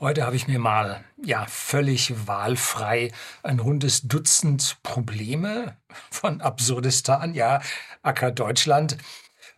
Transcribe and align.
Heute 0.00 0.24
habe 0.24 0.34
ich 0.34 0.48
mir 0.48 0.58
mal 0.58 1.04
ja 1.22 1.44
völlig 1.46 2.26
wahlfrei 2.26 3.12
ein 3.42 3.58
rundes 3.58 4.00
Dutzend 4.00 4.78
Probleme 4.82 5.76
von 6.10 6.40
Absurdistan, 6.40 7.34
ja 7.34 7.60
Acker 8.00 8.30
Deutschland, 8.30 8.96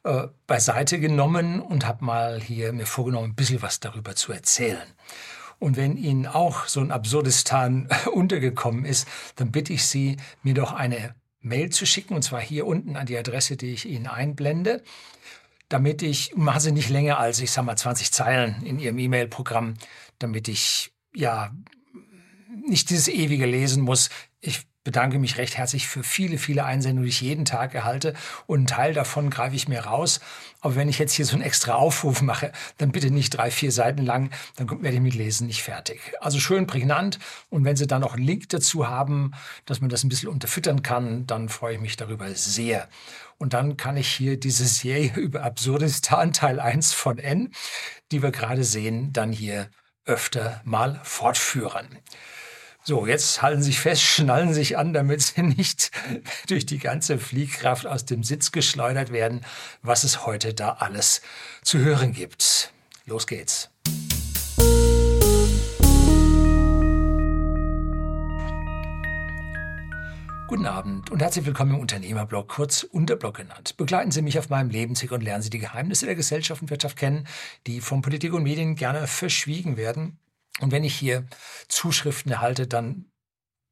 äh, 0.02 0.26
beiseite 0.48 0.98
genommen 0.98 1.60
und 1.60 1.86
habe 1.86 2.04
mal 2.04 2.40
hier 2.40 2.72
mir 2.72 2.86
vorgenommen, 2.86 3.30
ein 3.30 3.34
bisschen 3.36 3.62
was 3.62 3.78
darüber 3.78 4.16
zu 4.16 4.32
erzählen. 4.32 4.82
Und 5.60 5.76
wenn 5.76 5.96
Ihnen 5.96 6.26
auch 6.26 6.66
so 6.66 6.80
ein 6.80 6.90
Absurdistan 6.90 7.88
untergekommen 8.12 8.84
ist, 8.84 9.06
dann 9.36 9.52
bitte 9.52 9.72
ich 9.72 9.86
Sie, 9.86 10.16
mir 10.42 10.54
doch 10.54 10.72
eine 10.72 11.14
Mail 11.38 11.70
zu 11.70 11.86
schicken, 11.86 12.14
und 12.14 12.22
zwar 12.22 12.40
hier 12.40 12.66
unten 12.66 12.96
an 12.96 13.06
die 13.06 13.16
Adresse, 13.16 13.56
die 13.56 13.74
ich 13.74 13.86
Ihnen 13.86 14.08
einblende 14.08 14.82
damit 15.72 16.02
ich, 16.02 16.36
mache 16.36 16.60
sie 16.60 16.72
nicht 16.72 16.90
länger 16.90 17.18
als, 17.18 17.40
ich 17.40 17.50
sag 17.50 17.64
mal, 17.64 17.76
20 17.76 18.12
Zeilen 18.12 18.62
in 18.62 18.78
Ihrem 18.78 18.98
E-Mail-Programm, 18.98 19.74
damit 20.22 20.48
ich, 20.48 20.92
ja, 21.14 21.52
nicht 22.66 22.90
dieses 22.90 23.08
ewige 23.08 23.46
lesen 23.46 23.82
muss. 23.82 24.10
Ich 24.40 24.66
bedanke 24.84 25.18
mich 25.18 25.38
recht 25.38 25.56
herzlich 25.56 25.86
für 25.86 26.02
viele, 26.02 26.38
viele 26.38 26.64
Einsendungen, 26.64 27.04
die 27.04 27.10
ich 27.10 27.20
jeden 27.20 27.44
Tag 27.44 27.74
erhalte. 27.74 28.14
Und 28.46 28.58
einen 28.58 28.66
Teil 28.66 28.94
davon 28.94 29.30
greife 29.30 29.54
ich 29.54 29.68
mir 29.68 29.80
raus. 29.80 30.20
Aber 30.60 30.74
wenn 30.74 30.88
ich 30.88 30.98
jetzt 30.98 31.12
hier 31.12 31.24
so 31.24 31.34
einen 31.34 31.42
extra 31.42 31.74
Aufruf 31.74 32.20
mache, 32.22 32.52
dann 32.78 32.90
bitte 32.90 33.10
nicht 33.10 33.30
drei, 33.30 33.50
vier 33.50 33.70
Seiten 33.70 34.04
lang, 34.04 34.30
dann 34.56 34.68
werde 34.82 34.96
ich 34.96 35.02
mit 35.02 35.14
Lesen 35.14 35.46
nicht 35.46 35.62
fertig. 35.62 36.00
Also 36.20 36.40
schön 36.40 36.66
prägnant. 36.66 37.18
Und 37.48 37.64
wenn 37.64 37.76
Sie 37.76 37.86
dann 37.86 38.00
noch 38.00 38.14
einen 38.14 38.24
Link 38.24 38.48
dazu 38.48 38.88
haben, 38.88 39.32
dass 39.66 39.80
man 39.80 39.90
das 39.90 40.04
ein 40.04 40.08
bisschen 40.08 40.28
unterfüttern 40.28 40.82
kann, 40.82 41.26
dann 41.26 41.48
freue 41.48 41.74
ich 41.74 41.80
mich 41.80 41.96
darüber 41.96 42.28
sehr. 42.34 42.88
Und 43.38 43.54
dann 43.54 43.76
kann 43.76 43.96
ich 43.96 44.08
hier 44.08 44.38
diese 44.38 44.66
Serie 44.66 45.12
über 45.16 45.44
Absurdistan 45.44 46.32
Teil 46.32 46.58
1 46.58 46.92
von 46.92 47.18
N, 47.18 47.52
die 48.10 48.22
wir 48.22 48.32
gerade 48.32 48.64
sehen, 48.64 49.12
dann 49.12 49.32
hier 49.32 49.68
öfter 50.04 50.60
mal 50.64 51.00
fortführen. 51.04 51.98
So, 52.84 53.06
jetzt 53.06 53.42
halten 53.42 53.62
Sie 53.62 53.70
sich 53.70 53.78
fest, 53.78 54.02
schnallen 54.02 54.54
sich 54.54 54.76
an, 54.76 54.92
damit 54.92 55.22
Sie 55.22 55.42
nicht 55.42 55.92
durch 56.48 56.66
die 56.66 56.78
ganze 56.78 57.18
Fliehkraft 57.18 57.86
aus 57.86 58.04
dem 58.04 58.24
Sitz 58.24 58.50
geschleudert 58.50 59.12
werden, 59.12 59.44
was 59.82 60.02
es 60.02 60.26
heute 60.26 60.52
da 60.52 60.70
alles 60.80 61.22
zu 61.62 61.78
hören 61.78 62.12
gibt. 62.12 62.72
Los 63.06 63.26
geht's. 63.26 63.70
Guten 70.52 70.66
Abend 70.66 71.08
und 71.08 71.22
herzlich 71.22 71.46
willkommen 71.46 71.76
im 71.76 71.80
Unternehmerblog, 71.80 72.46
kurz 72.46 72.82
Unterblog 72.82 73.38
genannt. 73.38 73.74
Begleiten 73.78 74.10
Sie 74.10 74.20
mich 74.20 74.38
auf 74.38 74.50
meinem 74.50 74.68
Lebensweg 74.68 75.10
und 75.10 75.22
lernen 75.22 75.42
Sie 75.42 75.48
die 75.48 75.58
Geheimnisse 75.58 76.04
der 76.04 76.14
Gesellschaft 76.14 76.60
und 76.60 76.68
Wirtschaft 76.68 76.98
kennen, 76.98 77.26
die 77.66 77.80
von 77.80 78.02
Politik 78.02 78.34
und 78.34 78.42
Medien 78.42 78.74
gerne 78.74 79.06
verschwiegen 79.06 79.78
werden. 79.78 80.18
Und 80.60 80.70
wenn 80.70 80.84
ich 80.84 80.94
hier 80.94 81.24
Zuschriften 81.68 82.30
erhalte, 82.32 82.66
dann 82.66 83.06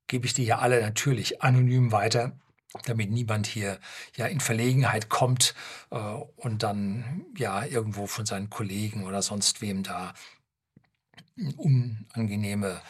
gebe 0.08 0.24
ich 0.24 0.32
die 0.32 0.46
ja 0.46 0.60
alle 0.60 0.80
natürlich 0.80 1.42
anonym 1.42 1.92
weiter, 1.92 2.40
damit 2.86 3.10
niemand 3.10 3.46
hier 3.46 3.78
ja 4.16 4.24
in 4.24 4.40
Verlegenheit 4.40 5.10
kommt 5.10 5.54
äh, 5.90 5.98
und 5.98 6.62
dann 6.62 7.26
ja 7.36 7.62
irgendwo 7.62 8.06
von 8.06 8.24
seinen 8.24 8.48
Kollegen 8.48 9.04
oder 9.04 9.20
sonst 9.20 9.60
wem 9.60 9.82
da 9.82 10.14
unangenehme 11.58 12.80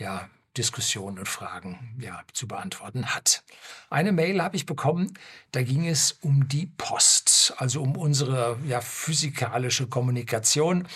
ja, 0.00 0.28
Diskussionen 0.56 1.18
und 1.18 1.28
Fragen 1.28 1.96
ja, 2.00 2.22
zu 2.32 2.48
beantworten 2.48 3.14
hat. 3.14 3.44
Eine 3.90 4.12
Mail 4.12 4.42
habe 4.42 4.56
ich 4.56 4.66
bekommen, 4.66 5.12
da 5.52 5.62
ging 5.62 5.86
es 5.86 6.12
um 6.22 6.48
die 6.48 6.66
Post, 6.66 7.54
also 7.58 7.82
um 7.82 7.96
unsere 7.96 8.58
ja, 8.66 8.80
physikalische 8.80 9.86
Kommunikation 9.86 10.88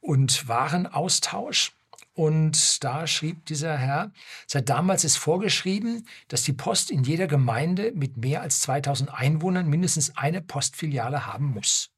und 0.00 0.48
Warenaustausch. 0.48 1.72
Und 2.14 2.82
da 2.82 3.06
schrieb 3.06 3.44
dieser 3.44 3.76
Herr, 3.76 4.10
seit 4.46 4.70
damals 4.70 5.04
ist 5.04 5.18
vorgeschrieben, 5.18 6.08
dass 6.28 6.44
die 6.44 6.54
Post 6.54 6.90
in 6.90 7.04
jeder 7.04 7.26
Gemeinde 7.26 7.92
mit 7.94 8.16
mehr 8.16 8.40
als 8.40 8.60
2000 8.60 9.12
Einwohnern 9.12 9.68
mindestens 9.68 10.16
eine 10.16 10.40
Postfiliale 10.40 11.26
haben 11.26 11.52
muss. 11.52 11.90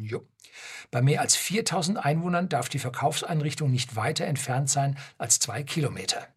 Jo. 0.00 0.26
Bei 0.90 1.02
mehr 1.02 1.20
als 1.20 1.36
4000 1.36 1.98
Einwohnern 2.04 2.48
darf 2.48 2.68
die 2.68 2.78
Verkaufseinrichtung 2.78 3.70
nicht 3.70 3.96
weiter 3.96 4.24
entfernt 4.24 4.70
sein 4.70 4.96
als 5.18 5.38
zwei 5.38 5.62
Kilometer. 5.62 6.28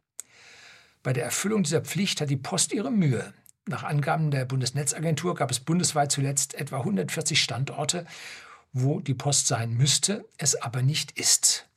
Bei 1.04 1.14
der 1.14 1.24
Erfüllung 1.24 1.64
dieser 1.64 1.82
Pflicht 1.82 2.20
hat 2.20 2.30
die 2.30 2.38
Post 2.38 2.74
ihre 2.74 2.92
Mühe. 2.92 3.34
Nach 3.66 3.84
Angaben 3.84 4.32
der 4.32 4.46
Bundesnetzagentur 4.46 5.36
gab 5.36 5.52
es 5.52 5.60
bundesweit 5.60 6.12
zuletzt 6.12 6.56
etwa 6.56 6.80
140 6.80 7.42
Standorte, 7.42 8.06
wo 8.74 9.00
die 9.00 9.14
Post 9.14 9.48
sein 9.48 9.74
müsste, 9.74 10.26
es 10.38 10.62
aber 10.62 10.82
nicht 10.82 11.18
ist. 11.18 11.69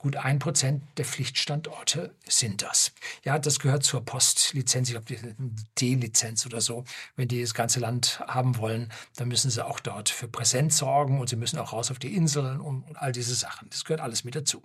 Gut 0.00 0.16
ein 0.16 0.38
Prozent 0.38 0.82
der 0.96 1.04
Pflichtstandorte 1.04 2.14
sind 2.26 2.62
das. 2.62 2.92
Ja, 3.22 3.38
das 3.38 3.58
gehört 3.58 3.82
zur 3.82 4.02
Postlizenz, 4.02 4.88
ich 4.88 4.94
glaube, 4.94 5.36
D-Lizenz 5.78 6.46
oder 6.46 6.62
so. 6.62 6.84
Wenn 7.16 7.28
die 7.28 7.42
das 7.42 7.52
ganze 7.52 7.80
Land 7.80 8.18
haben 8.26 8.56
wollen, 8.56 8.90
dann 9.16 9.28
müssen 9.28 9.50
sie 9.50 9.62
auch 9.62 9.78
dort 9.78 10.08
für 10.08 10.26
Präsenz 10.26 10.78
sorgen 10.78 11.20
und 11.20 11.28
sie 11.28 11.36
müssen 11.36 11.58
auch 11.58 11.74
raus 11.74 11.90
auf 11.90 11.98
die 11.98 12.16
Inseln 12.16 12.62
und, 12.62 12.84
und 12.84 12.96
all 12.96 13.12
diese 13.12 13.34
Sachen. 13.34 13.68
Das 13.68 13.84
gehört 13.84 14.00
alles 14.00 14.24
mit 14.24 14.34
dazu. 14.34 14.62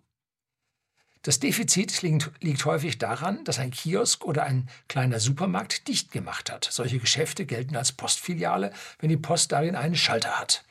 Das 1.21 1.39
Defizit 1.39 2.01
liegt, 2.01 2.31
liegt, 2.41 2.63
häufig 2.63 2.97
daran, 2.97 3.43
dass 3.43 3.59
ein 3.59 3.71
Kiosk 3.71 4.23
oder 4.23 4.43
ein 4.43 4.69
kleiner 4.87 5.19
Supermarkt 5.19 5.89
dicht 5.89 6.13
gemacht 6.13 6.49
hat. 6.49 6.65
Solche 6.71 6.99
Geschäfte 6.99 7.45
gelten 7.45 7.75
als 7.75 7.91
Postfiliale, 7.91 8.71
wenn 8.99 9.09
die 9.09 9.17
Post 9.17 9.51
darin 9.51 9.75
einen 9.75 9.95
Schalter 9.95 10.39
hat. 10.39 10.63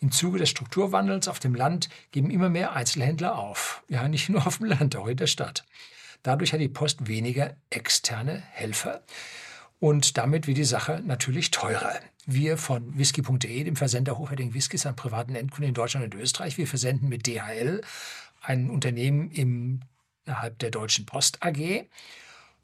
Im 0.00 0.10
Zuge 0.10 0.38
des 0.38 0.50
Strukturwandels 0.50 1.28
auf 1.28 1.38
dem 1.38 1.54
Land 1.54 1.88
geben 2.10 2.30
immer 2.30 2.48
mehr 2.48 2.72
Einzelhändler 2.72 3.38
auf. 3.38 3.82
Ja, 3.88 4.08
nicht 4.08 4.28
nur 4.28 4.46
auf 4.46 4.58
dem 4.58 4.66
Land, 4.66 4.96
auch 4.96 5.08
in 5.08 5.16
der 5.16 5.26
Stadt. 5.26 5.64
Dadurch 6.22 6.52
hat 6.52 6.60
die 6.60 6.68
Post 6.68 7.06
weniger 7.06 7.56
externe 7.70 8.42
Helfer 8.52 9.02
und 9.84 10.16
damit 10.16 10.46
wird 10.46 10.56
die 10.56 10.64
Sache 10.64 11.02
natürlich 11.04 11.50
teurer. 11.50 12.00
Wir 12.24 12.56
von 12.56 12.96
whisky.de, 12.96 13.64
dem 13.64 13.76
Versender 13.76 14.16
hochwertigen 14.16 14.54
Whiskys 14.54 14.86
an 14.86 14.96
privaten 14.96 15.34
Endkunden 15.34 15.68
in 15.68 15.74
Deutschland 15.74 16.06
und 16.06 16.18
Österreich, 16.18 16.56
wir 16.56 16.66
versenden 16.66 17.10
mit 17.10 17.26
DHL, 17.26 17.82
ein 18.40 18.70
Unternehmen 18.70 19.30
innerhalb 20.26 20.58
der 20.60 20.70
Deutschen 20.70 21.04
Post 21.04 21.44
AG. 21.44 21.84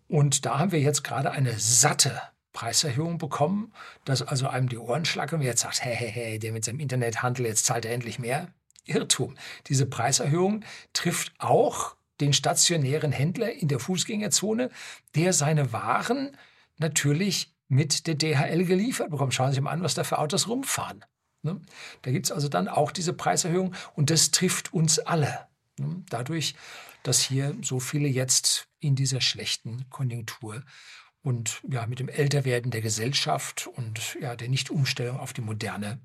Und 0.08 0.46
da 0.46 0.58
haben 0.58 0.72
wir 0.72 0.80
jetzt 0.80 1.04
gerade 1.04 1.30
eine 1.30 1.58
satte 1.58 2.22
Preiserhöhung 2.52 3.18
bekommen, 3.18 3.72
dass 4.04 4.22
also 4.22 4.48
einem 4.48 4.68
die 4.68 4.78
Ohren 4.78 5.04
schlackern 5.04 5.40
und 5.40 5.46
jetzt 5.46 5.62
sagt, 5.62 5.82
hey, 5.84 5.94
hey, 5.94 6.10
hey, 6.10 6.38
der 6.38 6.52
mit 6.52 6.64
seinem 6.64 6.80
Internethandel, 6.80 7.46
jetzt 7.46 7.66
zahlt 7.66 7.84
er 7.84 7.92
endlich 7.92 8.18
mehr. 8.18 8.48
Irrtum. 8.86 9.36
Diese 9.66 9.86
Preiserhöhung 9.86 10.64
trifft 10.92 11.32
auch 11.38 11.96
den 12.20 12.32
stationären 12.32 13.12
Händler 13.12 13.52
in 13.52 13.68
der 13.68 13.78
Fußgängerzone, 13.78 14.70
der 15.14 15.32
seine 15.32 15.72
Waren 15.72 16.36
natürlich 16.78 17.54
mit 17.68 18.06
der 18.06 18.16
DHL 18.16 18.64
geliefert 18.64 19.10
bekommt. 19.10 19.32
Schauen 19.32 19.50
Sie 19.50 19.54
sich 19.54 19.62
mal 19.62 19.70
an, 19.70 19.82
was 19.82 19.94
da 19.94 20.04
für 20.04 20.18
Autos 20.18 20.48
rumfahren. 20.48 21.04
Ne? 21.42 21.60
Da 22.02 22.10
gibt 22.10 22.26
es 22.26 22.32
also 22.32 22.48
dann 22.48 22.68
auch 22.68 22.90
diese 22.90 23.12
Preiserhöhung 23.12 23.74
und 23.94 24.10
das 24.10 24.30
trifft 24.30 24.74
uns 24.74 24.98
alle. 24.98 25.46
Ne? 25.78 26.02
Dadurch, 26.10 26.54
dass 27.02 27.20
hier 27.20 27.56
so 27.62 27.80
viele 27.80 28.08
jetzt 28.08 28.68
in 28.80 28.96
dieser 28.96 29.20
schlechten 29.20 29.88
Konjunktur 29.88 30.62
und 31.22 31.62
ja, 31.68 31.86
mit 31.86 31.98
dem 31.98 32.08
Älterwerden 32.08 32.70
der 32.70 32.80
Gesellschaft 32.80 33.66
und 33.66 34.16
ja, 34.20 34.36
der 34.36 34.48
Nichtumstellung 34.48 35.18
auf 35.18 35.32
die 35.32 35.42
moderne, 35.42 36.00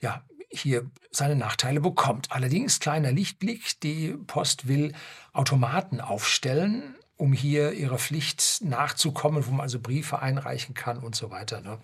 ja, 0.00 0.24
hier 0.50 0.90
seine 1.10 1.36
Nachteile 1.36 1.80
bekommt. 1.80 2.32
Allerdings, 2.32 2.80
kleiner 2.80 3.12
Lichtblick, 3.12 3.80
die 3.80 4.16
Post 4.26 4.66
will 4.66 4.92
Automaten 5.32 6.00
aufstellen, 6.00 6.96
um 7.16 7.32
hier 7.32 7.72
ihrer 7.72 7.98
Pflicht 7.98 8.60
nachzukommen, 8.62 9.46
wo 9.46 9.52
man 9.52 9.60
also 9.60 9.78
Briefe 9.78 10.18
einreichen 10.20 10.74
kann 10.74 10.98
und 10.98 11.14
so 11.14 11.30
weiter. 11.30 11.60
Ne? 11.60 11.78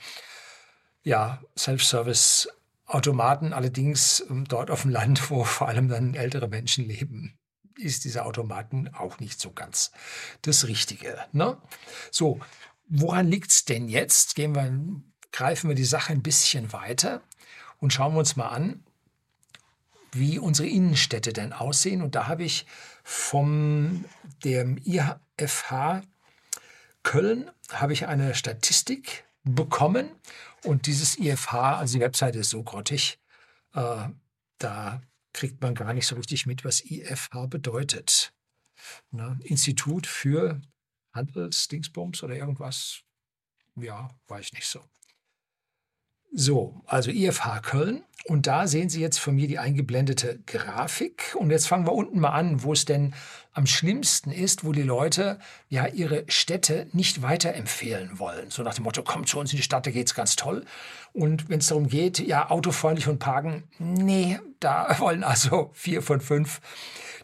Ja, 1.02 1.42
Self-Service-Automaten 1.56 3.52
allerdings 3.52 4.24
ähm, 4.28 4.46
dort 4.48 4.70
auf 4.70 4.82
dem 4.82 4.90
Land, 4.90 5.30
wo 5.30 5.44
vor 5.44 5.68
allem 5.68 5.88
dann 5.88 6.14
ältere 6.14 6.48
Menschen 6.48 6.86
leben 6.86 7.38
ist 7.78 8.04
dieser 8.04 8.27
Automaten 8.27 8.89
auch 8.95 9.21
nicht 9.21 9.41
so 9.41 9.50
ganz 9.50 9.91
das 10.42 10.66
Richtige. 10.66 11.18
Ne? 11.33 11.56
So, 12.10 12.41
woran 12.89 13.28
liegt 13.28 13.50
es 13.50 13.65
denn 13.65 13.89
jetzt? 13.89 14.34
Gehen 14.34 14.54
wir, 14.54 14.72
greifen 15.33 15.68
wir 15.68 15.77
die 15.77 15.84
Sache 15.84 16.12
ein 16.12 16.22
bisschen 16.22 16.72
weiter 16.72 17.22
und 17.78 17.92
schauen 17.92 18.15
wir 18.15 18.21
uns 18.21 18.36
mal 18.36 18.48
an, 18.48 18.84
wie 20.12 20.39
unsere 20.39 20.68
Innenstädte 20.68 21.33
denn 21.33 21.53
aussehen. 21.53 22.03
Und 22.03 22.15
da 22.15 22.27
habe 22.27 22.45
ich 22.45 22.66
vom 23.03 24.04
dem 24.45 24.78
IFH 24.78 26.03
Köln 27.06 27.53
habe 27.71 27.92
ich 27.92 28.09
eine 28.09 28.34
Statistik 28.34 29.22
bekommen 29.45 30.10
und 30.65 30.86
dieses 30.86 31.16
IFH, 31.16 31.78
also 31.78 31.98
die 31.98 32.00
Webseite 32.00 32.41
ist 32.41 32.50
so 32.50 32.65
grottig, 32.65 33.21
äh, 33.74 34.09
da 34.59 35.00
kriegt 35.36 35.60
man 35.60 35.74
gar 35.74 35.92
nicht 35.92 36.06
so 36.06 36.16
richtig 36.16 36.47
mit, 36.47 36.65
was 36.65 36.83
IFH 36.83 37.47
bedeutet. 37.48 38.33
Ne? 39.10 39.38
Institut 39.44 40.06
für 40.06 40.62
Handelsdingsbums 41.12 42.22
oder 42.22 42.34
irgendwas? 42.34 43.03
Ja, 43.77 44.18
weiß 44.28 44.47
ich 44.47 44.53
nicht 44.54 44.66
so. 44.66 44.80
So, 46.32 46.82
also 46.86 47.10
IFH 47.10 47.60
Köln. 47.62 48.02
Und 48.28 48.48
da 48.48 48.66
sehen 48.66 48.88
Sie 48.88 49.00
jetzt 49.00 49.18
von 49.18 49.36
mir 49.36 49.46
die 49.46 49.60
eingeblendete 49.60 50.40
Grafik. 50.46 51.36
Und 51.38 51.50
jetzt 51.50 51.68
fangen 51.68 51.86
wir 51.86 51.92
unten 51.92 52.18
mal 52.18 52.30
an, 52.30 52.64
wo 52.64 52.72
es 52.72 52.84
denn 52.84 53.14
am 53.52 53.66
schlimmsten 53.66 54.32
ist, 54.32 54.64
wo 54.64 54.72
die 54.72 54.82
Leute 54.82 55.38
ja 55.68 55.86
ihre 55.86 56.24
Städte 56.26 56.88
nicht 56.92 57.22
weiterempfehlen 57.22 58.18
wollen. 58.18 58.50
So 58.50 58.64
nach 58.64 58.74
dem 58.74 58.82
Motto, 58.84 59.02
kommt 59.02 59.28
zu 59.28 59.38
uns 59.38 59.52
in 59.52 59.58
die 59.58 59.62
Stadt, 59.62 59.86
da 59.86 59.92
geht's 59.92 60.14
ganz 60.14 60.34
toll. 60.34 60.64
Und 61.12 61.48
wenn 61.48 61.60
es 61.60 61.68
darum 61.68 61.88
geht, 61.88 62.18
ja, 62.18 62.50
autofreundlich 62.50 63.06
und 63.06 63.18
parken, 63.18 63.62
nee, 63.78 64.40
da 64.58 64.96
wollen 64.98 65.22
also 65.22 65.70
vier 65.72 66.02
von 66.02 66.20
fünf 66.20 66.60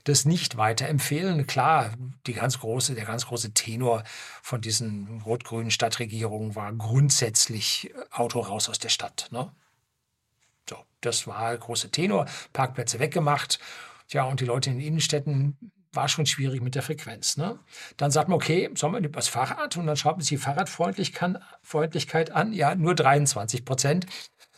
das 0.05 0.25
nicht 0.25 0.57
weiterempfehlen. 0.57 1.47
Klar, 1.47 1.93
die 2.27 2.33
ganz 2.33 2.59
große, 2.59 2.95
der 2.95 3.05
ganz 3.05 3.27
große 3.27 3.53
Tenor 3.55 4.05
von 4.43 4.61
diesen 4.61 5.23
rot-grünen 5.25 5.71
Stadtregierungen 5.71 6.55
war 6.55 6.73
grundsätzlich 6.73 7.93
Auto 8.11 8.41
raus 8.41 8.69
aus 8.69 8.79
der 8.79 8.89
Stadt. 8.89 9.29
Ne? 9.31 9.51
So, 10.69 10.77
das 11.01 11.27
war 11.27 11.51
der 11.51 11.59
große 11.59 11.91
Tenor. 11.91 12.27
Parkplätze 12.53 12.99
weggemacht. 12.99 13.59
Ja, 14.09 14.25
und 14.25 14.41
die 14.41 14.45
Leute 14.45 14.71
in 14.71 14.79
den 14.79 14.87
Innenstädten 14.87 15.57
war 15.93 16.09
schon 16.09 16.27
schwierig 16.27 16.63
mit 16.63 16.75
der 16.75 16.83
Frequenz. 16.83 17.37
Ne? 17.37 17.59
Dann 17.97 18.11
sagt 18.11 18.29
man, 18.29 18.37
okay, 18.37 18.71
sollen 18.75 18.95
wir 18.95 19.09
das 19.09 19.29
Fahrrad? 19.29 19.77
Und 19.77 19.87
dann 19.87 19.97
schaut 19.97 20.17
man 20.17 20.23
sich 20.23 20.31
die 20.31 20.37
Fahrradfreundlichkeit 20.39 22.31
an. 22.31 22.53
Ja, 22.53 22.75
nur 22.75 22.95
23 22.95 23.65
Prozent. 23.65 24.07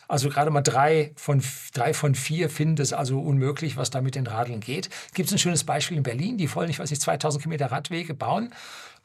Also 0.07 0.29
gerade 0.29 0.51
mal 0.51 0.61
drei 0.61 1.11
von, 1.15 1.41
drei 1.73 1.93
von 1.93 2.15
vier 2.15 2.49
finden 2.49 2.81
es 2.81 2.93
also 2.93 3.19
unmöglich, 3.19 3.77
was 3.77 3.89
da 3.89 4.01
mit 4.01 4.15
den 4.15 4.27
Radeln 4.27 4.59
geht. 4.59 4.89
Gibt 5.13 5.27
es 5.27 5.33
ein 5.33 5.39
schönes 5.39 5.63
Beispiel 5.63 5.97
in 5.97 6.03
Berlin, 6.03 6.37
die 6.37 6.53
wollen, 6.53 6.69
ich 6.69 6.79
weiß 6.79 6.89
nicht, 6.89 7.01
2000 7.01 7.43
Kilometer 7.43 7.71
Radwege 7.71 8.13
bauen. 8.13 8.53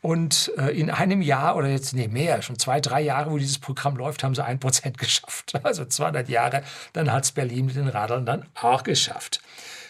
Und 0.02 0.50
äh, 0.56 0.70
in 0.70 0.90
einem 0.90 1.20
Jahr 1.20 1.56
oder 1.56 1.68
jetzt, 1.68 1.92
nee, 1.92 2.08
mehr, 2.08 2.40
schon 2.40 2.58
zwei, 2.58 2.80
drei 2.80 3.02
Jahre, 3.02 3.30
wo 3.30 3.38
dieses 3.38 3.58
Programm 3.58 3.96
läuft, 3.96 4.24
haben 4.24 4.34
sie 4.34 4.44
ein 4.44 4.58
Prozent 4.58 4.96
geschafft. 4.98 5.52
Also 5.62 5.84
200 5.84 6.28
Jahre, 6.28 6.62
dann 6.92 7.12
hat 7.12 7.24
es 7.24 7.32
Berlin 7.32 7.66
mit 7.66 7.76
den 7.76 7.88
Radeln 7.88 8.24
dann 8.24 8.46
auch 8.54 8.82
geschafft. 8.82 9.42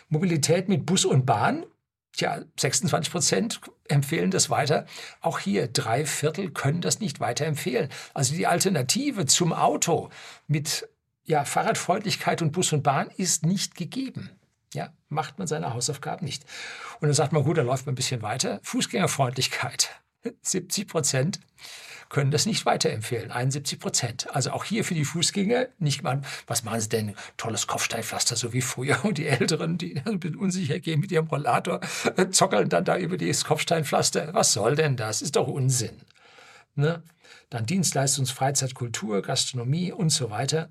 Mobilität 0.08 0.68
mit 0.68 0.84
Bus 0.86 1.04
und 1.04 1.26
Bahn, 1.26 1.64
Tja, 2.12 2.40
26 2.58 3.12
Prozent 3.12 3.60
empfehlen 3.88 4.30
das 4.30 4.50
weiter. 4.50 4.84
Auch 5.20 5.38
hier 5.38 5.68
drei 5.68 6.04
Viertel 6.04 6.50
können 6.50 6.80
das 6.80 7.00
nicht 7.00 7.20
weiterempfehlen. 7.20 7.88
Also 8.14 8.34
die 8.34 8.46
Alternative 8.46 9.26
zum 9.26 9.52
Auto 9.52 10.10
mit 10.48 10.88
ja, 11.24 11.44
Fahrradfreundlichkeit 11.44 12.42
und 12.42 12.52
Bus 12.52 12.72
und 12.72 12.82
Bahn 12.82 13.10
ist 13.16 13.46
nicht 13.46 13.74
gegeben. 13.74 14.30
Ja, 14.74 14.92
macht 15.08 15.38
man 15.38 15.48
seine 15.48 15.74
Hausaufgaben 15.74 16.24
nicht. 16.24 16.44
Und 17.00 17.08
dann 17.08 17.14
sagt 17.14 17.32
man, 17.32 17.42
gut, 17.44 17.58
dann 17.58 17.66
läuft 17.66 17.86
man 17.86 17.92
ein 17.92 17.96
bisschen 17.96 18.22
weiter. 18.22 18.60
Fußgängerfreundlichkeit, 18.62 19.90
70 20.42 20.86
Prozent 20.86 21.40
können 22.10 22.32
das 22.32 22.44
nicht 22.44 22.66
weiterempfehlen. 22.66 23.30
71 23.30 23.78
Prozent. 23.78 24.34
Also 24.34 24.50
auch 24.50 24.64
hier 24.64 24.84
für 24.84 24.94
die 24.94 25.04
Fußgänger 25.04 25.68
nicht 25.78 26.02
mal, 26.02 26.20
was 26.46 26.64
machen 26.64 26.80
sie 26.80 26.88
denn? 26.88 27.14
Tolles 27.36 27.68
Kopfsteinpflaster, 27.68 28.36
so 28.36 28.52
wie 28.52 28.60
früher. 28.60 29.04
Und 29.04 29.16
die 29.16 29.28
Älteren, 29.28 29.78
die 29.78 30.02
ein 30.04 30.18
bisschen 30.18 30.36
unsicher 30.36 30.80
gehen 30.80 31.00
mit 31.00 31.12
ihrem 31.12 31.28
Rollator, 31.28 31.80
zockeln 32.32 32.68
dann 32.68 32.84
da 32.84 32.98
über 32.98 33.16
dieses 33.16 33.44
Kopfsteinpflaster. 33.44 34.34
Was 34.34 34.52
soll 34.52 34.74
denn 34.74 34.96
das? 34.96 35.22
Ist 35.22 35.36
doch 35.36 35.46
Unsinn. 35.46 36.02
Ne? 36.74 37.02
Dann 37.48 37.64
Dienstleistungs-, 37.64 38.32
Freizeit, 38.32 38.74
Kultur, 38.74 39.22
Gastronomie 39.22 39.92
und 39.92 40.10
so 40.10 40.30
weiter. 40.30 40.70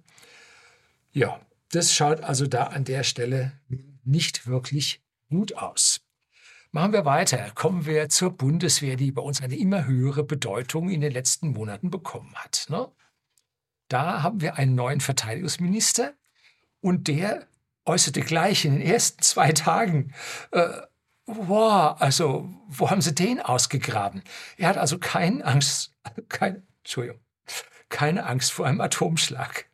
Ja, 1.11 1.39
das 1.71 1.93
schaut 1.93 2.21
also 2.21 2.47
da 2.47 2.65
an 2.65 2.83
der 2.83 3.03
Stelle 3.03 3.53
nicht 4.03 4.47
wirklich 4.47 5.03
gut 5.29 5.55
aus. 5.55 6.01
Machen 6.71 6.93
wir 6.93 7.05
weiter. 7.05 7.51
Kommen 7.55 7.85
wir 7.85 8.09
zur 8.09 8.31
Bundeswehr, 8.31 8.95
die 8.95 9.11
bei 9.11 9.21
uns 9.21 9.41
eine 9.41 9.57
immer 9.57 9.85
höhere 9.85 10.23
Bedeutung 10.23 10.89
in 10.89 11.01
den 11.01 11.11
letzten 11.11 11.49
Monaten 11.49 11.89
bekommen 11.89 12.35
hat. 12.35 12.67
Ne? 12.69 12.91
Da 13.87 14.21
haben 14.21 14.41
wir 14.41 14.57
einen 14.57 14.75
neuen 14.75 15.01
Verteidigungsminister 15.01 16.13
und 16.79 17.07
der 17.07 17.47
äußerte 17.85 18.21
gleich 18.21 18.65
in 18.65 18.73
den 18.73 18.81
ersten 18.81 19.23
zwei 19.23 19.51
Tagen, 19.51 20.13
äh, 20.51 20.69
wow, 21.25 21.99
also 21.99 22.47
wo 22.67 22.91
haben 22.91 23.01
Sie 23.01 23.15
den 23.15 23.41
ausgegraben? 23.41 24.21
Er 24.57 24.69
hat 24.69 24.77
also 24.77 24.99
keine 24.99 25.43
Angst, 25.43 25.91
kein, 26.29 26.67
Entschuldigung, 26.83 27.19
keine 27.89 28.27
Angst 28.27 28.51
vor 28.51 28.67
einem 28.67 28.81
Atomschlag. 28.81 29.68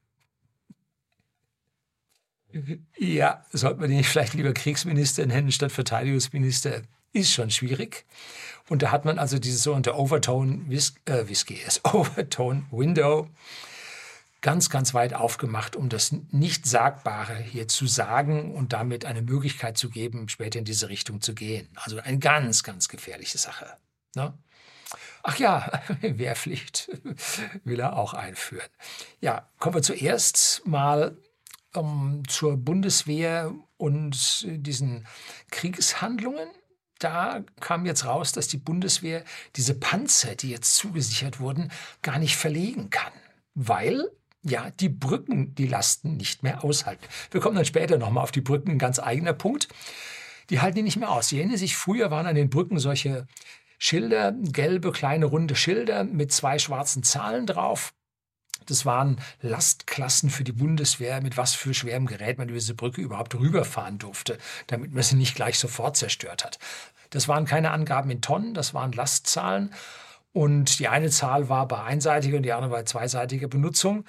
Ja, 2.98 3.46
sollte 3.52 3.82
man 3.82 3.90
nicht 3.90 4.10
vielleicht 4.10 4.34
lieber 4.34 4.54
Kriegsminister 4.54 5.26
nennen 5.26 5.52
statt 5.52 5.72
Verteidigungsminister? 5.72 6.82
Ist 7.12 7.32
schon 7.32 7.50
schwierig. 7.50 8.06
Und 8.70 8.82
da 8.82 8.92
hat 8.92 9.06
man 9.06 9.20
also 9.20 9.40
dieses 9.40 9.64
sogenannte 9.64 9.98
Overtone 9.98 10.68
Whis 10.68 10.96
äh, 11.06 11.28
Whisky, 11.28 11.60
das 11.64 11.84
Overtone 11.94 12.66
Window 12.72 13.30
ganz, 14.46 14.70
ganz 14.70 14.94
weit 14.94 15.16
aufgemacht, 15.16 15.76
um 15.76 15.90
das 15.90 16.12
Nicht-Sagbare 16.30 17.36
hier 17.36 17.68
zu 17.68 17.88
sagen 17.88 18.54
und 18.54 18.74
damit 18.74 19.04
eine 19.04 19.24
Möglichkeit 19.24 19.76
zu 19.76 19.90
geben, 19.90 20.30
später 20.30 20.60
in 20.60 20.66
diese 20.66 20.88
Richtung 20.88 21.20
zu 21.20 21.34
gehen. 21.34 21.68
Also 21.76 21.98
eine 21.98 22.20
ganz, 22.20 22.62
ganz 22.62 22.88
gefährliche 22.88 23.40
Sache. 23.40 23.66
Ne? 24.14 24.38
Ach 25.24 25.38
ja, 25.40 25.82
Wehrpflicht 26.02 26.92
will 27.64 27.80
er 27.80 27.98
auch 27.98 28.14
einführen. 28.14 28.70
Ja, 29.20 29.50
kommen 29.58 29.78
wir 29.78 29.82
zuerst 29.82 30.62
mal 30.64 31.18
ähm, 31.76 32.24
zur 32.28 32.58
Bundeswehr 32.58 33.54
und 33.78 34.46
diesen 34.48 35.08
Kriegshandlungen. 35.52 36.48
Da 37.00 37.44
kam 37.60 37.86
jetzt 37.86 38.06
raus, 38.06 38.32
dass 38.32 38.48
die 38.48 38.58
Bundeswehr 38.58 39.24
diese 39.56 39.76
Panzer, 39.76 40.36
die 40.36 40.50
jetzt 40.50 40.76
zugesichert 40.76 41.40
wurden, 41.40 41.72
gar 42.02 42.20
nicht 42.20 42.38
verlegen 42.38 42.90
kann, 42.90 43.12
weil 43.54 44.10
ja, 44.44 44.70
die 44.70 44.90
Brücken 44.90 45.56
die 45.56 45.68
Lasten 45.68 46.18
nicht 46.18 46.44
mehr 46.44 46.64
aushalten. 46.64 47.04
Wir 47.32 47.42
kommen 47.42 47.56
dann 47.56 47.66
später 47.66 47.98
nochmal 47.98 48.24
auf 48.24 48.32
die 48.32 48.42
Brücken, 48.42 48.72
ein 48.72 48.78
ganz 48.78 49.00
eigener 49.00 49.34
Punkt. 49.34 49.68
Die 50.52 50.62
halten 50.62 50.76
die 50.76 50.84
nicht 50.84 50.98
mehr 50.98 51.10
aus. 51.10 51.30
Sie 51.30 51.40
erinnern 51.40 51.58
sich, 51.58 51.76
früher 51.76 52.12
waren 52.12 52.28
an 52.28 52.36
den 52.36 52.52
Brücken 52.52 52.78
solche 52.78 53.26
Schilder, 53.80 54.34
gelbe, 54.34 54.92
kleine, 54.92 55.26
runde 55.26 55.56
Schilder 55.56 56.04
mit 56.04 56.32
zwei 56.32 56.60
schwarzen 56.60 57.04
Zahlen 57.04 57.48
drauf. 57.48 57.94
Das 58.66 58.86
waren 58.86 59.20
Lastklassen 59.42 60.30
für 60.30 60.44
die 60.44 60.52
Bundeswehr, 60.52 61.22
mit 61.22 61.38
was 61.38 61.54
für 61.56 61.74
schwerem 61.74 62.06
Gerät 62.06 62.38
man 62.38 62.50
über 62.50 62.58
diese 62.58 62.74
Brücke 62.74 63.02
überhaupt 63.02 63.36
rüberfahren 63.36 63.98
durfte, 63.98 64.38
damit 64.68 64.94
man 64.94 65.04
sie 65.04 65.16
nicht 65.16 65.36
gleich 65.36 65.60
sofort 65.60 65.98
zerstört 65.98 66.44
hat. 66.44 66.60
Das 67.10 67.28
waren 67.28 67.46
keine 67.46 67.72
Angaben 67.72 68.10
in 68.10 68.22
Tonnen, 68.22 68.54
das 68.54 68.74
waren 68.74 68.92
Lastzahlen. 68.92 69.74
Und 70.34 70.80
die 70.80 70.90
eine 70.90 71.10
Zahl 71.10 71.48
war 71.48 71.68
bei 71.68 71.82
einseitiger 71.82 72.38
und 72.38 72.44
die 72.44 72.52
andere 72.52 72.72
bei 72.72 72.84
zweiseitiger 72.84 73.48
Benutzung. 73.48 74.06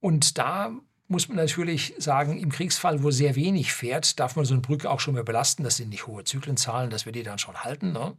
Und 0.00 0.36
da 0.38 0.72
muss 1.06 1.28
man 1.28 1.36
natürlich 1.36 1.94
sagen, 1.98 2.38
im 2.38 2.50
Kriegsfall, 2.50 3.02
wo 3.02 3.10
sehr 3.10 3.36
wenig 3.36 3.72
fährt, 3.72 4.18
darf 4.18 4.36
man 4.36 4.44
so 4.44 4.54
eine 4.54 4.62
Brücke 4.62 4.90
auch 4.90 5.00
schon 5.00 5.14
mal 5.14 5.24
belasten. 5.24 5.62
Das 5.62 5.76
sind 5.76 5.90
nicht 5.90 6.06
hohe 6.06 6.24
Zyklenzahlen, 6.24 6.90
dass 6.90 7.04
wir 7.04 7.12
die 7.12 7.22
dann 7.22 7.38
schon 7.38 7.62
halten. 7.62 7.92
Ne? 7.92 8.16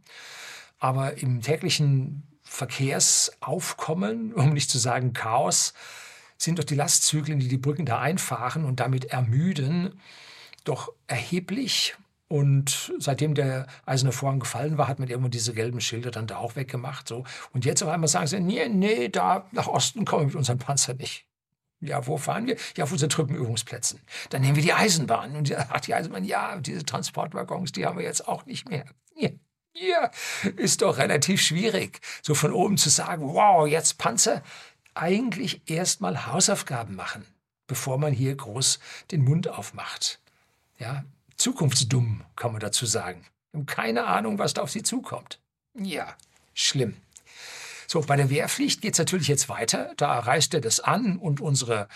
Aber 0.78 1.18
im 1.18 1.40
täglichen 1.40 2.22
Verkehrsaufkommen, 2.52 4.32
um 4.34 4.52
nicht 4.52 4.70
zu 4.70 4.78
sagen 4.78 5.12
Chaos, 5.12 5.72
sind 6.36 6.58
doch 6.58 6.64
die 6.64 6.74
Lastzyklen, 6.74 7.38
die 7.38 7.48
die 7.48 7.58
Brücken 7.58 7.86
da 7.86 8.00
einfahren 8.00 8.64
und 8.64 8.80
damit 8.80 9.06
ermüden, 9.06 10.00
doch 10.64 10.92
erheblich. 11.06 11.96
Und 12.28 12.92
seitdem 12.98 13.34
der 13.34 13.66
eiserne 13.84 14.12
Vorhang 14.12 14.40
gefallen 14.40 14.78
war, 14.78 14.88
hat 14.88 14.98
man 14.98 15.08
irgendwann 15.08 15.30
diese 15.30 15.52
gelben 15.52 15.80
Schilder 15.80 16.10
dann 16.10 16.26
da 16.26 16.38
auch 16.38 16.56
weggemacht. 16.56 17.06
So. 17.06 17.24
Und 17.52 17.64
jetzt 17.64 17.82
auf 17.82 17.88
einmal 17.90 18.08
sagen 18.08 18.26
sie, 18.26 18.40
nee, 18.40 18.68
nee, 18.68 19.08
da 19.08 19.46
nach 19.52 19.66
Osten 19.66 20.04
kommen 20.04 20.22
wir 20.22 20.26
mit 20.26 20.36
unseren 20.36 20.58
Panzern 20.58 20.96
nicht. 20.96 21.26
Ja, 21.80 22.06
wo 22.06 22.16
fahren 22.16 22.46
wir? 22.46 22.56
Ja, 22.76 22.84
auf 22.84 22.92
unseren 22.92 23.10
Truppenübungsplätzen. 23.10 24.00
Dann 24.30 24.42
nehmen 24.42 24.56
wir 24.56 24.62
die 24.62 24.72
Eisenbahn. 24.72 25.36
Und 25.36 25.48
die, 25.48 25.56
ach, 25.56 25.80
die 25.80 25.94
Eisenbahn, 25.94 26.24
ja, 26.24 26.56
diese 26.58 26.84
Transportwaggons, 26.84 27.72
die 27.72 27.84
haben 27.84 27.98
wir 27.98 28.04
jetzt 28.04 28.26
auch 28.26 28.46
nicht 28.46 28.68
mehr. 28.68 28.86
Ja. 29.16 29.30
Ja, 29.74 30.10
ist 30.56 30.82
doch 30.82 30.98
relativ 30.98 31.40
schwierig, 31.40 32.00
so 32.22 32.34
von 32.34 32.52
oben 32.52 32.76
zu 32.76 32.90
sagen, 32.90 33.32
wow, 33.32 33.66
jetzt 33.66 33.98
Panzer. 33.98 34.42
Eigentlich 34.94 35.62
erstmal 35.70 36.26
Hausaufgaben 36.26 36.94
machen, 36.94 37.24
bevor 37.66 37.96
man 37.96 38.12
hier 38.12 38.34
groß 38.34 38.78
den 39.10 39.24
Mund 39.24 39.48
aufmacht. 39.48 40.20
Ja, 40.78 41.04
zukunftsdumm, 41.36 42.22
kann 42.36 42.52
man 42.52 42.60
dazu 42.60 42.84
sagen. 42.84 43.24
Und 43.52 43.66
keine 43.66 44.04
Ahnung, 44.04 44.38
was 44.38 44.54
da 44.54 44.62
auf 44.62 44.70
sie 44.70 44.82
zukommt. 44.82 45.40
Ja, 45.74 46.14
schlimm. 46.52 46.96
So, 47.86 48.00
bei 48.00 48.16
der 48.16 48.30
Wehrpflicht 48.30 48.82
geht 48.82 48.94
es 48.94 48.98
natürlich 48.98 49.28
jetzt 49.28 49.48
weiter. 49.48 49.92
Da 49.96 50.18
reißt 50.18 50.54
er 50.54 50.60
das 50.60 50.80
an 50.80 51.16
und 51.18 51.40
unsere 51.40 51.88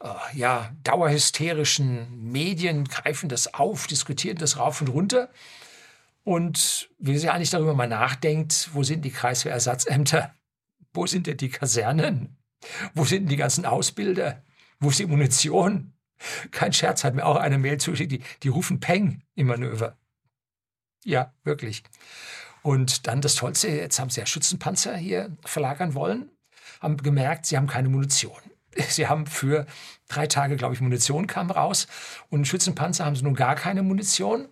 äh, 0.00 0.08
ja, 0.36 0.72
dauerhysterischen 0.84 2.30
Medien 2.32 2.84
greifen 2.84 3.28
das 3.28 3.54
auf, 3.54 3.86
diskutieren 3.86 4.38
das 4.38 4.58
rauf 4.58 4.80
und 4.80 4.88
runter. 4.88 5.30
Und 6.24 6.88
wie 6.98 7.18
sie 7.18 7.28
eigentlich 7.28 7.50
darüber 7.50 7.74
mal 7.74 7.86
nachdenkt, 7.86 8.70
wo 8.72 8.82
sind 8.82 9.04
die 9.04 9.10
Kreiswehrersatzämter? 9.10 10.34
Wo 10.94 11.06
sind 11.06 11.26
denn 11.26 11.36
die 11.36 11.50
Kasernen? 11.50 12.38
Wo 12.94 13.04
sind 13.04 13.22
denn 13.22 13.28
die 13.28 13.36
ganzen 13.36 13.66
Ausbilder? 13.66 14.42
Wo 14.80 14.88
ist 14.88 14.98
die 14.98 15.06
Munition? 15.06 15.92
Kein 16.50 16.72
Scherz, 16.72 17.04
hat 17.04 17.14
mir 17.14 17.26
auch 17.26 17.36
eine 17.36 17.58
Mail 17.58 17.78
zugeschickt, 17.78 18.12
die, 18.12 18.22
die 18.42 18.48
rufen 18.48 18.80
Peng 18.80 19.22
im 19.34 19.48
Manöver. 19.48 19.98
Ja, 21.04 21.34
wirklich. 21.42 21.82
Und 22.62 23.06
dann 23.06 23.20
das 23.20 23.34
Tollste, 23.34 23.68
jetzt 23.68 23.98
haben 23.98 24.08
sie 24.08 24.20
ja 24.20 24.26
Schützenpanzer 24.26 24.96
hier 24.96 25.36
verlagern 25.44 25.92
wollen, 25.92 26.30
haben 26.80 26.96
gemerkt, 26.96 27.44
sie 27.44 27.58
haben 27.58 27.66
keine 27.66 27.90
Munition. 27.90 28.40
sie 28.88 29.06
haben 29.06 29.26
für 29.26 29.66
drei 30.08 30.26
Tage, 30.26 30.56
glaube 30.56 30.74
ich, 30.74 30.80
Munition 30.80 31.26
kam 31.26 31.50
raus. 31.50 31.86
Und 32.30 32.46
Schützenpanzer 32.46 33.04
haben 33.04 33.16
sie 33.16 33.24
nun 33.24 33.34
gar 33.34 33.54
keine 33.54 33.82
Munition. 33.82 34.48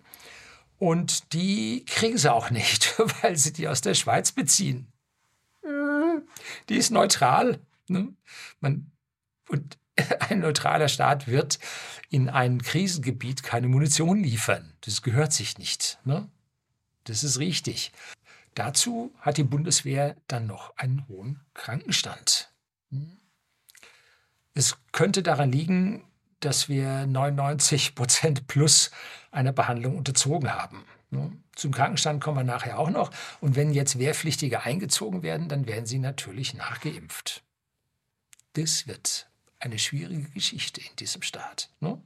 Und 0.79 1.33
die 1.33 1.85
kriegen 1.85 2.17
sie 2.17 2.31
auch 2.31 2.49
nicht, 2.49 2.95
weil 3.21 3.37
sie 3.37 3.53
die 3.53 3.67
aus 3.67 3.81
der 3.81 3.93
Schweiz 3.93 4.31
beziehen. 4.31 4.87
Die 6.69 6.75
ist 6.75 6.91
neutral. 6.91 7.59
Ne? 7.87 8.13
Man, 8.59 8.91
und 9.49 9.77
ein 10.29 10.39
neutraler 10.39 10.89
Staat 10.89 11.27
wird 11.27 11.59
in 12.09 12.29
ein 12.29 12.61
Krisengebiet 12.61 13.43
keine 13.43 13.67
Munition 13.67 14.23
liefern. 14.23 14.73
Das 14.81 15.01
gehört 15.01 15.33
sich 15.33 15.57
nicht. 15.57 15.99
Ne? 16.03 16.29
Das 17.05 17.23
ist 17.23 17.39
richtig. 17.39 17.91
Dazu 18.55 19.13
hat 19.19 19.37
die 19.37 19.43
Bundeswehr 19.43 20.15
dann 20.27 20.45
noch 20.45 20.75
einen 20.77 21.07
hohen 21.07 21.39
Krankenstand. 21.53 22.51
Hm? 22.91 23.17
Es 24.53 24.77
könnte 24.91 25.23
daran 25.23 25.51
liegen, 25.51 26.03
dass 26.45 26.69
wir 26.69 27.05
99 27.05 27.95
Prozent 27.95 28.47
plus 28.47 28.91
einer 29.31 29.51
Behandlung 29.51 29.97
unterzogen 29.97 30.53
haben. 30.53 30.85
Zum 31.55 31.71
Krankenstand 31.71 32.23
kommen 32.23 32.37
wir 32.37 32.43
nachher 32.43 32.79
auch 32.79 32.89
noch. 32.89 33.11
Und 33.39 33.55
wenn 33.55 33.73
jetzt 33.73 33.99
Wehrpflichtige 33.99 34.63
eingezogen 34.63 35.21
werden, 35.23 35.47
dann 35.47 35.67
werden 35.67 35.85
sie 35.85 35.99
natürlich 35.99 36.53
nachgeimpft. 36.53 37.43
Das 38.53 38.87
wird 38.87 39.27
eine 39.59 39.79
schwierige 39.79 40.29
Geschichte 40.29 40.81
in 40.81 40.95
diesem 40.97 41.21
Staat. 41.21 41.69
Ne? 41.79 42.01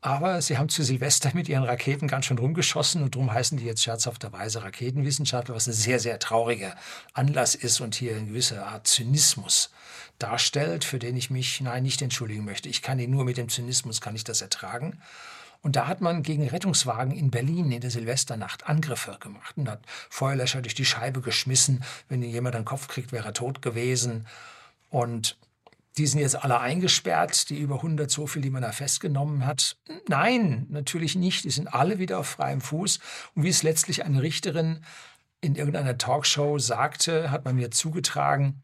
Aber 0.00 0.40
sie 0.40 0.58
haben 0.58 0.68
zu 0.68 0.82
Silvester 0.82 1.30
mit 1.34 1.48
ihren 1.48 1.64
Raketen 1.64 2.06
ganz 2.06 2.26
schön 2.26 2.38
rumgeschossen 2.38 3.02
und 3.02 3.14
darum 3.14 3.32
heißen 3.32 3.58
die 3.58 3.64
jetzt 3.64 3.82
scherzhafterweise 3.82 4.62
Raketenwissenschaftler, 4.62 5.54
was 5.54 5.66
ein 5.66 5.72
sehr, 5.72 5.98
sehr 5.98 6.18
trauriger 6.18 6.76
Anlass 7.12 7.54
ist 7.54 7.80
und 7.80 7.94
hier 7.94 8.14
eine 8.14 8.26
gewisse 8.26 8.64
Art 8.64 8.86
Zynismus 8.86 9.70
darstellt, 10.18 10.84
für 10.84 10.98
den 10.98 11.16
ich 11.16 11.30
mich, 11.30 11.60
nein, 11.60 11.82
nicht 11.82 12.02
entschuldigen 12.02 12.44
möchte. 12.44 12.68
Ich 12.68 12.82
kann 12.82 12.98
ihn 12.98 13.10
nur 13.10 13.24
mit 13.24 13.36
dem 13.36 13.48
Zynismus, 13.48 14.00
kann 14.00 14.14
ich 14.14 14.24
das 14.24 14.42
ertragen. 14.42 15.00
Und 15.62 15.74
da 15.74 15.88
hat 15.88 16.00
man 16.00 16.22
gegen 16.22 16.46
Rettungswagen 16.48 17.12
in 17.12 17.30
Berlin 17.30 17.72
in 17.72 17.80
der 17.80 17.90
Silvesternacht 17.90 18.68
Angriffe 18.68 19.16
gemacht 19.18 19.56
und 19.56 19.68
hat 19.68 19.80
Feuerlöscher 20.10 20.62
durch 20.62 20.74
die 20.74 20.84
Scheibe 20.84 21.20
geschmissen. 21.20 21.82
Wenn 22.08 22.22
jemand 22.22 22.54
einen 22.54 22.64
Kopf 22.64 22.86
kriegt, 22.86 23.10
wäre 23.10 23.26
er 23.26 23.34
tot 23.34 23.62
gewesen. 23.62 24.26
Und 24.90 25.36
die 25.96 26.06
sind 26.06 26.20
jetzt 26.20 26.36
alle 26.36 26.60
eingesperrt, 26.60 27.48
die 27.48 27.58
über 27.58 27.76
100, 27.76 28.10
so 28.10 28.26
viel, 28.26 28.42
die 28.42 28.50
man 28.50 28.62
da 28.62 28.72
festgenommen 28.72 29.46
hat. 29.46 29.78
Nein, 30.08 30.66
natürlich 30.68 31.14
nicht. 31.16 31.44
Die 31.44 31.50
sind 31.50 31.72
alle 31.72 31.98
wieder 31.98 32.18
auf 32.18 32.26
freiem 32.26 32.60
Fuß. 32.60 32.98
Und 33.34 33.44
wie 33.44 33.48
es 33.48 33.62
letztlich 33.62 34.04
eine 34.04 34.22
Richterin 34.22 34.84
in 35.40 35.54
irgendeiner 35.54 35.96
Talkshow 35.96 36.58
sagte, 36.58 37.30
hat 37.30 37.44
man 37.44 37.56
mir 37.56 37.70
zugetragen, 37.70 38.62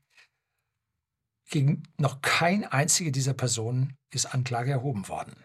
gegen 1.48 1.82
noch 1.98 2.22
kein 2.22 2.64
einzige 2.64 3.12
dieser 3.12 3.34
Personen 3.34 3.96
ist 4.10 4.26
Anklage 4.26 4.70
erhoben 4.70 5.08
worden. 5.08 5.36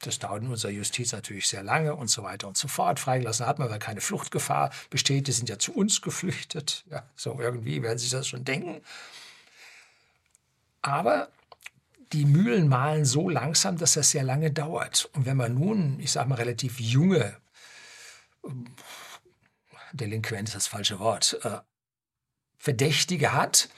Das 0.00 0.18
dauert 0.18 0.42
in 0.42 0.48
unserer 0.48 0.72
Justiz 0.72 1.12
natürlich 1.12 1.46
sehr 1.46 1.62
lange 1.62 1.94
und 1.94 2.08
so 2.08 2.22
weiter 2.22 2.48
und 2.48 2.56
so 2.56 2.68
fort. 2.68 3.00
Freigelassen 3.00 3.46
hat 3.46 3.58
man, 3.58 3.70
weil 3.70 3.78
keine 3.78 4.00
Fluchtgefahr 4.00 4.70
besteht. 4.90 5.26
Die 5.26 5.32
sind 5.32 5.48
ja 5.48 5.58
zu 5.58 5.72
uns 5.72 6.02
geflüchtet. 6.02 6.84
Ja, 6.90 7.08
so 7.14 7.40
irgendwie 7.40 7.82
werden 7.82 7.98
Sie 7.98 8.04
sich 8.04 8.12
das 8.12 8.28
schon 8.28 8.44
denken. 8.44 8.82
Aber 10.86 11.32
die 12.12 12.24
Mühlen 12.24 12.68
mahlen 12.68 13.04
so 13.04 13.28
langsam, 13.28 13.76
dass 13.76 13.94
das 13.94 14.12
sehr 14.12 14.22
lange 14.22 14.52
dauert. 14.52 15.10
Und 15.14 15.26
wenn 15.26 15.36
man 15.36 15.54
nun, 15.54 15.98
ich 15.98 16.12
sage 16.12 16.28
mal, 16.28 16.36
relativ 16.36 16.78
junge, 16.78 17.36
ähm, 18.44 18.66
Delinquent 19.92 20.48
ist 20.48 20.54
das 20.54 20.68
falsche 20.68 21.00
Wort, 21.00 21.40
äh, 21.42 21.58
Verdächtige 22.56 23.32
hat, 23.32 23.68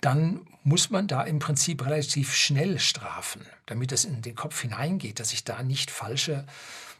dann 0.00 0.44
muss 0.64 0.90
man 0.90 1.06
da 1.06 1.22
im 1.22 1.38
Prinzip 1.38 1.86
relativ 1.86 2.34
schnell 2.34 2.80
strafen, 2.80 3.46
damit 3.66 3.92
es 3.92 4.04
in 4.04 4.22
den 4.22 4.34
Kopf 4.34 4.60
hineingeht, 4.60 5.20
dass 5.20 5.30
sich 5.30 5.44
da 5.44 5.62
nicht 5.62 5.92
falsche 5.92 6.46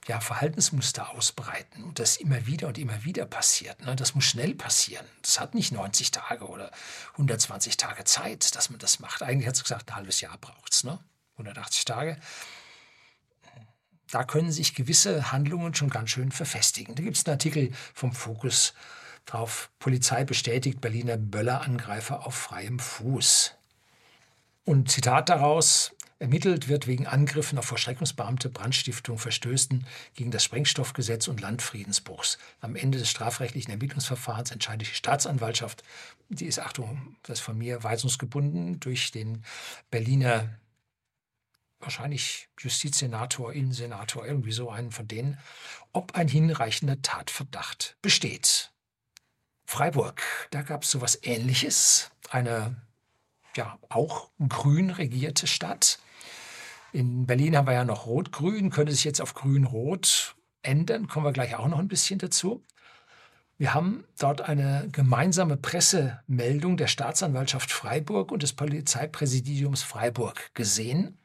ja, 0.09 0.21
Verhaltensmuster 0.21 1.11
ausbreiten 1.11 1.85
und 1.85 1.99
das 1.99 2.16
immer 2.16 2.47
wieder 2.47 2.68
und 2.68 2.78
immer 2.78 3.04
wieder 3.04 3.25
passiert. 3.25 3.80
Ne? 3.82 3.94
Das 3.94 4.14
muss 4.14 4.25
schnell 4.25 4.54
passieren. 4.54 5.06
Das 5.23 5.38
hat 5.38 5.54
nicht 5.54 5.73
90 5.73 6.11
Tage 6.11 6.47
oder 6.49 6.73
120 7.12 7.76
Tage 7.76 8.04
Zeit, 8.04 8.56
dass 8.56 8.71
man 8.71 8.80
das 8.80 8.99
macht. 8.99 9.23
Eigentlich 9.23 9.47
hat 9.47 9.54
es 9.54 9.62
gesagt, 9.62 9.90
ein 9.90 9.97
halbes 9.97 10.21
Jahr 10.21 10.37
braucht 10.38 10.73
es, 10.73 10.85
ne? 10.85 10.99
180 11.35 11.85
Tage. 11.85 12.16
Da 14.11 14.25
können 14.25 14.52
sich 14.52 14.75
gewisse 14.75 15.32
Handlungen 15.32 15.75
schon 15.75 15.88
ganz 15.88 16.11
schön 16.11 16.32
verfestigen. 16.32 16.94
Da 16.94 17.02
gibt 17.02 17.16
es 17.16 17.25
einen 17.25 17.35
Artikel 17.35 17.71
vom 17.94 18.12
Fokus 18.12 18.75
drauf. 19.25 19.71
Polizei 19.78 20.25
bestätigt 20.25 20.80
Berliner 20.80 21.16
Böllerangreifer 21.16 22.26
auf 22.26 22.35
freiem 22.35 22.78
Fuß. 22.78 23.54
Und 24.64 24.90
Zitat 24.90 25.28
daraus, 25.28 25.94
Ermittelt 26.23 26.69
wird 26.69 26.87
wegen 26.87 27.09
Angriffen 27.09 27.59
auf 27.59 27.64
Vollstreckungsbeamte, 27.64 28.49
Brandstiftung, 28.49 29.19
Verstößen 29.19 29.85
gegen 30.14 30.31
das 30.31 30.45
Sprengstoffgesetz 30.45 31.26
und 31.26 31.41
Landfriedensbruchs. 31.41 32.38
Am 32.61 32.76
Ende 32.76 32.99
des 32.99 33.11
strafrechtlichen 33.11 33.73
Ermittlungsverfahrens 33.73 34.52
entscheidet 34.52 34.87
die 34.87 34.95
Staatsanwaltschaft, 34.95 35.83
die 36.29 36.47
ist, 36.47 36.61
Achtung, 36.61 37.17
das 37.25 37.41
ist 37.41 37.45
von 37.45 37.59
mir 37.59 37.83
weisungsgebunden, 37.83 38.79
durch 38.79 39.11
den 39.11 39.45
Berliner 39.91 40.49
wahrscheinlich 41.81 42.49
Justizsenator, 42.57 43.52
Innensenator, 43.52 44.25
irgendwie 44.25 44.52
so 44.52 44.71
einen 44.71 44.93
von 44.93 45.09
denen, 45.09 45.41
ob 45.93 46.14
ein 46.14 46.29
hinreichender 46.29 47.02
Tatverdacht 47.02 47.97
besteht. 48.00 48.71
Freiburg, 49.64 50.23
da 50.52 50.62
gab 50.62 50.85
es 50.85 50.93
sowas 50.93 51.19
Ähnliches, 51.25 52.12
eine 52.31 52.76
ja 53.57 53.76
auch 53.88 54.31
grün 54.49 54.91
regierte 54.91 55.49
Stadt 55.49 55.99
in 56.92 57.26
Berlin 57.26 57.56
haben 57.56 57.66
wir 57.66 57.72
ja 57.72 57.84
noch 57.84 58.06
Rot-Grün, 58.06 58.70
könnte 58.70 58.92
sich 58.92 59.04
jetzt 59.04 59.20
auf 59.20 59.34
Grün-Rot 59.34 60.37
ändern, 60.62 61.08
kommen 61.08 61.26
wir 61.26 61.32
gleich 61.32 61.56
auch 61.56 61.68
noch 61.68 61.78
ein 61.78 61.88
bisschen 61.88 62.18
dazu. 62.18 62.62
Wir 63.58 63.75
haben 63.75 64.04
dort 64.18 64.42
eine 64.42 64.88
gemeinsame 64.92 65.56
Pressemeldung 65.56 66.76
der 66.76 66.88
Staatsanwaltschaft 66.88 67.70
Freiburg 67.70 68.32
und 68.32 68.42
des 68.42 68.52
Polizeipräsidiums 68.52 69.82
Freiburg 69.82 70.52
gesehen. 70.54 71.18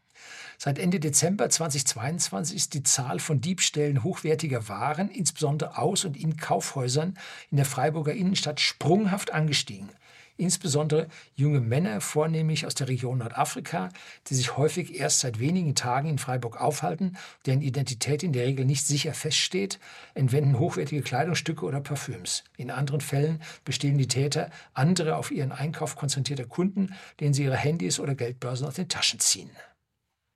Seit 0.58 0.80
Ende 0.80 1.00
Dezember 1.00 1.50
2022 1.50 2.56
ist 2.56 2.74
die 2.74 2.84
Zahl 2.84 3.20
von 3.20 3.42
Diebstählen 3.42 4.04
hochwertiger 4.04 4.68
Waren, 4.70 5.10
insbesondere 5.10 5.78
aus 5.78 6.06
und 6.06 6.18
in 6.18 6.38
Kaufhäusern 6.38 7.18
in 7.52 7.58
der 7.58 7.66
Freiburger 7.66 8.14
Innenstadt, 8.14 8.60
sprunghaft 8.60 9.34
angestiegen 9.34 9.90
insbesondere 10.38 11.08
junge 11.36 11.60
Männer, 11.60 12.00
vornehmlich 12.00 12.66
aus 12.66 12.76
der 12.76 12.88
Region 12.88 13.18
Nordafrika, 13.18 13.90
die 14.28 14.36
sich 14.36 14.56
häufig 14.56 14.96
erst 15.00 15.20
seit 15.20 15.40
wenigen 15.40 15.76
Tagen 15.76 16.10
in 16.10 16.18
Freiburg 16.20 16.62
aufhalten, 16.62 17.18
deren 17.46 17.62
Identität 17.62 18.24
in 18.24 18.34
der 18.34 18.46
Regel 18.46 18.66
nicht 18.66 18.86
sicher 18.86 19.14
feststeht, 19.14 19.80
entwenden 20.14 20.60
hochwertige 20.60 21.02
Kleidungsstücke 21.02 21.66
oder 21.66 21.82
Parfüms. 21.82 22.44
In 22.56 22.72
anderen 22.72 23.02
Fällen 23.02 23.42
bestehlen 23.66 23.98
die 23.98 24.08
Täter 24.08 24.50
andere 24.74 25.18
auf 25.18 25.32
ihren 25.32 25.52
Einkauf 25.52 25.96
konzentrierter 25.96 26.46
Kunden, 26.46 26.96
denen 27.20 27.34
sie 27.34 27.44
ihre 27.44 27.58
Handys 27.58 28.00
oder 28.00 28.16
Geldbörsen 28.16 28.68
aus 28.68 28.76
den 28.76 28.90
Taschen 28.90 29.20
ziehen. 29.20 29.52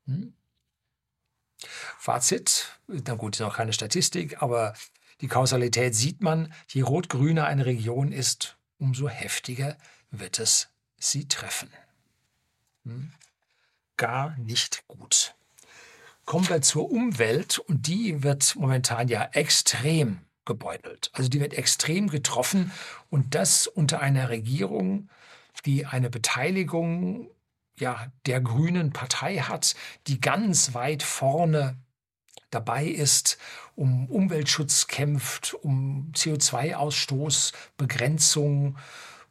Hm? 0.06 0.34
Fazit, 2.00 2.80
na 2.88 3.14
gut, 3.14 3.36
ist 3.36 3.42
noch 3.42 3.58
keine 3.58 3.74
Statistik, 3.74 4.42
aber 4.42 4.74
die 5.22 5.28
Kausalität 5.28 5.94
sieht 5.96 6.22
man, 6.22 6.52
je 6.68 6.82
rot-grüner 6.82 7.46
eine 7.46 7.68
Region 7.68 8.12
ist, 8.12 8.58
umso 8.82 9.08
heftiger 9.08 9.78
wird 10.10 10.40
es 10.40 10.70
sie 10.98 11.28
treffen. 11.28 11.70
Hm? 12.84 13.14
Gar 13.96 14.36
nicht 14.38 14.84
gut. 14.88 15.36
Kommen 16.26 16.50
wir 16.50 16.62
zur 16.62 16.92
Umwelt 16.92 17.60
und 17.60 17.88
die 17.88 18.24
wird 18.24 18.56
momentan 18.56 19.08
ja 19.08 19.30
extrem 19.34 20.22
gebeutelt. 20.46 21.12
Also 21.14 21.30
die 21.30 21.40
wird 21.40 21.54
extrem 21.54 22.10
getroffen 22.10 22.72
und 23.10 23.36
das 23.36 23.68
unter 23.68 24.00
einer 24.00 24.30
Regierung, 24.30 25.10
die 25.66 25.86
eine 25.86 26.10
Beteiligung 26.10 27.30
ja, 27.78 28.12
der 28.26 28.42
Grünen 28.42 28.94
Partei 28.94 29.38
hat, 29.38 29.76
die 30.08 30.20
ganz 30.22 30.74
weit 30.74 31.04
vorne 31.04 31.78
dabei 32.52 32.86
ist, 32.86 33.38
um 33.76 34.08
Umweltschutz 34.08 34.88
kämpft, 34.88 35.56
um 35.56 36.14
CO2-Ausstoßbegrenzung 36.16 38.76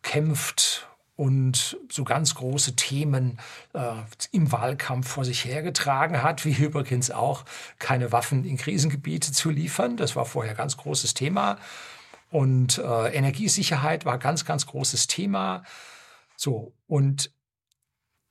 kämpft 0.02 0.90
und 1.20 1.76
so 1.90 2.04
ganz 2.04 2.34
große 2.34 2.76
Themen 2.76 3.38
äh, 3.74 3.92
im 4.32 4.50
Wahlkampf 4.52 5.06
vor 5.06 5.26
sich 5.26 5.44
hergetragen 5.44 6.22
hat, 6.22 6.46
wie 6.46 6.52
übrigens 6.64 7.10
auch 7.10 7.44
keine 7.78 8.10
Waffen 8.10 8.44
in 8.44 8.56
Krisengebiete 8.56 9.30
zu 9.30 9.50
liefern. 9.50 9.98
Das 9.98 10.16
war 10.16 10.24
vorher 10.24 10.54
ganz 10.54 10.78
großes 10.78 11.12
Thema. 11.12 11.58
Und 12.30 12.78
äh, 12.78 13.14
Energiesicherheit 13.14 14.06
war 14.06 14.18
ganz, 14.18 14.46
ganz 14.46 14.66
großes 14.66 15.08
Thema. 15.08 15.62
So, 16.36 16.72
und 16.86 17.30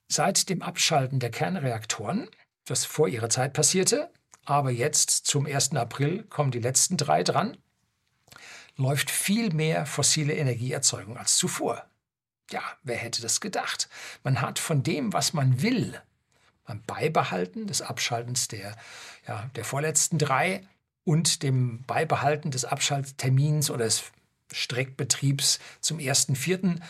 seit 0.08 0.50
dem 0.50 0.63
Abschalten 0.63 1.19
der 1.19 1.29
Kernreaktoren, 1.29 2.27
das 2.65 2.86
vor 2.86 3.08
ihrer 3.08 3.29
Zeit 3.29 3.53
passierte, 3.53 4.10
aber 4.50 4.72
jetzt 4.72 5.12
zum 5.27 5.46
1. 5.46 5.75
April 5.75 6.24
kommen 6.24 6.50
die 6.50 6.60
letzten 6.60 6.98
drei 6.98 7.24
dran, 7.24 7.58
läuft 8.75 9.12
viel 9.12 9.53
mehr 9.53 9.86
fossile 9.86 10.34
Energieerzeugung 10.34 11.18
als 11.18 11.38
zuvor. 11.38 11.86
Ja, 12.50 12.63
wer 12.82 12.98
hätte 12.98 13.22
das 13.22 13.41
gedacht? 13.41 13.89
Man 14.24 14.41
hat 14.41 14.58
von 14.58 14.82
dem, 14.82 15.13
was 15.13 15.34
man 15.34 15.62
will, 15.62 16.01
beim 16.65 16.82
Beibehalten 16.82 17.68
des 17.68 17.84
Abschaltens 17.84 18.48
der, 18.48 18.75
ja, 19.27 19.50
der 19.56 19.65
vorletzten 19.65 20.18
drei 20.18 20.68
und 21.03 21.44
dem 21.44 21.84
Beibehalten 21.84 22.50
des 22.50 22.65
Abschalttermins 22.65 23.70
oder 23.70 23.86
des 23.86 24.03
Streckbetriebs 24.51 25.60
zum 25.79 26.00
1.4. 26.00 26.82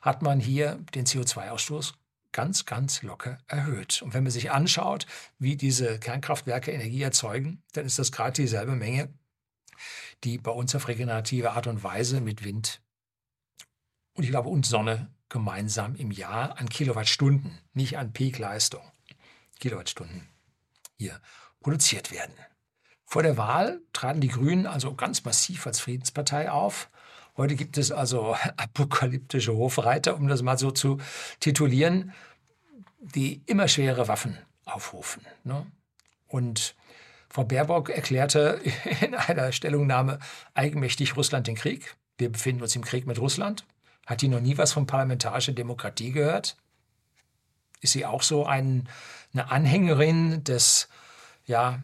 hat 0.00 0.22
man 0.22 0.38
hier 0.38 0.78
den 0.94 1.06
CO2-Ausstoß 1.06 1.94
ganz, 2.32 2.66
ganz 2.66 3.02
locker 3.02 3.38
erhöht. 3.46 4.02
Und 4.02 4.14
wenn 4.14 4.22
man 4.22 4.32
sich 4.32 4.50
anschaut, 4.50 5.06
wie 5.38 5.56
diese 5.56 5.98
Kernkraftwerke 5.98 6.70
Energie 6.70 7.02
erzeugen, 7.02 7.62
dann 7.72 7.86
ist 7.86 7.98
das 7.98 8.12
gerade 8.12 8.42
dieselbe 8.42 8.76
Menge, 8.76 9.12
die 10.24 10.38
bei 10.38 10.50
uns 10.50 10.74
auf 10.74 10.88
regenerative 10.88 11.52
Art 11.52 11.66
und 11.66 11.82
Weise 11.82 12.20
mit 12.20 12.44
Wind 12.44 12.80
und 14.20 14.24
ich 14.24 14.30
glaube 14.30 14.50
und 14.50 14.66
Sonne 14.66 15.10
gemeinsam 15.30 15.94
im 15.94 16.10
Jahr 16.10 16.58
an 16.58 16.68
Kilowattstunden, 16.68 17.58
nicht 17.72 17.96
an 17.96 18.12
Peakleistung, 18.12 18.82
Kilowattstunden 19.60 20.28
hier 20.98 21.20
produziert 21.60 22.10
werden. 22.10 22.34
Vor 23.06 23.22
der 23.22 23.36
Wahl 23.38 23.80
traten 23.94 24.20
die 24.20 24.28
Grünen 24.28 24.66
also 24.66 24.94
ganz 24.94 25.24
massiv 25.24 25.66
als 25.66 25.80
Friedenspartei 25.80 26.50
auf. 26.50 26.90
Heute 27.40 27.56
gibt 27.56 27.78
es 27.78 27.90
also 27.90 28.36
apokalyptische 28.58 29.54
Hofreiter, 29.54 30.14
um 30.14 30.28
das 30.28 30.42
mal 30.42 30.58
so 30.58 30.70
zu 30.70 30.98
titulieren, 31.40 32.12
die 32.98 33.40
immer 33.46 33.66
schwere 33.66 34.08
Waffen 34.08 34.36
aufrufen. 34.66 35.24
Ne? 35.44 35.64
Und 36.28 36.74
Frau 37.30 37.44
Baerbock 37.44 37.88
erklärte 37.88 38.60
in 39.00 39.14
einer 39.14 39.52
Stellungnahme 39.52 40.18
eigenmächtig 40.52 41.16
Russland 41.16 41.46
den 41.46 41.54
Krieg. 41.54 41.96
Wir 42.18 42.30
befinden 42.30 42.60
uns 42.60 42.76
im 42.76 42.84
Krieg 42.84 43.06
mit 43.06 43.18
Russland. 43.18 43.64
Hat 44.06 44.20
die 44.20 44.28
noch 44.28 44.40
nie 44.40 44.58
was 44.58 44.74
von 44.74 44.86
parlamentarischer 44.86 45.52
Demokratie 45.52 46.12
gehört? 46.12 46.58
Ist 47.80 47.94
sie 47.94 48.04
auch 48.04 48.22
so 48.22 48.44
ein, 48.44 48.86
eine 49.32 49.50
Anhängerin 49.50 50.44
des, 50.44 50.90
ja, 51.46 51.82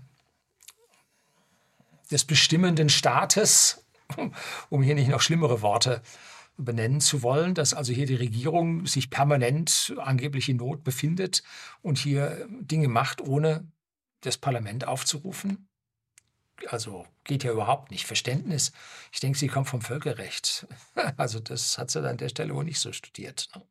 des 2.11 2.27
bestimmenden 2.27 2.91
Staates, 2.91 3.86
um 4.71 4.83
hier 4.83 4.95
nicht 4.95 5.09
noch 5.09 5.21
schlimmere 5.21 5.63
Worte 5.63 6.03
benennen 6.57 7.01
zu 7.01 7.23
wollen, 7.23 7.55
dass 7.55 7.75
also 7.75 7.93
hier 7.93 8.07
die 8.07 8.15
Regierung 8.15 8.87
sich 8.87 9.11
permanent 9.11 9.95
angeblich 9.99 10.49
in 10.49 10.57
Not 10.57 10.85
befindet 10.85 11.43
und 11.83 11.99
hier 11.99 12.47
Dinge 12.49 12.89
macht, 12.89 13.21
ohne 13.21 13.71
das 14.23 14.39
Parlament 14.39 14.87
aufzurufen? 14.87 15.69
Also 16.69 17.07
geht 17.25 17.45
ja 17.45 17.53
überhaupt 17.53 17.91
nicht. 17.91 18.07
Verständnis, 18.07 18.73
ich 19.13 19.21
denke, 19.21 19.39
sie 19.39 19.49
kommt 19.49 19.69
vom 19.69 19.83
Völkerrecht. 19.83 20.67
Also 21.19 21.41
das 21.41 21.79
hat 21.79 21.91
sie 21.91 22.07
an 22.07 22.17
der 22.17 22.31
Stelle 22.31 22.55
wohl 22.55 22.65
nicht 22.65 22.81
so 22.81 22.93
studiert. 22.93 23.49
Ne? 23.55 23.63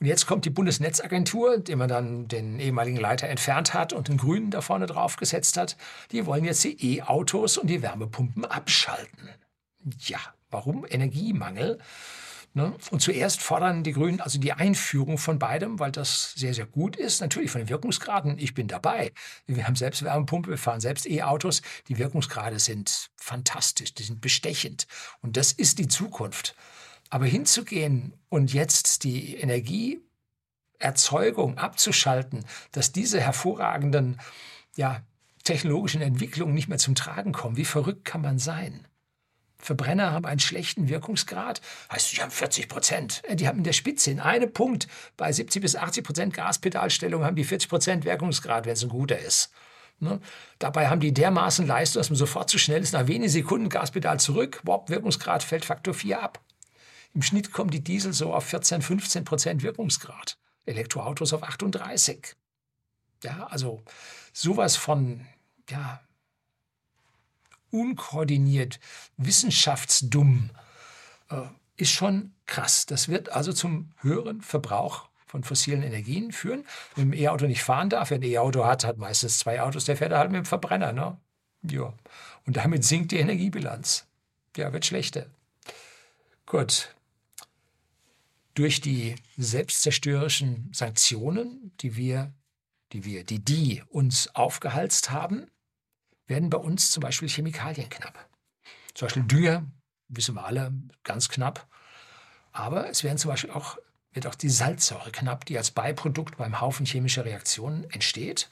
Und 0.00 0.06
jetzt 0.06 0.26
kommt 0.26 0.46
die 0.46 0.50
Bundesnetzagentur, 0.50 1.58
die 1.58 1.76
man 1.76 1.88
dann 1.88 2.26
den 2.26 2.58
ehemaligen 2.58 2.96
Leiter 2.96 3.28
entfernt 3.28 3.74
hat 3.74 3.92
und 3.92 4.08
den 4.08 4.16
Grünen 4.16 4.50
da 4.50 4.62
vorne 4.62 4.86
drauf 4.86 5.16
gesetzt 5.16 5.58
hat. 5.58 5.76
Die 6.10 6.24
wollen 6.24 6.44
jetzt 6.46 6.64
die 6.64 6.96
E-Autos 6.96 7.58
und 7.58 7.66
die 7.66 7.82
Wärmepumpen 7.82 8.46
abschalten. 8.46 9.28
Ja, 9.98 10.18
warum? 10.50 10.86
Energiemangel. 10.88 11.78
Ne? 12.54 12.74
Und 12.90 13.00
zuerst 13.00 13.42
fordern 13.42 13.84
die 13.84 13.92
Grünen 13.92 14.20
also 14.20 14.40
die 14.40 14.54
Einführung 14.54 15.18
von 15.18 15.38
beidem, 15.38 15.78
weil 15.78 15.92
das 15.92 16.32
sehr, 16.32 16.54
sehr 16.54 16.66
gut 16.66 16.96
ist. 16.96 17.20
Natürlich 17.20 17.50
von 17.50 17.60
den 17.60 17.68
Wirkungsgraden, 17.68 18.38
ich 18.38 18.54
bin 18.54 18.68
dabei. 18.68 19.12
Wir 19.46 19.66
haben 19.66 19.76
selbst 19.76 20.02
Wärmepumpe, 20.02 20.50
wir 20.50 20.58
fahren 20.58 20.80
selbst 20.80 21.06
E-Autos. 21.06 21.60
Die 21.88 21.98
Wirkungsgrade 21.98 22.58
sind 22.58 23.10
fantastisch, 23.16 23.94
die 23.94 24.02
sind 24.02 24.22
bestechend. 24.22 24.86
Und 25.20 25.36
das 25.36 25.52
ist 25.52 25.78
die 25.78 25.88
Zukunft. 25.88 26.56
Aber 27.10 27.26
hinzugehen 27.26 28.14
und 28.28 28.52
jetzt 28.52 29.04
die 29.04 29.36
Energieerzeugung 29.36 31.58
abzuschalten, 31.58 32.44
dass 32.72 32.90
diese 32.92 33.20
hervorragenden 33.20 34.20
ja, 34.76 35.02
technologischen 35.44 36.02
Entwicklungen 36.02 36.54
nicht 36.54 36.68
mehr 36.68 36.78
zum 36.78 36.94
Tragen 36.94 37.32
kommen, 37.32 37.56
wie 37.56 37.64
verrückt 37.64 38.04
kann 38.04 38.22
man 38.22 38.38
sein? 38.38 38.86
Verbrenner 39.62 40.12
haben 40.12 40.24
einen 40.24 40.40
schlechten 40.40 40.88
Wirkungsgrad. 40.88 41.60
Heißt, 41.92 42.12
die 42.12 42.22
haben 42.22 42.30
40 42.30 42.68
Prozent. 42.68 43.22
Äh, 43.24 43.36
die 43.36 43.46
haben 43.46 43.58
in 43.58 43.64
der 43.64 43.72
Spitze 43.72 44.10
in 44.10 44.20
einem 44.20 44.52
Punkt 44.52 44.88
bei 45.16 45.30
70 45.30 45.62
bis 45.62 45.76
80 45.76 46.04
Prozent 46.04 46.34
Gaspedalstellung 46.34 47.24
haben 47.24 47.36
die 47.36 47.44
40 47.44 47.68
Prozent 47.68 48.04
Wirkungsgrad, 48.04 48.66
wenn 48.66 48.72
es 48.72 48.82
ein 48.82 48.88
guter 48.88 49.18
ist. 49.18 49.52
Ne? 49.98 50.18
Dabei 50.58 50.88
haben 50.88 51.00
die 51.00 51.12
dermaßen 51.12 51.66
Leistung, 51.66 52.00
dass 52.00 52.08
man 52.08 52.16
sofort 52.16 52.48
zu 52.48 52.58
schnell 52.58 52.80
ist, 52.80 52.92
nach 52.92 53.06
wenigen 53.06 53.30
Sekunden 53.30 53.68
Gaspedal 53.68 54.18
zurück, 54.18 54.60
Wop, 54.64 54.88
Wirkungsgrad 54.88 55.42
fällt 55.42 55.66
Faktor 55.66 55.92
4 55.92 56.22
ab. 56.22 56.40
Im 57.14 57.22
Schnitt 57.22 57.52
kommen 57.52 57.70
die 57.70 57.82
Diesel 57.82 58.12
so 58.12 58.32
auf 58.32 58.44
14, 58.44 58.82
15 58.82 59.24
Prozent 59.24 59.62
Wirkungsgrad. 59.62 60.38
Elektroautos 60.66 61.32
auf 61.32 61.42
38. 61.42 62.36
Ja, 63.24 63.46
also 63.48 63.82
sowas 64.32 64.76
von, 64.76 65.26
ja, 65.68 66.00
unkoordiniert, 67.70 68.80
wissenschaftsdumm, 69.16 70.50
äh, 71.30 71.42
ist 71.76 71.90
schon 71.90 72.34
krass. 72.46 72.86
Das 72.86 73.08
wird 73.08 73.30
also 73.30 73.52
zum 73.52 73.92
höheren 74.00 74.42
Verbrauch 74.42 75.08
von 75.26 75.44
fossilen 75.44 75.82
Energien 75.82 76.32
führen. 76.32 76.64
Wenn 76.96 77.10
ein 77.10 77.18
E-Auto 77.18 77.46
nicht 77.46 77.62
fahren 77.62 77.88
darf, 77.88 78.10
wer 78.10 78.18
ein 78.18 78.22
E-Auto 78.22 78.64
hat, 78.64 78.84
hat 78.84 78.98
meistens 78.98 79.38
zwei 79.38 79.62
Autos, 79.62 79.84
der 79.84 79.96
fährt 79.96 80.12
halt 80.12 80.30
mit 80.30 80.38
dem 80.38 80.44
Verbrenner. 80.44 80.92
Ne? 80.92 81.16
Ja. 81.62 81.92
Und 82.46 82.56
damit 82.56 82.84
sinkt 82.84 83.12
die 83.12 83.18
Energiebilanz. 83.18 84.06
Ja, 84.56 84.72
wird 84.72 84.84
schlechter. 84.84 85.26
Gut. 86.46 86.94
Durch 88.54 88.80
die 88.80 89.14
selbstzerstörerischen 89.36 90.70
Sanktionen, 90.72 91.72
die 91.80 91.96
wir, 91.96 92.34
die 92.92 93.04
wir, 93.04 93.24
die 93.24 93.38
die 93.38 93.82
uns 93.88 94.34
aufgehalst 94.34 95.10
haben, 95.10 95.50
werden 96.26 96.50
bei 96.50 96.58
uns 96.58 96.90
zum 96.90 97.02
Beispiel 97.02 97.28
Chemikalien 97.28 97.88
knapp. 97.88 98.28
Zum 98.94 99.06
Beispiel 99.06 99.22
Dünger, 99.24 99.66
wissen 100.08 100.34
wir 100.34 100.44
alle, 100.44 100.72
ganz 101.04 101.28
knapp. 101.28 101.66
Aber 102.52 102.88
es 102.88 103.04
werden 103.04 103.18
zum 103.18 103.30
Beispiel 103.30 103.50
auch, 103.50 103.78
wird 104.12 104.26
auch 104.26 104.34
die 104.34 104.48
Salzsäure 104.48 105.12
knapp, 105.12 105.44
die 105.44 105.56
als 105.56 105.70
Beiprodukt 105.70 106.36
beim 106.36 106.60
Haufen 106.60 106.86
chemischer 106.86 107.24
Reaktionen 107.24 107.88
entsteht 107.90 108.50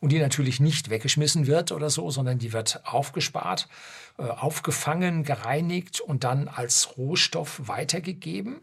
und 0.00 0.10
die 0.10 0.18
natürlich 0.18 0.60
nicht 0.60 0.90
weggeschmissen 0.90 1.46
wird 1.46 1.72
oder 1.72 1.90
so, 1.90 2.10
sondern 2.10 2.38
die 2.38 2.52
wird 2.52 2.84
aufgespart, 2.86 3.68
äh, 4.18 4.22
aufgefangen, 4.22 5.24
gereinigt 5.24 6.00
und 6.00 6.24
dann 6.24 6.48
als 6.48 6.96
Rohstoff 6.96 7.68
weitergegeben, 7.68 8.60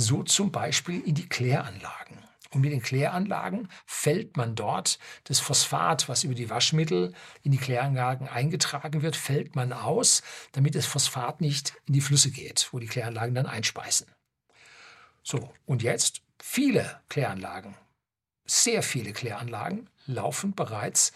so 0.00 0.22
zum 0.22 0.50
Beispiel 0.50 1.00
in 1.00 1.14
die 1.14 1.28
Kläranlagen. 1.28 2.18
Und 2.52 2.62
mit 2.62 2.72
den 2.72 2.82
Kläranlagen 2.82 3.68
fällt 3.86 4.36
man 4.36 4.56
dort 4.56 4.98
das 5.24 5.38
Phosphat, 5.38 6.08
was 6.08 6.24
über 6.24 6.34
die 6.34 6.50
Waschmittel 6.50 7.14
in 7.42 7.52
die 7.52 7.58
Kläranlagen 7.58 8.28
eingetragen 8.28 9.02
wird, 9.02 9.14
fällt 9.14 9.54
man 9.54 9.72
aus, 9.72 10.22
damit 10.52 10.74
das 10.74 10.86
Phosphat 10.86 11.40
nicht 11.40 11.74
in 11.86 11.94
die 11.94 12.00
Flüsse 12.00 12.32
geht, 12.32 12.68
wo 12.72 12.80
die 12.80 12.88
Kläranlagen 12.88 13.36
dann 13.36 13.46
einspeisen. 13.46 14.08
So, 15.22 15.52
und 15.64 15.82
jetzt 15.84 16.22
viele 16.42 17.00
Kläranlagen, 17.08 17.76
sehr 18.46 18.82
viele 18.82 19.12
Kläranlagen 19.12 19.88
laufen 20.06 20.54
bereits 20.54 21.12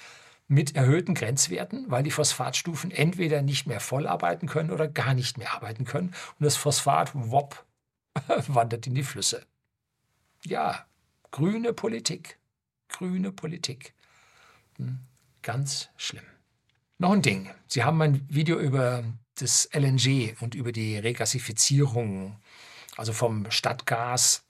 mit 0.46 0.76
erhöhten 0.76 1.14
Grenzwerten, 1.14 1.90
weil 1.90 2.04
die 2.04 2.12
Phosphatstufen 2.12 2.92
entweder 2.92 3.42
nicht 3.42 3.66
mehr 3.66 3.80
voll 3.80 4.06
arbeiten 4.06 4.46
können 4.46 4.70
oder 4.70 4.86
gar 4.86 5.14
nicht 5.14 5.36
mehr 5.36 5.52
arbeiten 5.52 5.84
können 5.84 6.14
und 6.38 6.44
das 6.44 6.56
Phosphat 6.56 7.10
wop 7.14 7.64
wandert 8.48 8.86
in 8.86 8.94
die 8.94 9.02
Flüsse. 9.02 9.46
Ja, 10.44 10.86
grüne 11.30 11.72
Politik. 11.72 12.38
Grüne 12.88 13.32
Politik. 13.32 13.94
Hm, 14.76 15.00
ganz 15.42 15.88
schlimm. 15.96 16.24
Noch 16.98 17.12
ein 17.12 17.22
Ding. 17.22 17.50
Sie 17.66 17.82
haben 17.82 18.00
ein 18.02 18.26
Video 18.28 18.58
über 18.58 19.04
das 19.36 19.68
LNG 19.72 20.36
und 20.40 20.54
über 20.54 20.70
die 20.70 20.96
Regasifizierung, 20.96 22.40
also 22.96 23.12
vom 23.12 23.50
Stadtgas 23.50 24.44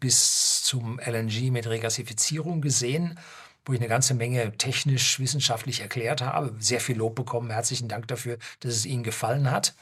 bis 0.00 0.62
zum 0.62 0.98
LNG 0.98 1.50
mit 1.50 1.66
Regasifizierung 1.66 2.62
gesehen, 2.62 3.18
wo 3.64 3.72
ich 3.72 3.80
eine 3.80 3.88
ganze 3.88 4.14
Menge 4.14 4.56
technisch, 4.56 5.18
wissenschaftlich 5.18 5.80
erklärt 5.80 6.20
habe. 6.20 6.54
Sehr 6.58 6.80
viel 6.80 6.96
Lob 6.96 7.14
bekommen. 7.14 7.50
Herzlichen 7.50 7.88
Dank 7.88 8.08
dafür, 8.08 8.38
dass 8.60 8.74
es 8.74 8.86
Ihnen 8.86 9.02
gefallen 9.02 9.50
hat. 9.50 9.74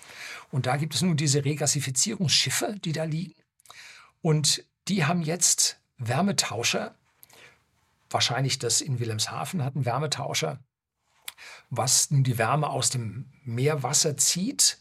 Und 0.51 0.67
da 0.67 0.77
gibt 0.77 0.95
es 0.95 1.03
nun 1.03 1.17
diese 1.17 1.45
Regasifizierungsschiffe, 1.45 2.77
die 2.85 2.93
da 2.93 3.05
liegen. 3.05 3.35
Und 4.21 4.65
die 4.89 5.05
haben 5.05 5.23
jetzt 5.23 5.81
Wärmetauscher. 5.99 6.95
Wahrscheinlich 8.11 8.59
das 8.59 8.81
in 8.81 9.01
Wilhelmshaven 9.01 9.65
hat 9.65 9.75
einen 9.75 9.85
Wärmetauscher, 9.87 10.61
was 11.71 12.11
nun 12.11 12.25
die 12.25 12.39
Wärme 12.39 12.69
aus 12.69 12.91
dem 12.91 13.31
Meerwasser 13.45 14.17
zieht 14.17 14.79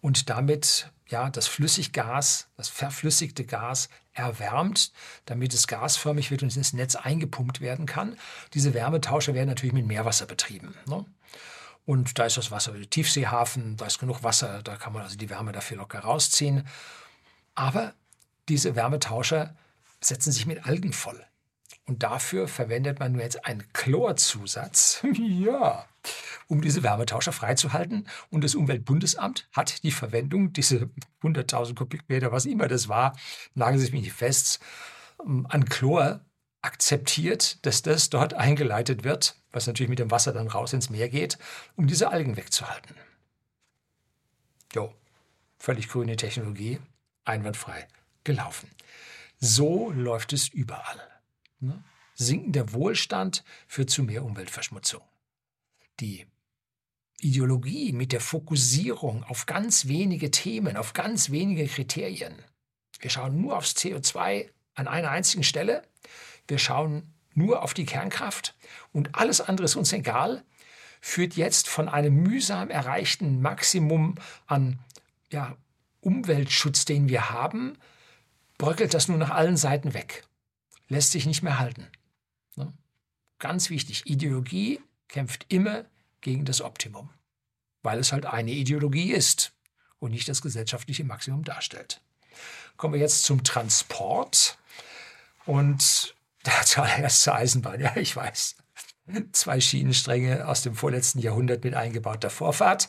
und 0.00 0.28
damit 0.28 0.90
ja, 1.08 1.30
das 1.30 1.46
Flüssiggas, 1.46 2.48
das 2.56 2.68
verflüssigte 2.68 3.44
Gas 3.44 3.88
erwärmt, 4.12 4.92
damit 5.26 5.54
es 5.54 5.66
gasförmig 5.66 6.30
wird 6.30 6.42
und 6.42 6.56
ins 6.56 6.72
Netz 6.72 6.96
eingepumpt 6.96 7.60
werden 7.60 7.86
kann. 7.86 8.16
Diese 8.54 8.74
Wärmetauscher 8.74 9.34
werden 9.34 9.48
natürlich 9.48 9.72
mit 9.72 9.86
Meerwasser 9.86 10.26
betrieben. 10.26 10.74
Ne? 10.86 11.04
Und 11.84 12.18
da 12.18 12.26
ist 12.26 12.36
das 12.36 12.50
Wasser, 12.50 12.74
Tiefseehafen, 12.88 13.76
da 13.76 13.86
ist 13.86 13.98
genug 13.98 14.22
Wasser, 14.22 14.62
da 14.62 14.76
kann 14.76 14.92
man 14.92 15.02
also 15.02 15.16
die 15.16 15.30
Wärme 15.30 15.52
dafür 15.52 15.78
locker 15.78 16.00
rausziehen. 16.00 16.66
Aber 17.54 17.94
diese 18.48 18.76
Wärmetauscher 18.76 19.56
setzen 20.00 20.32
sich 20.32 20.46
mit 20.46 20.66
Algen 20.66 20.92
voll. 20.92 21.24
Und 21.86 22.02
dafür 22.02 22.46
verwendet 22.46 23.00
man 23.00 23.12
nur 23.12 23.22
jetzt 23.22 23.44
einen 23.44 23.64
Chlorzusatz, 23.72 25.04
ja, 25.14 25.86
um 26.48 26.60
diese 26.60 26.82
Wärmetauscher 26.82 27.32
freizuhalten. 27.32 28.08
Und 28.30 28.44
das 28.44 28.54
Umweltbundesamt 28.54 29.48
hat 29.52 29.82
die 29.82 29.92
Verwendung, 29.92 30.52
diese 30.52 30.90
100.000 31.22 31.74
Kubikmeter, 31.78 32.32
was 32.32 32.46
immer 32.46 32.68
das 32.68 32.88
war, 32.88 33.16
nageln 33.54 33.80
Sie 33.80 33.92
mich 33.92 34.02
nicht 34.02 34.12
fest, 34.12 34.60
ähm, 35.24 35.46
an 35.48 35.64
Chlor 35.64 36.24
akzeptiert, 36.62 37.64
dass 37.66 37.82
das 37.82 38.10
dort 38.10 38.34
eingeleitet 38.34 39.04
wird, 39.04 39.36
was 39.50 39.66
natürlich 39.66 39.90
mit 39.90 39.98
dem 39.98 40.10
Wasser 40.10 40.32
dann 40.32 40.46
raus 40.46 40.72
ins 40.72 40.90
Meer 40.90 41.08
geht, 41.08 41.38
um 41.76 41.86
diese 41.86 42.10
Algen 42.10 42.36
wegzuhalten. 42.36 42.94
Jo, 44.72 44.94
völlig 45.58 45.88
grüne 45.88 46.16
Technologie, 46.16 46.78
einwandfrei 47.24 47.86
gelaufen. 48.24 48.70
So 49.40 49.90
läuft 49.90 50.32
es 50.32 50.48
überall. 50.48 51.00
Ne? 51.58 51.82
Sinkender 52.14 52.72
Wohlstand 52.72 53.42
führt 53.66 53.90
zu 53.90 54.04
mehr 54.04 54.24
Umweltverschmutzung. 54.24 55.02
Die 56.00 56.26
Ideologie 57.20 57.92
mit 57.92 58.12
der 58.12 58.20
Fokussierung 58.20 59.22
auf 59.24 59.46
ganz 59.46 59.86
wenige 59.86 60.30
Themen, 60.30 60.76
auf 60.76 60.92
ganz 60.92 61.30
wenige 61.30 61.66
Kriterien. 61.66 62.34
Wir 62.98 63.10
schauen 63.10 63.40
nur 63.40 63.56
aufs 63.56 63.76
CO2 63.76 64.50
an 64.74 64.88
einer 64.88 65.10
einzigen 65.10 65.44
Stelle. 65.44 65.82
Wir 66.48 66.58
schauen 66.58 67.14
nur 67.34 67.62
auf 67.62 67.74
die 67.74 67.86
Kernkraft 67.86 68.56
und 68.92 69.14
alles 69.14 69.40
andere 69.40 69.64
ist 69.64 69.76
uns 69.76 69.92
egal, 69.92 70.44
führt 71.00 71.34
jetzt 71.34 71.68
von 71.68 71.88
einem 71.88 72.14
mühsam 72.14 72.70
erreichten 72.70 73.40
Maximum 73.40 74.16
an 74.46 74.78
ja, 75.30 75.56
Umweltschutz, 76.00 76.84
den 76.84 77.08
wir 77.08 77.30
haben, 77.30 77.78
bröckelt 78.58 78.94
das 78.94 79.08
nun 79.08 79.18
nach 79.18 79.30
allen 79.30 79.56
Seiten 79.56 79.94
weg. 79.94 80.24
Lässt 80.88 81.12
sich 81.12 81.26
nicht 81.26 81.42
mehr 81.42 81.58
halten. 81.58 81.88
Ne? 82.56 82.72
Ganz 83.38 83.70
wichtig, 83.70 84.06
Ideologie 84.06 84.80
kämpft 85.12 85.46
immer 85.48 85.84
gegen 86.20 86.44
das 86.44 86.60
Optimum, 86.60 87.10
weil 87.82 88.00
es 88.00 88.12
halt 88.12 88.26
eine 88.26 88.50
Ideologie 88.50 89.12
ist 89.12 89.52
und 90.00 90.10
nicht 90.10 90.28
das 90.28 90.42
gesellschaftliche 90.42 91.04
Maximum 91.04 91.44
darstellt. 91.44 92.00
Kommen 92.76 92.94
wir 92.94 93.00
jetzt 93.00 93.24
zum 93.24 93.44
Transport 93.44 94.58
und 95.44 96.14
zuallererst 96.64 97.22
zur 97.22 97.34
Eisenbahn. 97.36 97.80
Ja, 97.80 97.96
ich 97.96 98.16
weiß. 98.16 98.56
Zwei 99.32 99.60
Schienenstränge 99.60 100.48
aus 100.48 100.62
dem 100.62 100.74
vorletzten 100.74 101.18
Jahrhundert 101.18 101.64
mit 101.64 101.74
eingebauter 101.74 102.30
Vorfahrt, 102.30 102.88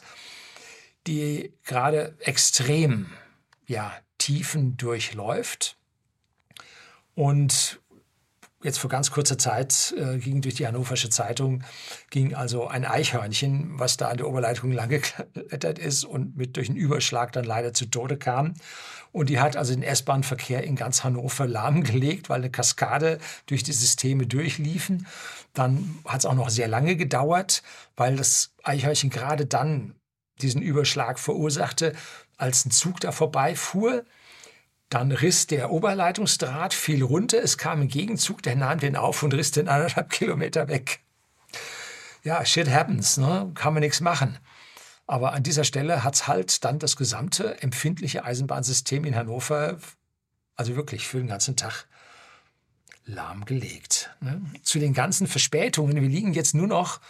die 1.06 1.54
gerade 1.64 2.16
extrem 2.20 3.12
ja, 3.68 3.94
Tiefen 4.18 4.78
durchläuft. 4.78 5.78
Und 7.16 7.82
jetzt 8.64 8.80
vor 8.80 8.90
ganz 8.90 9.12
kurzer 9.12 9.38
Zeit 9.38 9.94
äh, 9.98 10.18
ging 10.18 10.42
durch 10.42 10.56
die 10.56 10.66
Hannoversche 10.66 11.10
Zeitung, 11.10 11.64
ging 12.10 12.34
also 12.34 12.68
ein 12.68 12.86
Eichhörnchen, 12.86 13.80
was 13.80 13.98
da 13.98 14.10
an 14.10 14.18
der 14.18 14.28
Oberleitung 14.28 14.72
lang 14.72 14.90
geklettert 14.90 15.80
ist 15.80 16.06
und 16.06 16.38
mit 16.38 16.58
durch 16.58 16.70
einen 16.70 16.78
Überschlag 16.78 17.32
dann 17.34 17.46
leider 17.46 17.74
zu 17.74 17.86
Tode 17.86 18.18
kam. 18.18 18.54
Und 19.12 19.30
die 19.30 19.40
hat 19.40 19.56
also 19.56 19.74
den 19.74 19.84
S-Bahn-Verkehr 19.84 20.64
in 20.64 20.76
ganz 20.76 21.04
Hannover 21.04 21.46
lahmgelegt, 21.46 22.30
weil 22.30 22.40
eine 22.40 22.50
Kaskade 22.50 23.20
durch 23.46 23.62
die 23.64 23.72
Systeme 23.72 24.26
durchliefen. 24.26 25.06
Dann 25.54 26.00
hat 26.06 26.22
es 26.22 26.26
auch 26.26 26.34
noch 26.34 26.50
sehr 26.50 26.68
lange 26.68 26.96
gedauert, 26.96 27.62
weil 27.96 28.16
das 28.16 28.54
Eichhörnchen 28.64 29.12
gerade 29.12 29.46
dann 29.46 29.94
diesen 30.42 30.64
Überschlag 30.64 31.20
verursachte, 31.20 31.94
als 32.38 32.66
ein 32.66 32.72
Zug 32.72 33.00
da 33.02 33.12
vorbeifuhr. 33.12 34.04
Dann 34.94 35.12
riss 35.12 35.48
der 35.48 35.72
Oberleitungsdraht, 35.72 36.72
fiel 36.72 37.04
runter, 37.04 37.42
es 37.42 37.58
kam 37.58 37.82
ein 37.82 37.88
Gegenzug, 37.88 38.44
der 38.44 38.56
nahm 38.56 38.78
den 38.78 38.96
auf 38.96 39.24
und 39.24 39.34
riss 39.34 39.50
den 39.50 39.68
anderthalb 39.68 40.12
Kilometer 40.12 40.68
weg. 40.68 41.00
Ja, 42.22 42.46
shit 42.46 42.70
happens, 42.70 43.18
ne? 43.18 43.50
kann 43.56 43.74
man 43.74 43.82
nichts 43.82 44.02
machen. 44.02 44.38
Aber 45.08 45.34
an 45.34 45.42
dieser 45.42 45.64
Stelle 45.64 46.04
hat 46.04 46.14
es 46.14 46.28
halt 46.28 46.64
dann 46.64 46.78
das 46.78 46.96
gesamte 46.96 47.60
empfindliche 47.64 48.24
Eisenbahnsystem 48.24 49.04
in 49.04 49.16
Hannover, 49.16 49.80
also 50.56 50.76
wirklich 50.76 51.08
für 51.08 51.18
den 51.18 51.28
ganzen 51.28 51.56
Tag, 51.56 51.88
lahmgelegt. 53.06 54.12
Ne? 54.20 54.44
Zu 54.62 54.78
den 54.78 54.94
ganzen 54.94 55.26
Verspätungen, 55.26 56.00
wir 56.00 56.08
liegen 56.08 56.34
jetzt 56.34 56.54
nur 56.54 56.68
noch 56.68 57.02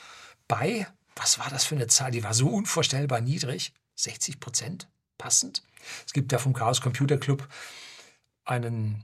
bei, 0.47 0.87
was 1.17 1.37
war 1.37 1.49
das 1.49 1.65
für 1.65 1.75
eine 1.75 1.87
Zahl, 1.87 2.11
die 2.11 2.23
war 2.23 2.33
so 2.33 2.47
unvorstellbar 2.47 3.19
niedrig, 3.19 3.73
60 3.95 4.39
Prozent 4.39 4.87
passend. 5.17 5.63
Es 6.05 6.13
gibt 6.13 6.31
da 6.31 6.37
vom 6.37 6.53
Chaos 6.53 6.81
Computer 6.81 7.17
Club 7.17 7.47
einen 8.45 9.03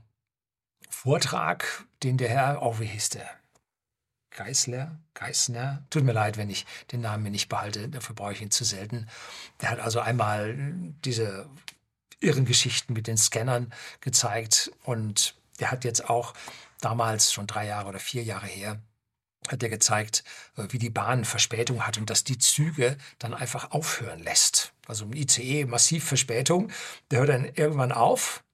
Vortrag, 0.88 1.84
den 2.02 2.18
der 2.18 2.28
Herr, 2.28 2.62
oh, 2.62 2.78
wie 2.78 2.86
hieß 2.86 3.10
der? 3.10 3.28
Geisler, 4.30 4.98
Geisner, 5.14 5.84
tut 5.90 6.04
mir 6.04 6.12
leid, 6.12 6.36
wenn 6.36 6.50
ich 6.50 6.64
den 6.92 7.00
Namen 7.00 7.24
mir 7.24 7.30
nicht 7.30 7.48
behalte, 7.48 7.88
dafür 7.88 8.14
brauche 8.14 8.32
ich 8.32 8.42
ihn 8.42 8.50
zu 8.50 8.64
selten. 8.64 9.08
Der 9.60 9.70
hat 9.70 9.80
also 9.80 10.00
einmal 10.00 10.56
diese 11.04 11.48
irren 12.20 12.44
Geschichten 12.44 12.92
mit 12.92 13.06
den 13.06 13.16
Scannern 13.16 13.72
gezeigt 14.00 14.70
und 14.84 15.34
der 15.58 15.70
hat 15.70 15.84
jetzt 15.84 16.08
auch 16.08 16.34
damals, 16.80 17.32
schon 17.32 17.46
drei 17.46 17.66
Jahre 17.66 17.88
oder 17.88 17.98
vier 17.98 18.22
Jahre 18.22 18.46
her, 18.46 18.80
hat 19.48 19.62
er 19.62 19.68
gezeigt, 19.68 20.22
äh, 20.56 20.66
wie 20.70 20.78
die 20.78 20.90
Bahn 20.90 21.24
Verspätung 21.24 21.86
hat 21.86 21.98
und 21.98 22.10
dass 22.10 22.24
die 22.24 22.38
Züge 22.38 22.96
dann 23.18 23.34
einfach 23.34 23.70
aufhören 23.72 24.20
lässt. 24.20 24.72
Also 24.90 25.06
ein 25.06 25.12
ICE, 25.12 25.64
massiv 25.64 26.04
Verspätung, 26.04 26.70
der 27.10 27.20
hört 27.20 27.30
dann 27.30 27.44
irgendwann 27.44 27.92
auf 27.92 28.44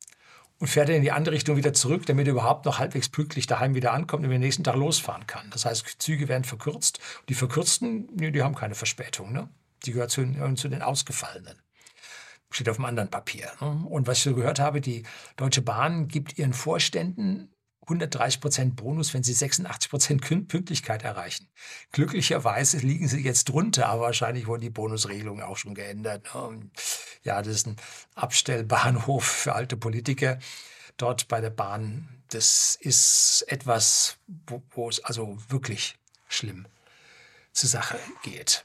und 0.59 0.69
fährt 0.69 0.89
dann 0.89 0.97
in 0.97 1.03
die 1.03 1.13
andere 1.13 1.35
Richtung 1.35 1.57
wieder 1.57 1.73
zurück, 1.73 2.07
damit 2.07 2.27
er 2.27 2.33
überhaupt 2.33 2.65
noch 2.67 2.79
halbwegs 2.79 3.09
pünktlich 3.09 3.47
daheim 3.47 3.75
wieder 3.75 3.93
ankommt 3.93 4.25
und 4.25 4.31
den 4.31 4.41
nächsten 4.41 4.63
Tag 4.63 4.77
losfahren 4.77 5.27
kann. 5.27 5.51
Das 5.51 5.65
heißt, 5.65 5.97
Züge 5.99 6.29
werden 6.29 6.45
verkürzt. 6.45 7.01
Die 7.29 7.35
verkürzten, 7.35 8.09
nee, 8.15 8.31
die 8.31 8.43
haben 8.43 8.55
keine 8.55 8.75
Verspätung. 8.75 9.33
Ne? 9.33 9.49
Die 9.85 9.93
gehören 9.93 10.09
zu, 10.09 10.55
zu 10.55 10.69
den 10.69 10.83
Ausgefallenen 10.83 11.61
steht 12.51 12.69
auf 12.69 12.79
einem 12.79 12.87
anderen 12.87 13.11
Papier. 13.11 13.51
Ne? 13.61 13.85
Und 13.89 14.07
was 14.07 14.19
ich 14.19 14.25
so 14.25 14.35
gehört 14.35 14.61
habe, 14.61 14.81
die 14.81 15.03
Deutsche 15.37 15.63
Bahn 15.63 16.09
gibt 16.09 16.39
ihren 16.39 16.53
Vorständen 16.53 17.51
130 17.87 18.41
Prozent 18.41 18.77
Bonus, 18.77 19.15
wenn 19.15 19.23
sie 19.23 19.33
86 19.33 19.91
Prozent 19.91 20.21
Pünktlichkeit 20.21 21.05
erreichen. 21.05 21.49
Glücklicherweise 21.93 22.79
liegen 22.79 23.07
sie 23.07 23.21
jetzt 23.21 23.49
drunter, 23.49 23.89
aber 23.89 24.03
wahrscheinlich 24.03 24.49
wurden 24.49 24.63
die 24.63 24.71
Bonusregelungen 24.71 25.45
auch 25.45 25.57
schon 25.57 25.75
geändert. 25.75 26.35
Ne? 26.35 26.71
Ja, 27.23 27.43
das 27.43 27.55
ist 27.55 27.67
ein 27.69 27.77
Abstellbahnhof 28.17 29.25
für 29.25 29.55
alte 29.55 29.77
Politiker 29.77 30.39
dort 30.97 31.29
bei 31.29 31.41
der 31.41 31.51
Bahn. 31.51 32.09
Das 32.31 32.77
ist 32.81 33.45
etwas, 33.47 34.17
wo, 34.49 34.63
wo 34.73 34.89
es 34.89 35.05
also 35.05 35.39
wirklich 35.49 35.97
schlimm 36.29 36.67
zur 37.53 37.69
Sache 37.69 37.99
geht. 38.23 38.65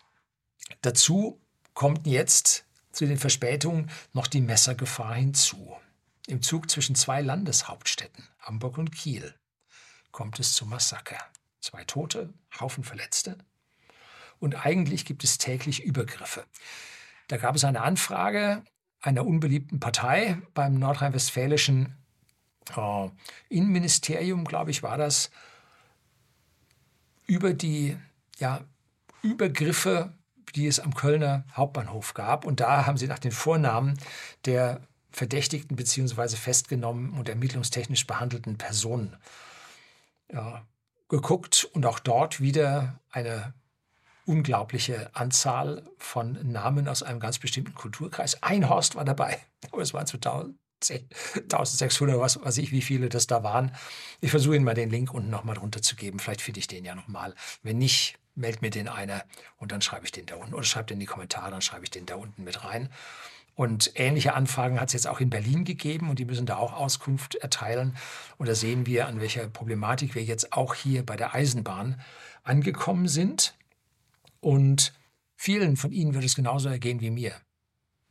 Dazu 0.82 1.40
kommt 1.76 2.08
jetzt 2.08 2.66
zu 2.92 3.06
den 3.06 3.18
Verspätungen 3.18 3.90
noch 4.14 4.28
die 4.28 4.42
Messergefahr 4.42 5.14
hinzu. 5.14 5.76
Im 6.32 6.42
Zug 6.42 6.72
zwischen 6.72 6.96
zwei 6.96 7.20
Landeshauptstädten, 7.20 8.24
Hamburg 8.40 8.78
und 8.78 8.94
Kiel, 8.94 9.36
kommt 10.14 10.40
es 10.40 10.54
zum 10.54 10.70
Massaker. 10.70 11.18
Zwei 11.60 11.84
Tote, 11.84 12.34
Haufen 12.58 12.86
Verletzte. 12.86 13.38
Und 14.40 14.66
eigentlich 14.66 15.04
gibt 15.04 15.26
es 15.26 15.40
täglich 15.40 15.84
Übergriffe. 15.84 16.46
Da 17.28 17.36
gab 17.36 17.58
es 17.58 17.66
eine 17.66 17.82
Anfrage 17.82 18.64
einer 19.02 19.26
unbeliebten 19.26 19.82
Partei 19.82 20.38
beim 20.54 20.76
nordrhein-westfälischen 20.76 21.98
äh, 22.78 23.10
Innenministerium, 23.50 24.46
glaube 24.46 24.72
ich, 24.72 24.84
war 24.84 24.98
das, 24.98 25.32
über 27.28 27.54
die 27.54 27.98
ja, 28.38 28.62
Übergriffe, 29.22 30.14
die 30.56 30.68
es 30.68 30.80
am 30.80 30.94
Kölner 30.94 31.44
Hauptbahnhof 31.58 32.14
gab. 32.14 32.46
Und 32.46 32.62
da 32.62 32.86
haben 32.86 32.96
sie 32.96 33.08
nach 33.08 33.20
den 33.20 33.34
Vornamen 33.34 34.00
der 34.46 34.88
verdächtigten 35.12 35.76
bzw. 35.76 36.36
festgenommen 36.36 37.14
und 37.14 37.30
ermittlungstechnisch 37.30 38.08
behandelten 38.08 38.58
Personen 38.58 39.18
ja, 40.32 40.66
geguckt 41.10 41.68
und 41.74 41.86
auch 41.86 42.00
dort 42.00 42.40
wieder 42.40 43.00
eine 43.12 43.54
unglaubliche 44.26 45.10
Anzahl 45.14 45.84
von 45.98 46.52
Namen 46.52 46.88
aus 46.88 47.04
einem 47.04 47.20
ganz 47.20 47.40
bestimmten 47.40 47.76
Kulturkreis. 47.76 48.42
Einhorst 48.44 48.96
war 48.96 49.04
dabei, 49.04 49.40
aber 49.72 49.82
es 49.82 49.94
waren 49.94 50.08
1600, 50.08 52.20
was 52.20 52.42
weiß 52.42 52.58
ich, 52.60 52.72
wie 52.72 52.82
viele 52.82 53.10
das 53.10 53.28
da 53.28 53.44
waren. 53.44 53.76
Ich 54.22 54.32
versuche 54.32 54.56
Ihnen 54.56 54.66
mal 54.66 54.74
den 54.74 54.90
Link 54.90 55.14
unten 55.14 55.30
nochmal 55.30 55.56
drunter 55.56 55.82
zu 55.82 55.96
geben. 55.96 56.20
Vielleicht 56.20 56.42
finde 56.42 56.60
ich 56.60 56.68
den 56.68 56.86
ja 56.86 56.96
nochmal. 56.96 57.36
Wenn 57.62 57.78
nicht, 57.78 58.18
meldet 58.36 58.62
mir 58.62 58.70
den 58.70 58.88
einer 58.88 59.24
und 59.58 59.72
dann 59.72 59.82
schreibe 59.82 60.06
ich 60.06 60.12
den 60.12 60.26
da 60.26 60.36
unten. 60.36 60.54
Oder 60.54 60.64
schreibt 60.64 60.92
in 60.92 61.00
die 61.00 61.06
Kommentare, 61.06 61.52
dann 61.52 61.62
schreibe 61.62 61.84
ich 61.84 61.92
den 61.92 62.06
da 62.06 62.16
unten 62.16 62.44
mit 62.44 62.64
rein. 62.64 62.90
Und 63.56 63.92
ähnliche 63.96 64.34
Anfragen 64.34 64.80
hat 64.80 64.90
es 64.90 64.94
jetzt 64.94 65.08
auch 65.08 65.20
in 65.20 65.30
Berlin 65.30 65.66
gegeben 65.66 66.10
und 66.10 66.20
die 66.20 66.26
müssen 66.26 66.46
da 66.46 66.58
auch 66.58 66.74
Auskunft 66.74 67.36
erteilen. 67.36 67.96
Und 68.38 68.48
da 68.48 68.56
sehen 68.56 68.86
wir, 68.86 69.08
an 69.08 69.20
welcher 69.20 69.48
Problematik 69.48 70.16
wir 70.16 70.24
jetzt 70.24 70.54
auch 70.54 70.74
hier 70.74 71.06
bei 71.06 71.16
der 71.16 71.36
Eisenbahn 71.36 72.02
angekommen 72.44 73.08
sind. 73.08 73.56
Und 74.40 74.94
vielen 75.36 75.78
von 75.78 75.92
Ihnen 75.92 76.14
wird 76.14 76.24
es 76.24 76.36
genauso 76.36 76.70
ergehen 76.70 77.02
wie 77.02 77.12
mir. 77.12 77.34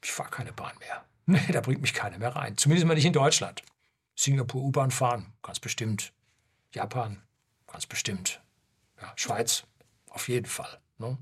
Ich 0.03 0.13
fahre 0.13 0.31
keine 0.31 0.53
Bahn 0.53 0.77
mehr. 0.79 1.05
Nee, 1.27 1.53
da 1.53 1.61
bringt 1.61 1.81
mich 1.81 1.95
keiner 1.95 2.19
mehr 2.19 2.35
rein. 2.35 2.57
Zumindest 2.57 2.89
mal 2.89 2.95
nicht 2.95 3.05
in 3.05 3.13
Deutschland. 3.13 3.63
Singapur 4.17 4.63
U-Bahn 4.65 4.91
fahren, 4.91 5.33
ganz 5.43 5.61
bestimmt. 5.61 6.13
Japan, 6.75 7.23
ganz 7.69 7.87
bestimmt. 7.87 8.43
Ja, 9.01 9.13
Schweiz, 9.15 9.65
auf 10.09 10.29
jeden 10.29 10.47
Fall. 10.47 10.80
Ne? 11.01 11.19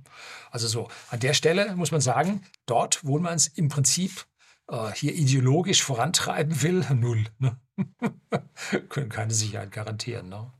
Also 0.50 0.68
so, 0.68 0.88
an 1.10 1.20
der 1.20 1.34
Stelle 1.34 1.74
muss 1.76 1.92
man 1.92 2.00
sagen, 2.00 2.42
dort, 2.66 3.04
wo 3.04 3.18
man 3.18 3.34
es 3.34 3.46
im 3.46 3.68
Prinzip 3.68 4.26
äh, 4.68 4.90
hier 4.92 5.14
ideologisch 5.14 5.82
vorantreiben 5.82 6.62
will, 6.62 6.84
null. 6.94 7.24
Ne? 7.38 7.58
Können 8.88 9.08
keine 9.08 9.32
Sicherheit 9.32 9.72
garantieren. 9.72 10.28
Ne? 10.28 10.52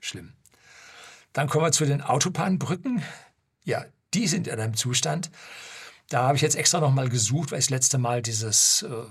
Schlimm. 0.00 0.32
Dann 1.32 1.48
kommen 1.48 1.66
wir 1.66 1.72
zu 1.72 1.84
den 1.84 2.00
Autobahnbrücken. 2.02 3.02
Ja, 3.64 3.84
die 4.14 4.26
sind 4.26 4.48
in 4.48 4.58
einem 4.58 4.74
Zustand. 4.74 5.30
Da 6.08 6.22
habe 6.22 6.36
ich 6.36 6.42
jetzt 6.42 6.56
extra 6.56 6.80
nochmal 6.80 7.08
gesucht, 7.08 7.52
weil 7.52 7.58
ich 7.58 7.66
das 7.66 7.70
letzte 7.70 7.98
Mal 7.98 8.22
dieses, 8.22 8.82
äh, 8.82 9.04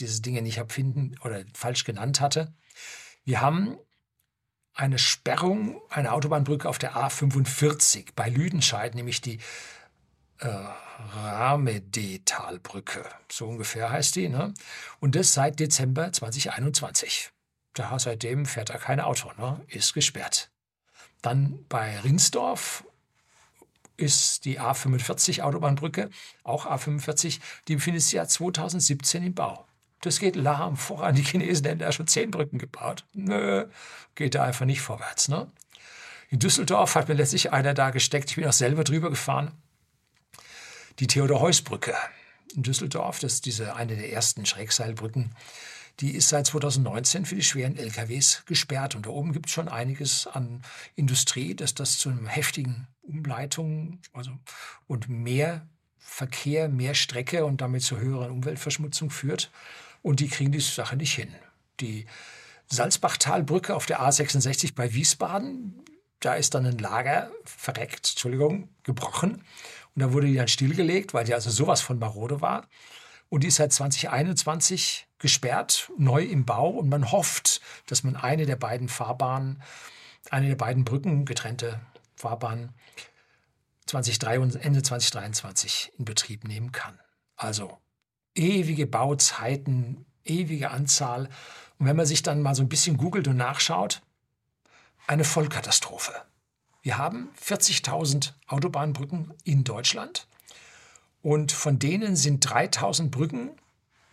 diese 0.00 0.22
Dinge 0.22 0.42
nicht 0.42 0.58
habe 0.58 0.72
finden 0.72 1.14
oder 1.22 1.44
falsch 1.54 1.84
genannt 1.84 2.20
hatte. 2.20 2.52
Wir 3.24 3.40
haben 3.40 3.76
eine 4.76 4.98
Sperrung 4.98 5.80
einer 5.88 6.12
Autobahnbrücke 6.12 6.68
auf 6.68 6.78
der 6.78 6.94
A45 6.94 8.08
bei 8.14 8.28
Lüdenscheid, 8.28 8.94
nämlich 8.94 9.20
die 9.22 9.40
äh, 10.38 10.48
Ramedetalbrücke. 11.14 13.04
So 13.30 13.48
ungefähr 13.48 13.90
heißt 13.90 14.16
die. 14.16 14.28
Ne? 14.28 14.52
Und 15.00 15.14
das 15.16 15.32
seit 15.32 15.58
Dezember 15.58 16.12
2021. 16.12 17.30
Da 17.72 17.98
seitdem 17.98 18.46
fährt 18.46 18.70
da 18.70 18.78
kein 18.78 19.00
Auto, 19.00 19.32
ne? 19.38 19.60
ist 19.68 19.94
gesperrt. 19.94 20.50
Dann 21.22 21.64
bei 21.68 21.98
Rinsdorf 22.00 22.84
ist 23.96 24.44
die 24.44 24.60
A45 24.60 25.42
Autobahnbrücke, 25.42 26.10
auch 26.42 26.66
A45, 26.66 27.40
die 27.68 27.76
befindet 27.76 28.02
sich 28.02 28.12
ja 28.12 28.26
2017 28.26 29.22
im 29.22 29.34
Bau. 29.34 29.65
Das 30.00 30.18
geht 30.18 30.36
lahm 30.36 30.76
voran. 30.76 31.14
Die 31.14 31.22
Chinesen 31.22 31.64
hätten 31.66 31.78
da 31.80 31.92
schon 31.92 32.06
zehn 32.06 32.30
Brücken 32.30 32.58
gebaut. 32.58 33.04
Nö, 33.12 33.66
geht 34.14 34.34
da 34.34 34.44
einfach 34.44 34.66
nicht 34.66 34.80
vorwärts. 34.80 35.28
Ne? 35.28 35.50
In 36.28 36.38
Düsseldorf 36.38 36.94
hat 36.94 37.08
mir 37.08 37.14
letztlich 37.14 37.52
einer 37.52 37.74
da 37.74 37.90
gesteckt. 37.90 38.30
Ich 38.30 38.36
bin 38.36 38.46
auch 38.46 38.52
selber 38.52 38.84
drüber 38.84 39.10
gefahren. 39.10 39.52
Die 40.98 41.06
Theodor-Heuss-Brücke 41.06 41.94
in 42.54 42.62
Düsseldorf, 42.62 43.18
das 43.18 43.34
ist 43.34 43.46
diese 43.46 43.76
eine 43.76 43.96
der 43.96 44.12
ersten 44.12 44.46
Schrägseilbrücken, 44.46 45.34
die 46.00 46.14
ist 46.14 46.28
seit 46.28 46.46
2019 46.46 47.24
für 47.24 47.34
die 47.34 47.42
schweren 47.42 47.76
LKWs 47.76 48.44
gesperrt. 48.46 48.94
Und 48.94 49.06
da 49.06 49.10
oben 49.10 49.32
gibt 49.32 49.46
es 49.46 49.52
schon 49.52 49.68
einiges 49.68 50.26
an 50.26 50.62
Industrie, 50.94 51.54
dass 51.54 51.74
das 51.74 51.98
zu 51.98 52.10
einem 52.10 52.26
heftigen 52.26 52.86
Umleitung 53.02 54.00
also, 54.12 54.32
und 54.86 55.08
mehr 55.08 55.66
Verkehr, 55.98 56.68
mehr 56.68 56.94
Strecke 56.94 57.44
und 57.44 57.60
damit 57.60 57.82
zu 57.82 57.98
höheren 57.98 58.30
Umweltverschmutzung 58.30 59.10
führt. 59.10 59.50
Und 60.06 60.20
die 60.20 60.28
kriegen 60.28 60.52
die 60.52 60.60
Sache 60.60 60.94
nicht 60.94 61.14
hin. 61.14 61.34
Die 61.80 62.06
Salzbachtalbrücke 62.68 63.74
auf 63.74 63.86
der 63.86 64.00
A66 64.00 64.76
bei 64.76 64.94
Wiesbaden, 64.94 65.84
da 66.20 66.34
ist 66.34 66.54
dann 66.54 66.64
ein 66.64 66.78
Lager 66.78 67.32
verreckt, 67.44 68.10
Entschuldigung, 68.10 68.68
gebrochen. 68.84 69.42
Und 69.96 70.02
da 70.02 70.12
wurde 70.12 70.28
die 70.28 70.36
dann 70.36 70.46
stillgelegt, 70.46 71.12
weil 71.12 71.24
die 71.24 71.34
also 71.34 71.50
sowas 71.50 71.80
von 71.80 71.98
marode 71.98 72.40
war. 72.40 72.68
Und 73.30 73.42
die 73.42 73.48
ist 73.48 73.56
seit 73.56 73.72
2021 73.72 75.08
gesperrt, 75.18 75.90
neu 75.98 76.22
im 76.22 76.44
Bau. 76.44 76.68
Und 76.68 76.88
man 76.88 77.10
hofft, 77.10 77.60
dass 77.88 78.04
man 78.04 78.14
eine 78.14 78.46
der 78.46 78.54
beiden 78.54 78.88
Fahrbahnen, 78.88 79.60
eine 80.30 80.46
der 80.46 80.54
beiden 80.54 80.84
Brücken, 80.84 81.24
getrennte 81.24 81.80
Fahrbahnen, 82.14 82.72
2023, 83.86 84.64
Ende 84.64 84.84
2023 84.84 85.94
in 85.98 86.04
Betrieb 86.04 86.44
nehmen 86.44 86.70
kann. 86.70 87.00
Also 87.34 87.80
ewige 88.36 88.86
Bauzeiten, 88.86 90.04
ewige 90.24 90.70
Anzahl. 90.70 91.28
Und 91.78 91.86
wenn 91.86 91.96
man 91.96 92.06
sich 92.06 92.22
dann 92.22 92.42
mal 92.42 92.54
so 92.54 92.62
ein 92.62 92.68
bisschen 92.68 92.96
googelt 92.96 93.28
und 93.28 93.36
nachschaut, 93.36 94.02
eine 95.06 95.24
Vollkatastrophe. 95.24 96.12
Wir 96.82 96.98
haben 96.98 97.30
40.000 97.44 98.32
Autobahnbrücken 98.46 99.34
in 99.44 99.64
Deutschland 99.64 100.28
und 101.22 101.50
von 101.50 101.78
denen 101.78 102.14
sind 102.14 102.40
3000 102.40 103.10
Brücken, 103.10 103.50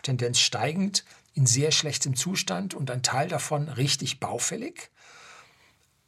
Tendenz 0.01 0.39
steigend, 0.39 1.05
in 1.35 1.45
sehr 1.45 1.71
schlechtem 1.71 2.15
Zustand 2.15 2.73
und 2.73 2.89
ein 2.89 3.03
Teil 3.03 3.27
davon 3.27 3.69
richtig 3.69 4.19
baufällig. 4.19 4.89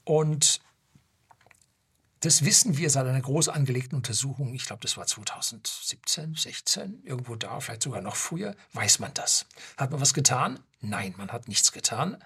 Und 0.04 0.62
das 2.26 2.44
wissen 2.44 2.78
wir 2.78 2.90
seit 2.90 3.06
einer 3.06 3.22
groß 3.22 3.50
angelegten 3.50 3.96
Untersuchung, 3.96 4.56
ich 4.56 4.66
glaube, 4.66 4.82
das 4.82 4.98
war 4.98 5.06
2017, 5.06 6.34
16, 6.34 7.04
irgendwo 7.04 7.36
da, 7.36 7.60
vielleicht 7.60 7.84
sogar 7.84 8.02
noch 8.02 8.16
früher, 8.16 8.56
weiß 8.74 8.98
man 8.98 9.14
das. 9.14 9.46
Hat 9.78 9.92
man 9.92 10.02
was 10.02 10.16
getan? 10.16 10.60
Nein, 10.82 11.14
man 11.18 11.32
hat 11.32 11.48
nichts 11.48 11.72
getan. 11.72 12.18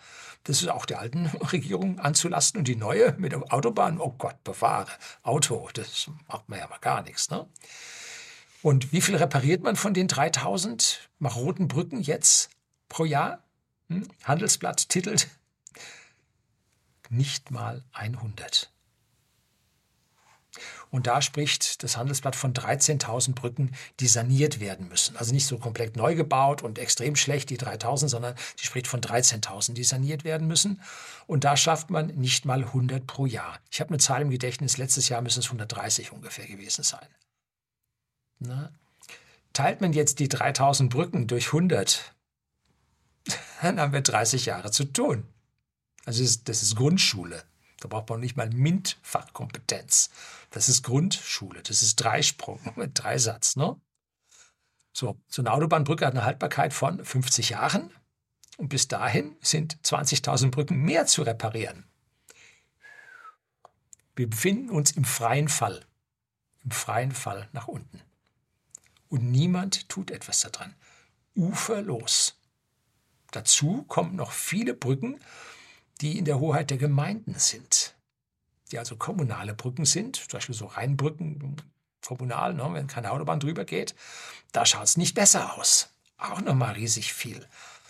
Das 0.45 0.62
ist 0.62 0.69
auch 0.69 0.85
der 0.85 0.99
alten 0.99 1.25
Regierung 1.51 1.99
anzulasten 1.99 2.59
und 2.59 2.67
die 2.69 2.77
neue 2.77 3.13
mit 3.17 3.33
der 3.33 3.53
Autobahn, 3.53 3.99
oh 3.99 4.15
Gott, 4.17 4.41
bewahre, 4.45 4.91
Auto, 5.21 5.69
das 5.73 6.09
macht 6.29 6.47
man 6.47 6.59
ja 6.59 6.67
mal 6.67 6.79
gar 6.79 7.01
nichts. 7.01 7.29
Ne? 7.29 7.45
Und 8.62 8.93
wie 8.93 9.01
viel 9.01 9.17
repariert 9.17 9.63
man 9.63 9.75
von 9.75 9.93
den 9.93 10.07
3000 10.07 11.09
maroden 11.19 11.67
Brücken 11.67 12.01
jetzt 12.01 12.51
pro 12.88 13.03
Jahr? 13.03 13.43
Hm? 13.89 14.07
Handelsblatt 14.23 14.88
titelt 14.88 15.27
nicht 17.09 17.51
mal 17.51 17.83
100. 17.91 18.71
Und 20.91 21.08
da 21.08 21.22
spricht 21.22 21.84
das 21.84 21.98
Handelsblatt 21.98 22.36
von 22.36 22.54
13.000 22.54 23.34
Brücken, 23.34 23.72
die 24.00 24.08
saniert 24.08 24.60
werden 24.60 24.88
müssen. 24.89 25.17
Also 25.17 25.34
nicht 25.34 25.45
so 25.45 25.58
komplett 25.58 25.95
neu 25.95 26.15
gebaut 26.15 26.62
und 26.62 26.80
extrem 26.80 27.15
schlecht, 27.15 27.50
die 27.50 27.58
3.000, 27.58 28.10
sondern 28.10 28.36
die 28.60 28.65
spricht 28.65 28.88
von 28.88 29.02
13.000, 29.02 29.74
die 29.74 29.84
saniert 29.84 30.24
werden 30.24 30.48
müssen. 30.48 30.82
Und 31.28 31.43
da 31.43 31.58
schafft 31.58 31.89
man 31.89 32.08
nicht 32.08 32.45
mal 32.45 32.63
100 32.63 33.06
pro 33.06 33.26
Jahr. 33.26 33.60
Ich 33.72 33.80
habe 33.80 33.89
eine 33.89 34.00
Zahl 34.00 34.22
im 34.22 34.30
Gedächtnis, 34.30 34.78
letztes 34.78 35.10
Jahr 35.10 35.22
müssen 35.22 35.39
es 35.39 35.45
130 35.45 36.12
ungefähr 36.12 36.48
gewesen 36.48 36.84
sein. 36.84 37.08
Na? 38.39 38.72
Teilt 39.54 39.82
man 39.82 39.93
jetzt 39.93 40.19
die 40.19 40.30
3000 40.30 40.91
Brücken 40.91 41.28
durch 41.28 41.48
100, 41.48 42.13
dann 43.62 43.80
haben 43.80 43.93
wir 43.93 44.02
30 44.02 44.45
Jahre 44.45 44.72
zu 44.72 44.86
tun. 44.86 45.26
Also 46.06 46.22
das 46.22 46.32
ist, 46.32 46.50
das 46.50 46.63
ist 46.63 46.76
Grundschule. 46.76 47.43
Da 47.80 47.88
braucht 47.88 48.10
man 48.10 48.20
nicht 48.20 48.36
mal 48.36 48.50
MINT-Fachkompetenz. 48.50 50.10
Das 50.52 50.68
ist 50.68 50.84
Grundschule. 50.84 51.62
Das 51.63 51.82
ist 51.82 51.96
Dreisprung 51.96 52.60
mit 52.76 52.92
Dreisatz. 53.02 53.56
Ne? 53.56 53.80
So, 54.92 55.20
so 55.28 55.42
eine 55.42 55.54
Autobahnbrücke 55.54 56.06
hat 56.06 56.13
eine 56.13 56.26
Haltbarkeit 56.26 56.74
von 56.74 57.04
50 57.04 57.50
Jahren. 57.50 57.92
Und 58.58 58.68
bis 58.68 58.89
dahin 58.89 59.38
sind 59.42 59.78
20.000 59.84 60.52
Brücken 60.52 60.82
mehr 60.82 61.06
zu 61.06 61.24
reparieren. 61.24 61.86
Wir 64.15 64.30
befinden 64.30 64.70
uns 64.70 64.92
im 64.92 65.06
freien 65.06 65.48
Fall. 65.48 65.86
Im 66.65 66.72
freien 66.72 67.13
Fall 67.13 67.48
nach 67.54 67.70
unten. 67.70 68.02
Und 69.08 69.32
niemand 69.32 69.88
tut 69.88 70.12
etwas 70.12 70.42
daran. 70.42 70.76
Uferlos. 71.36 72.38
Dazu 73.32 73.84
kommen 73.84 74.18
noch 74.18 74.32
viele 74.32 74.74
Brücken, 74.74 75.20
die 76.01 76.17
in 76.17 76.25
der 76.25 76.39
Hoheit 76.39 76.69
der 76.69 76.77
Gemeinden 76.77 77.35
sind, 77.38 77.95
die 78.71 78.79
also 78.79 78.95
kommunale 78.95 79.53
Brücken 79.53 79.85
sind, 79.85 80.17
zum 80.17 80.38
Beispiel 80.38 80.55
so 80.55 80.65
Rheinbrücken, 80.67 81.57
kommunal, 82.01 82.53
ne, 82.53 82.67
wenn 82.71 82.88
keine 82.88 83.12
Autobahn 83.12 83.39
drüber 83.39 83.65
geht, 83.65 83.95
da 84.51 84.65
schaut 84.65 84.85
es 84.85 84.97
nicht 84.97 85.15
besser 85.15 85.57
aus. 85.57 85.89
auch 86.17 86.41
nochmal 86.41 86.73
riesig 86.73 87.13
viel. 87.13 87.47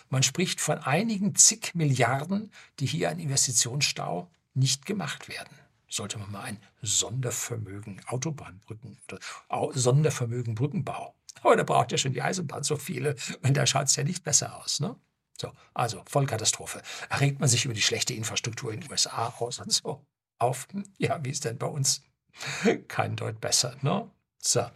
Man 0.08 0.22
spricht 0.22 0.60
von 0.60 0.78
einigen 0.78 1.34
zig 1.34 1.74
Milliarden, 1.74 2.52
die 2.78 2.86
hier 2.86 3.10
an 3.10 3.18
Investitionsstau 3.18 4.28
nicht 4.54 4.86
gemacht 4.86 5.28
werden. 5.28 5.56
Sollte 5.88 6.18
man 6.18 6.30
mal 6.30 6.42
ein 6.42 6.58
Sondervermögen 6.82 8.00
Autobahnbrücken 8.06 8.98
oder 9.08 9.72
Sondervermögen 9.72 10.54
Brückenbau. 10.54 11.14
Aber 11.42 11.56
da 11.56 11.62
braucht 11.62 11.92
ja 11.92 11.98
schon 11.98 12.12
die 12.12 12.22
Eisenbahn 12.22 12.62
so 12.62 12.76
viele, 12.76 13.16
und 13.42 13.56
da 13.56 13.66
schaut 13.66 13.86
es 13.86 13.96
ja 13.96 14.04
nicht 14.04 14.22
besser 14.22 14.56
aus. 14.56 14.80
Ne? 14.80 14.94
So, 15.40 15.52
also 15.72 16.02
Vollkatastrophe. 16.06 16.82
Erregt 17.08 17.40
man 17.40 17.48
sich 17.48 17.64
über 17.64 17.72
die 17.72 17.80
schlechte 17.80 18.12
Infrastruktur 18.12 18.74
in 18.74 18.82
den 18.82 18.90
USA 18.90 19.32
aus 19.38 19.58
und 19.58 19.72
so 19.72 20.04
auf. 20.38 20.68
Ja, 20.98 21.18
wie 21.24 21.30
ist 21.30 21.46
denn 21.46 21.56
bei 21.56 21.66
uns? 21.66 22.02
Kein 22.88 23.16
Deut 23.16 23.40
besser, 23.40 23.74
ne? 23.80 24.10
So, 24.42 24.66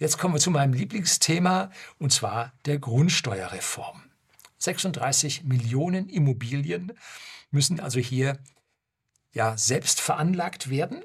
jetzt 0.00 0.18
kommen 0.18 0.34
wir 0.34 0.40
zu 0.40 0.50
meinem 0.50 0.72
Lieblingsthema 0.72 1.70
und 1.98 2.12
zwar 2.12 2.52
der 2.66 2.78
Grundsteuerreform. 2.80 4.02
36 4.58 5.44
Millionen 5.44 6.08
Immobilien 6.08 6.92
müssen 7.50 7.78
also 7.78 8.00
hier 8.00 8.38
ja 9.32 9.56
selbst 9.56 10.00
veranlagt 10.00 10.68
werden. 10.68 11.02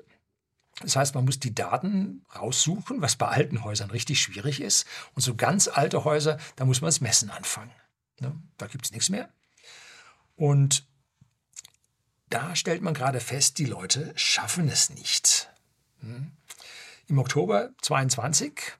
Das 0.82 0.95
heißt, 0.95 1.13
man 1.13 1.26
muss 1.26 1.39
die 1.39 1.54
Daten 1.54 2.26
raussuchen, 2.36 3.02
was 3.02 3.15
bei 3.15 3.28
alten 3.28 3.63
Häusern 3.63 3.91
richtig 3.91 4.19
schwierig 4.19 4.60
ist. 4.60 4.88
Und 5.13 5.21
so 5.21 5.36
ganz 5.36 5.67
alte 5.67 6.04
Häuser, 6.04 6.39
da 6.56 6.65
muss 6.65 6.82
man 6.82 6.88
das 6.88 7.02
Messen 7.02 7.30
anfangen. 7.30 7.71
Ne? 8.19 8.39
Da 8.58 8.67
gibt 8.67 8.86
es 8.86 8.91
nichts 8.91 9.10
mehr. 9.10 9.30
Und 10.36 10.88
da 12.30 12.56
stellt 12.56 12.82
man 12.82 12.93
gerade 12.93 13.19
fest, 13.19 13.60
die 13.60 13.65
Leute 13.65 14.12
schaffen 14.15 14.67
es 14.67 14.89
nicht. 14.89 15.49
Hm? 15.99 16.32
Im 17.08 17.19
Oktober 17.19 17.69
22 17.82 18.73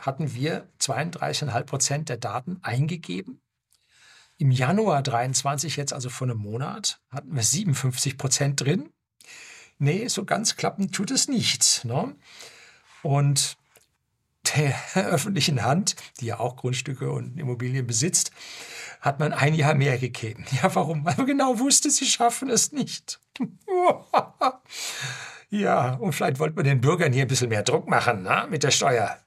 hatten 0.00 0.34
wir 0.34 0.68
32,5 0.80 1.62
Prozent 1.64 2.08
der 2.08 2.18
Daten 2.18 2.58
eingegeben. 2.62 3.40
Im 4.36 4.50
Januar 4.50 5.02
23, 5.02 5.76
jetzt 5.76 5.92
also 5.92 6.10
vor 6.10 6.28
einem 6.28 6.38
Monat, 6.38 7.00
hatten 7.10 7.34
wir 7.34 7.42
57 7.42 8.18
Prozent 8.18 8.60
drin. 8.60 8.92
Nee, 9.78 10.08
so 10.08 10.24
ganz 10.24 10.56
klappen 10.56 10.92
tut 10.92 11.10
es 11.10 11.28
nicht. 11.28 11.84
Ne? 11.84 12.14
Und 13.02 13.56
der 14.56 14.74
öffentlichen 14.94 15.62
Hand, 15.62 15.96
die 16.20 16.26
ja 16.26 16.38
auch 16.38 16.56
Grundstücke 16.56 17.10
und 17.10 17.38
Immobilien 17.38 17.86
besitzt, 17.86 18.32
hat 19.00 19.20
man 19.20 19.32
ein 19.32 19.54
Jahr 19.54 19.74
mehr 19.74 19.98
gegeben. 19.98 20.44
Ja, 20.62 20.74
warum? 20.74 21.04
Weil 21.04 21.16
man 21.16 21.26
genau 21.26 21.58
wusste, 21.58 21.90
sie 21.90 22.06
schaffen 22.06 22.50
es 22.50 22.72
nicht. 22.72 23.20
ja, 25.50 25.94
und 25.94 26.12
vielleicht 26.12 26.38
wollte 26.38 26.56
man 26.56 26.64
den 26.64 26.80
Bürgern 26.80 27.12
hier 27.12 27.22
ein 27.22 27.28
bisschen 27.28 27.48
mehr 27.48 27.62
Druck 27.62 27.88
machen 27.88 28.22
ne, 28.22 28.46
mit 28.50 28.62
der 28.62 28.70
Steuer. 28.70 29.18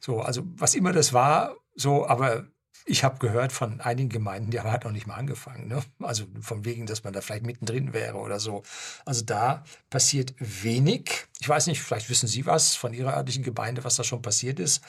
So, 0.00 0.20
also 0.20 0.42
was 0.56 0.74
immer 0.74 0.92
das 0.92 1.12
war, 1.12 1.56
so, 1.74 2.06
aber 2.06 2.46
ich 2.84 3.04
habe 3.04 3.18
gehört 3.18 3.52
von 3.52 3.80
einigen 3.80 4.08
Gemeinden, 4.08 4.50
die 4.50 4.58
haben 4.58 4.70
halt 4.70 4.84
noch 4.84 4.90
nicht 4.90 5.06
mal 5.06 5.14
angefangen. 5.14 5.68
Ne? 5.68 5.82
Also 6.00 6.24
von 6.40 6.64
wegen, 6.64 6.86
dass 6.86 7.04
man 7.04 7.12
da 7.12 7.20
vielleicht 7.20 7.46
mittendrin 7.46 7.92
wäre 7.92 8.16
oder 8.16 8.40
so. 8.40 8.62
Also 9.04 9.24
da 9.24 9.64
passiert 9.90 10.34
wenig. 10.38 11.26
Ich 11.40 11.48
weiß 11.48 11.68
nicht, 11.68 11.80
vielleicht 11.80 12.10
wissen 12.10 12.28
Sie 12.28 12.46
was 12.46 12.74
von 12.74 12.92
Ihrer 12.92 13.16
örtlichen 13.16 13.44
Gemeinde, 13.44 13.84
was 13.84 13.96
da 13.96 14.04
schon 14.04 14.22
passiert 14.22 14.58
ist. 14.58 14.82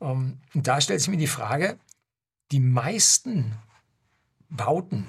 Ähm, 0.00 0.38
und 0.54 0.66
da 0.66 0.80
stellt 0.80 1.00
sich 1.00 1.08
mir 1.08 1.16
die 1.16 1.26
Frage, 1.26 1.78
die 2.52 2.60
meisten 2.60 3.56
Bauten 4.48 5.06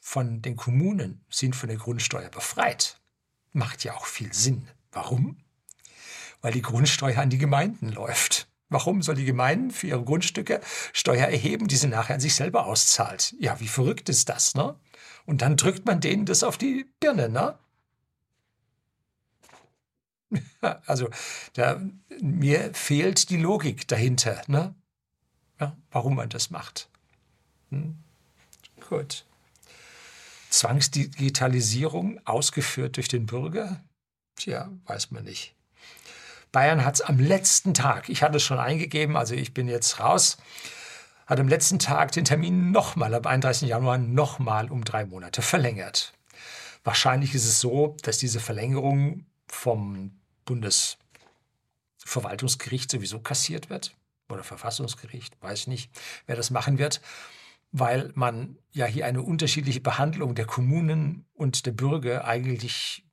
von 0.00 0.42
den 0.42 0.56
Kommunen 0.56 1.24
sind 1.30 1.56
von 1.56 1.68
der 1.68 1.78
Grundsteuer 1.78 2.28
befreit. 2.28 3.00
Macht 3.52 3.84
ja 3.84 3.94
auch 3.94 4.06
viel 4.06 4.32
Sinn. 4.32 4.68
Warum? 4.92 5.38
Weil 6.42 6.52
die 6.52 6.62
Grundsteuer 6.62 7.18
an 7.18 7.30
die 7.30 7.38
Gemeinden 7.38 7.90
läuft. 7.90 8.48
Warum 8.68 9.02
soll 9.02 9.16
die 9.16 9.24
Gemeinden 9.24 9.70
für 9.70 9.88
ihre 9.88 10.04
Grundstücke 10.04 10.60
Steuer 10.92 11.26
erheben, 11.26 11.66
die 11.66 11.76
sie 11.76 11.88
nachher 11.88 12.14
an 12.14 12.20
sich 12.20 12.34
selber 12.34 12.66
auszahlt? 12.66 13.34
Ja, 13.38 13.58
wie 13.58 13.68
verrückt 13.68 14.08
ist 14.08 14.28
das, 14.28 14.54
ne? 14.54 14.78
Und 15.26 15.42
dann 15.42 15.56
drückt 15.56 15.86
man 15.86 16.00
denen 16.00 16.24
das 16.24 16.42
auf 16.42 16.56
die 16.56 16.86
Birne, 17.00 17.28
ne? 17.28 17.58
Also, 20.86 21.08
da, 21.54 21.80
mir 22.20 22.72
fehlt 22.74 23.30
die 23.30 23.38
Logik 23.38 23.88
dahinter, 23.88 24.42
ne? 24.46 24.74
Ja, 25.60 25.76
warum 25.90 26.16
man 26.16 26.30
das 26.30 26.50
macht. 26.50 26.88
Hm? 27.70 27.96
Gut. 28.88 29.24
Zwangsdigitalisierung 30.48 32.26
ausgeführt 32.26 32.96
durch 32.96 33.08
den 33.08 33.26
Bürger? 33.26 33.84
Tja, 34.36 34.70
weiß 34.86 35.10
man 35.12 35.24
nicht. 35.24 35.54
Bayern 36.50 36.84
hat 36.84 36.96
es 36.96 37.02
am 37.02 37.20
letzten 37.20 37.74
Tag, 37.74 38.08
ich 38.08 38.24
hatte 38.24 38.38
es 38.38 38.42
schon 38.42 38.58
eingegeben, 38.58 39.16
also 39.16 39.36
ich 39.36 39.54
bin 39.54 39.68
jetzt 39.68 40.00
raus, 40.00 40.38
hat 41.26 41.38
am 41.38 41.46
letzten 41.46 41.78
Tag 41.78 42.10
den 42.10 42.24
Termin 42.24 42.72
nochmal, 42.72 43.14
am 43.14 43.24
31. 43.24 43.68
Januar, 43.68 43.98
nochmal 43.98 44.68
um 44.68 44.84
drei 44.84 45.04
Monate 45.04 45.42
verlängert. 45.42 46.12
Wahrscheinlich 46.82 47.36
ist 47.36 47.44
es 47.44 47.60
so, 47.60 47.96
dass 48.02 48.18
diese 48.18 48.40
Verlängerung 48.40 49.26
vom 49.46 50.18
Bundesverwaltungsgericht 50.46 52.90
sowieso 52.90 53.20
kassiert 53.20 53.70
wird 53.70 53.94
oder 54.30 54.44
Verfassungsgericht, 54.44 55.36
weiß 55.40 55.66
nicht, 55.66 55.90
wer 56.26 56.36
das 56.36 56.50
machen 56.50 56.78
wird, 56.78 57.00
weil 57.72 58.10
man 58.14 58.58
ja 58.72 58.86
hier 58.86 59.06
eine 59.06 59.22
unterschiedliche 59.22 59.80
Behandlung 59.80 60.34
der 60.34 60.46
Kommunen 60.46 61.26
und 61.34 61.66
der 61.66 61.72
Bürger 61.72 62.24
eigentlich 62.24 63.04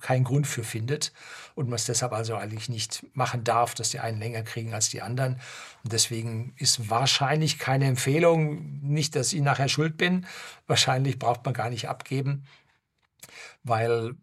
keinen 0.00 0.24
Grund 0.24 0.46
für 0.46 0.62
findet 0.62 1.12
und 1.54 1.68
man 1.68 1.76
es 1.76 1.86
deshalb 1.86 2.12
also 2.12 2.36
eigentlich 2.36 2.68
nicht 2.68 3.04
machen 3.14 3.44
darf, 3.44 3.74
dass 3.74 3.90
die 3.90 3.98
einen 3.98 4.18
länger 4.18 4.42
kriegen 4.42 4.74
als 4.74 4.90
die 4.90 5.02
anderen. 5.02 5.40
Und 5.82 5.92
deswegen 5.92 6.54
ist 6.56 6.88
wahrscheinlich 6.88 7.58
keine 7.58 7.86
Empfehlung, 7.86 8.80
nicht, 8.80 9.16
dass 9.16 9.32
ich 9.32 9.42
nachher 9.42 9.68
schuld 9.68 9.96
bin, 9.96 10.26
wahrscheinlich 10.66 11.18
braucht 11.18 11.44
man 11.44 11.54
gar 11.54 11.70
nicht 11.70 11.88
abgeben, 11.88 12.44
weil 13.64 14.14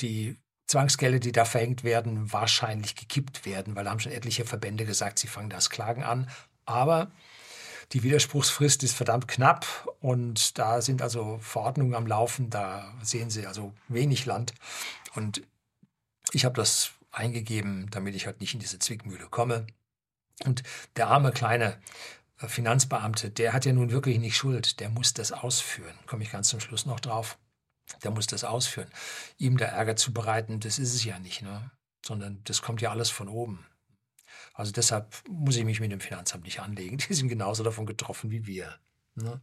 die 0.00 0.38
Zwangsgelder, 0.66 1.18
die 1.18 1.32
da 1.32 1.44
verhängt 1.44 1.84
werden, 1.84 2.32
wahrscheinlich 2.32 2.94
gekippt 2.94 3.44
werden, 3.44 3.76
weil 3.76 3.84
da 3.84 3.90
haben 3.90 4.00
schon 4.00 4.12
etliche 4.12 4.44
Verbände 4.44 4.84
gesagt, 4.84 5.18
sie 5.18 5.26
fangen 5.26 5.50
das 5.50 5.70
Klagen 5.70 6.02
an. 6.02 6.30
Aber 6.64 7.10
die 7.92 8.02
Widerspruchsfrist 8.02 8.82
ist 8.82 8.94
verdammt 8.94 9.28
knapp 9.28 9.86
und 10.00 10.58
da 10.58 10.80
sind 10.80 11.02
also 11.02 11.38
Verordnungen 11.42 11.94
am 11.94 12.06
Laufen, 12.06 12.48
da 12.48 12.94
sehen 13.02 13.28
Sie 13.28 13.46
also 13.46 13.74
wenig 13.88 14.24
Land. 14.24 14.54
Und 15.14 15.42
ich 16.32 16.44
habe 16.46 16.54
das 16.54 16.92
eingegeben, 17.10 17.88
damit 17.90 18.14
ich 18.14 18.26
halt 18.26 18.40
nicht 18.40 18.54
in 18.54 18.60
diese 18.60 18.78
Zwickmühle 18.78 19.26
komme. 19.26 19.66
Und 20.44 20.62
der 20.96 21.08
arme 21.08 21.32
kleine 21.32 21.76
Finanzbeamte, 22.38 23.30
der 23.30 23.52
hat 23.52 23.66
ja 23.66 23.72
nun 23.72 23.90
wirklich 23.90 24.18
nicht 24.18 24.36
Schuld, 24.36 24.80
der 24.80 24.88
muss 24.88 25.12
das 25.12 25.30
ausführen. 25.32 25.94
Komme 26.06 26.22
ich 26.22 26.32
ganz 26.32 26.48
zum 26.48 26.60
Schluss 26.60 26.86
noch 26.86 27.00
drauf 27.00 27.36
der 28.02 28.10
muss 28.10 28.26
das 28.26 28.44
ausführen. 28.44 28.88
Ihm 29.38 29.56
da 29.56 29.66
Ärger 29.66 29.96
zu 29.96 30.12
bereiten, 30.12 30.60
das 30.60 30.78
ist 30.78 30.94
es 30.94 31.04
ja 31.04 31.18
nicht, 31.18 31.42
ne? 31.42 31.70
sondern 32.04 32.40
das 32.44 32.62
kommt 32.62 32.80
ja 32.80 32.90
alles 32.90 33.10
von 33.10 33.28
oben. 33.28 33.66
Also 34.54 34.72
deshalb 34.72 35.14
muss 35.28 35.56
ich 35.56 35.64
mich 35.64 35.80
mit 35.80 35.92
dem 35.92 36.00
Finanzamt 36.00 36.44
nicht 36.44 36.60
anlegen. 36.60 36.98
Die 37.08 37.14
sind 37.14 37.28
genauso 37.28 37.62
davon 37.62 37.86
getroffen 37.86 38.30
wie 38.30 38.46
wir. 38.46 38.74
Ne? 39.14 39.40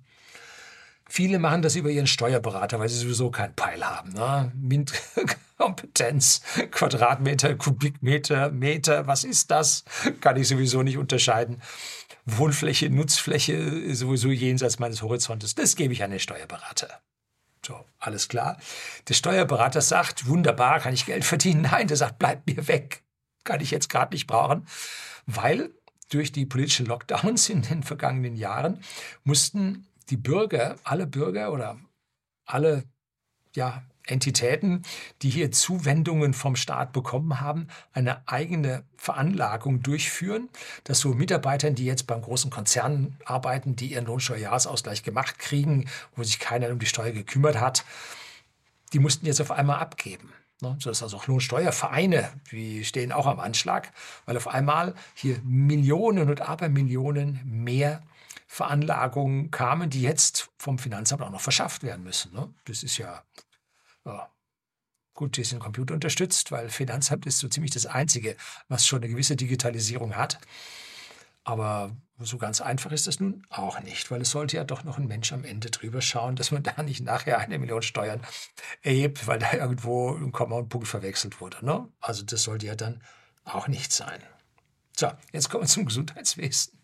Viele 1.12 1.39
machen 1.39 1.63
das 1.63 1.75
über 1.75 1.89
ihren 1.89 2.06
Steuerberater, 2.06 2.80
weil 2.80 2.88
sie 2.88 2.99
sowieso 2.99 3.32
keinen 3.32 3.56
Peil 3.56 3.84
haben. 3.84 4.12
Ne? 4.12 4.52
MINT-Kompetenz, 4.56 6.41
Quadratmeter, 6.71 7.56
Kubikmeter, 7.56 8.52
Meter, 8.52 9.08
was 9.08 9.23
ist 9.23 9.49
das? 9.49 9.86
Kann 10.21 10.38
ich 10.38 10.47
sowieso 10.47 10.84
nicht 10.84 10.99
unterscheiden. 10.99 11.63
Wohnfläche, 12.25 12.91
Nutzfläche 12.91 13.95
sowieso 13.95 14.30
jenseits 14.30 14.78
meines 14.78 15.02
Horizontes. 15.02 15.56
Das 15.56 15.75
gebe 15.75 15.93
ich 15.93 16.04
an 16.04 16.12
den 16.12 16.19
Steuerberater. 16.19 17.02
So, 17.69 17.86
alles 17.99 18.29
klar. 18.29 18.58
Der 19.10 19.13
Steuerberater 19.13 19.82
sagt, 19.82 20.25
wunderbar, 20.25 20.79
kann 20.79 20.95
ich 20.95 21.05
Geld 21.05 21.23
verdienen? 21.23 21.62
Nein, 21.62 21.88
der 21.88 21.97
sagt, 21.97 22.17
bleib 22.17 22.47
mir 22.47 22.67
weg. 22.67 23.03
Kann 23.43 23.62
ich 23.62 23.69
jetzt 23.69 23.89
gerade 23.89 24.15
nicht 24.15 24.25
brauchen. 24.25 24.65
Weil 25.27 25.69
durch 26.10 26.32
die 26.32 26.47
politischen 26.47 26.88
Lockdowns 26.88 27.47
in 27.47 27.62
den 27.62 27.84
vergangenen 27.84 28.36
Jahren 28.36 28.84
mussten 29.23 29.88
die 30.10 30.17
Bürger, 30.17 30.77
alle 30.84 31.05
Bürger 31.05 31.53
oder 31.53 31.80
alle 32.43 32.86
ja, 33.55 33.84
Entitäten, 34.10 34.84
die 35.22 35.30
hier 35.30 35.51
Zuwendungen 35.51 36.34
vom 36.34 36.55
Staat 36.55 36.91
bekommen 36.91 37.39
haben, 37.39 37.68
eine 37.93 38.28
eigene 38.28 38.84
Veranlagung 38.97 39.82
durchführen, 39.82 40.49
dass 40.84 40.99
so 40.99 41.14
Mitarbeitern, 41.14 41.76
die 41.76 41.86
jetzt 41.86 42.07
beim 42.07 42.22
großen 42.22 42.51
Konzern 42.51 43.16
arbeiten, 43.26 43.76
die 43.76 43.93
ihren 43.93 44.05
Lohnsteuerjahresausgleich 44.05 45.03
gemacht 45.03 45.39
kriegen, 45.39 45.88
wo 46.16 46.24
sich 46.24 46.39
keiner 46.39 46.70
um 46.70 46.80
die 46.80 46.86
Steuer 46.86 47.12
gekümmert 47.12 47.60
hat, 47.60 47.86
die 48.93 48.99
mussten 48.99 49.26
jetzt 49.26 49.41
auf 49.41 49.51
einmal 49.51 49.80
abgeben. 49.80 50.34
Ne? 50.62 50.76
So 50.80 50.89
ist 50.89 51.03
also 51.03 51.18
auch 51.18 51.28
Lohnsteuervereine, 51.28 52.30
die 52.51 52.84
stehen 52.84 53.12
auch 53.12 53.28
am 53.28 53.39
Anschlag, 53.39 53.91
weil 54.26 54.36
auf 54.36 54.47
einmal 54.47 54.93
hier 55.14 55.39
Millionen 55.43 56.30
und 56.30 56.41
Abermillionen 56.41 57.39
mehr 57.45 58.01
Veranlagungen 58.47 59.51
kamen, 59.51 59.89
die 59.89 60.01
jetzt 60.01 60.49
vom 60.57 60.80
Finanzamt 60.80 61.22
auch 61.22 61.30
noch 61.30 61.41
verschafft 61.41 61.84
werden 61.84 62.03
müssen. 62.03 62.34
Ne? 62.34 62.51
Das 62.66 62.84
ist 62.84 62.97
ja 62.97 63.24
ja. 64.14 64.30
Gut, 65.14 65.36
die 65.36 65.43
sind 65.43 65.60
computerunterstützt, 65.60 66.51
weil 66.51 66.70
Finanzamt 66.70 67.26
ist 67.26 67.39
so 67.39 67.49
ziemlich 67.49 67.72
das 67.72 67.86
Einzige, 67.86 68.38
was 68.70 68.88
schon 68.88 68.99
eine 68.99 69.10
gewisse 69.10 69.36
Digitalisierung 69.36 70.16
hat. 70.16 70.39
Aber 71.43 71.95
so 72.20 72.38
ganz 72.38 72.62
einfach 72.62 72.91
ist 72.91 73.07
das 73.07 73.20
nun 73.20 73.45
auch 73.49 73.80
nicht, 73.82 74.12
weil 74.12 74.22
es 74.22 74.30
sollte 74.30 74.57
ja 74.57 74.64
doch 74.64 74.84
noch 74.84 74.97
ein 74.97 75.07
Mensch 75.07 75.32
am 75.34 75.43
Ende 75.43 75.72
drüber 75.72 76.01
schauen, 76.01 76.36
dass 76.36 76.51
man 76.51 76.64
da 76.78 76.82
nicht 76.84 77.01
nachher 77.01 77.39
eine 77.39 77.60
Million 77.60 77.82
Steuern 77.82 78.22
erhebt, 78.82 79.28
weil 79.28 79.39
da 79.39 79.53
irgendwo 79.53 80.16
ein 80.16 80.32
Komma 80.32 80.57
und 80.57 80.70
Punkt 80.70 80.88
verwechselt 80.88 81.41
wurde. 81.41 81.66
Ne? 81.66 81.88
Also 81.99 82.24
das 82.24 82.43
sollte 82.43 82.68
ja 82.68 82.76
dann 82.76 83.01
auch 83.45 83.68
nicht 83.68 83.91
sein. 83.91 84.22
So, 84.95 85.12
jetzt 85.32 85.49
kommen 85.49 85.64
wir 85.64 85.68
zum 85.68 85.86
Gesundheitswesen. 85.86 86.80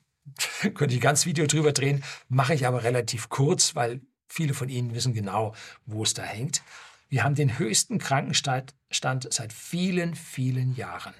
Könnte 0.73 0.95
ich 0.95 1.01
ganz 1.01 1.25
Video 1.25 1.45
drüber 1.45 1.73
drehen, 1.73 2.03
mache 2.27 2.55
ich 2.55 2.65
aber 2.65 2.83
relativ 2.83 3.29
kurz, 3.29 3.75
weil 3.75 4.01
viele 4.27 4.53
von 4.53 4.69
Ihnen 4.69 4.95
wissen 4.95 5.13
genau, 5.13 5.53
wo 5.85 6.03
es 6.03 6.13
da 6.13 6.23
hängt. 6.23 6.63
Wir 7.09 7.23
haben 7.23 7.35
den 7.35 7.59
höchsten 7.59 7.99
Krankenstand 7.99 8.73
seit 8.89 9.53
vielen, 9.53 10.15
vielen 10.15 10.75
Jahren. 10.75 11.13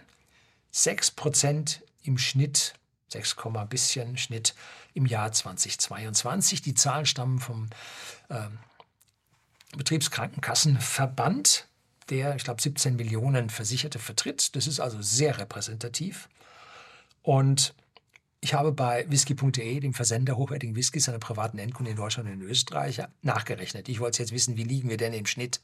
6% 0.74 1.82
im 2.04 2.18
Schnitt 2.18 2.74
6, 3.10 3.36
bisschen 3.70 4.18
Schnitt 4.18 4.56
im 4.94 5.06
Jahr 5.06 5.32
2022. 5.32 6.62
Die 6.62 6.74
Zahlen 6.74 7.06
stammen 7.06 7.40
vom 7.40 7.70
äh, 8.30 8.48
Betriebskrankenkassenverband, 9.78 11.68
der, 12.10 12.36
ich 12.36 12.44
glaube, 12.44 12.62
17 12.62 12.96
Millionen 12.96 13.50
Versicherte 13.50 14.00
vertritt. 14.00 14.56
Das 14.56 14.68
ist 14.68 14.80
also 14.80 15.02
sehr 15.02 15.38
repräsentativ. 15.38 16.30
Und 17.22 17.74
ich 18.42 18.54
habe 18.54 18.72
bei 18.72 19.10
whisky.de, 19.10 19.80
dem 19.80 19.94
Versender 19.94 20.38
hochwertigen 20.38 20.76
Whiskys, 20.76 21.10
einer 21.10 21.20
privaten 21.20 21.58
Endkunden 21.58 21.92
in 21.92 21.98
Deutschland 21.98 22.30
und 22.30 22.42
in 22.42 22.48
Österreich, 22.48 23.02
nachgerechnet. 23.22 23.90
Ich 23.90 24.00
wollte 24.00 24.22
jetzt 24.22 24.32
wissen, 24.32 24.58
wie 24.58 24.64
liegen 24.64 24.90
wir 24.90 24.98
denn 24.98 25.14
im 25.14 25.26
Schnitt 25.26 25.62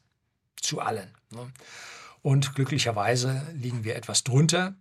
zu 0.62 0.80
allen. 0.80 1.14
Ne? 1.32 1.51
Und 2.22 2.55
glücklicherweise 2.55 3.45
liegen 3.53 3.84
wir 3.84 3.95
etwas 3.95 4.24
drunter 4.24 4.76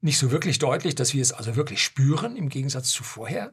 nicht 0.00 0.18
so 0.18 0.30
wirklich 0.30 0.58
deutlich, 0.58 0.94
dass 0.94 1.14
wir 1.14 1.22
es 1.22 1.32
also 1.32 1.56
wirklich 1.56 1.82
spüren 1.82 2.36
im 2.36 2.48
Gegensatz 2.48 2.90
zu 2.90 3.02
vorher. 3.02 3.52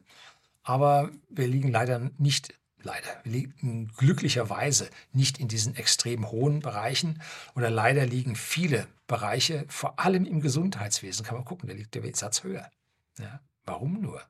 Aber 0.62 1.10
wir 1.28 1.48
liegen 1.48 1.68
leider 1.68 2.10
nicht, 2.18 2.54
leider, 2.82 3.20
wir 3.24 3.32
liegen 3.32 3.92
glücklicherweise 3.96 4.88
nicht 5.12 5.38
in 5.38 5.48
diesen 5.48 5.74
extrem 5.74 6.30
hohen 6.30 6.60
Bereichen. 6.60 7.20
Oder 7.54 7.70
leider 7.70 8.06
liegen 8.06 8.36
viele 8.36 8.86
Bereiche, 9.06 9.64
vor 9.68 9.98
allem 9.98 10.26
im 10.26 10.40
Gesundheitswesen, 10.40 11.24
kann 11.24 11.36
man 11.36 11.44
gucken, 11.44 11.68
da 11.68 11.74
liegt 11.74 11.94
der 11.94 12.14
Satz 12.14 12.44
höher. 12.44 12.70
Ja, 13.18 13.40
warum 13.64 14.00
nur? 14.00 14.22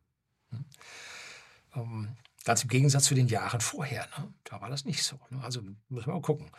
Hm? 0.51 2.16
Ganz 2.45 2.63
im 2.63 2.69
Gegensatz 2.69 3.05
zu 3.05 3.15
den 3.15 3.29
Jahren 3.29 3.61
vorher. 3.61 4.07
Ne? 4.19 4.33
Da 4.45 4.61
war 4.61 4.69
das 4.69 4.85
nicht 4.85 5.03
so. 5.03 5.19
Ne? 5.31 5.43
Also 5.43 5.63
muss 5.89 6.07
man 6.07 6.17
mal 6.17 6.23
gucken, 6.23 6.51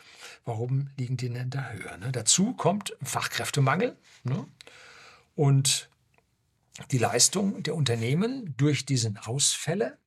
warum 0.44 0.90
liegen 0.96 1.16
die 1.16 1.28
denn 1.28 1.50
da 1.50 1.70
höher? 1.70 1.96
Ne? 1.98 2.10
Dazu 2.10 2.54
kommt 2.54 2.96
Fachkräftemangel. 3.02 3.96
Ne? 4.24 4.46
Und 5.36 5.88
die 6.90 6.98
Leistung 6.98 7.62
der 7.62 7.74
Unternehmen 7.74 8.54
durch 8.56 8.84
diese 8.84 9.12
Ausfälle, 9.24 9.98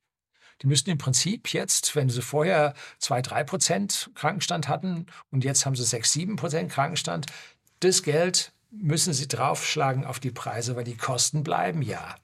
die 0.62 0.66
müssten 0.66 0.90
im 0.90 0.98
Prinzip 0.98 1.52
jetzt, 1.52 1.96
wenn 1.96 2.10
sie 2.10 2.22
vorher 2.22 2.74
2, 2.98 3.22
3 3.22 3.44
Prozent 3.44 4.10
Krankenstand 4.14 4.68
hatten 4.68 5.06
und 5.30 5.44
jetzt 5.44 5.64
haben 5.64 5.74
sie 5.74 5.84
6, 5.84 6.12
7 6.12 6.36
Prozent 6.36 6.70
Krankenstand, 6.70 7.26
das 7.80 8.02
Geld 8.02 8.52
müssen 8.70 9.14
sie 9.14 9.26
draufschlagen 9.26 10.04
auf 10.04 10.20
die 10.20 10.30
Preise, 10.30 10.76
weil 10.76 10.84
die 10.84 10.96
Kosten 10.96 11.42
bleiben 11.42 11.82
ja. 11.82 12.14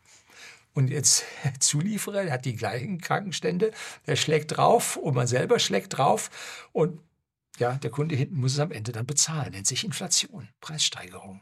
Und 0.77 0.91
jetzt 0.91 1.25
Zulieferer, 1.59 2.25
der 2.25 2.35
hat 2.35 2.45
die 2.45 2.55
gleichen 2.55 3.01
Krankenstände, 3.01 3.73
der 4.07 4.15
schlägt 4.15 4.59
drauf 4.59 4.99
und 4.99 5.15
man 5.15 5.27
selber 5.27 5.59
schlägt 5.59 5.97
drauf 5.97 6.69
und 6.73 7.01
ja, 7.59 7.73
der 7.77 7.91
Kunde 7.91 8.15
hinten 8.15 8.37
muss 8.37 8.53
es 8.53 8.59
am 8.59 8.71
Ende 8.71 8.93
dann 8.93 9.07
bezahlen. 9.07 9.53
Nennt 9.53 9.67
sich 9.67 9.85
Inflation, 9.85 10.51
Preissteigerung. 10.61 11.41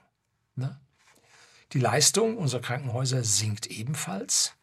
Ne? 0.55 0.81
Die 1.73 1.81
Leistung 1.81 2.37
unserer 2.39 2.61
Krankenhäuser 2.61 3.25
sinkt 3.25 3.67
ebenfalls. 3.67 4.55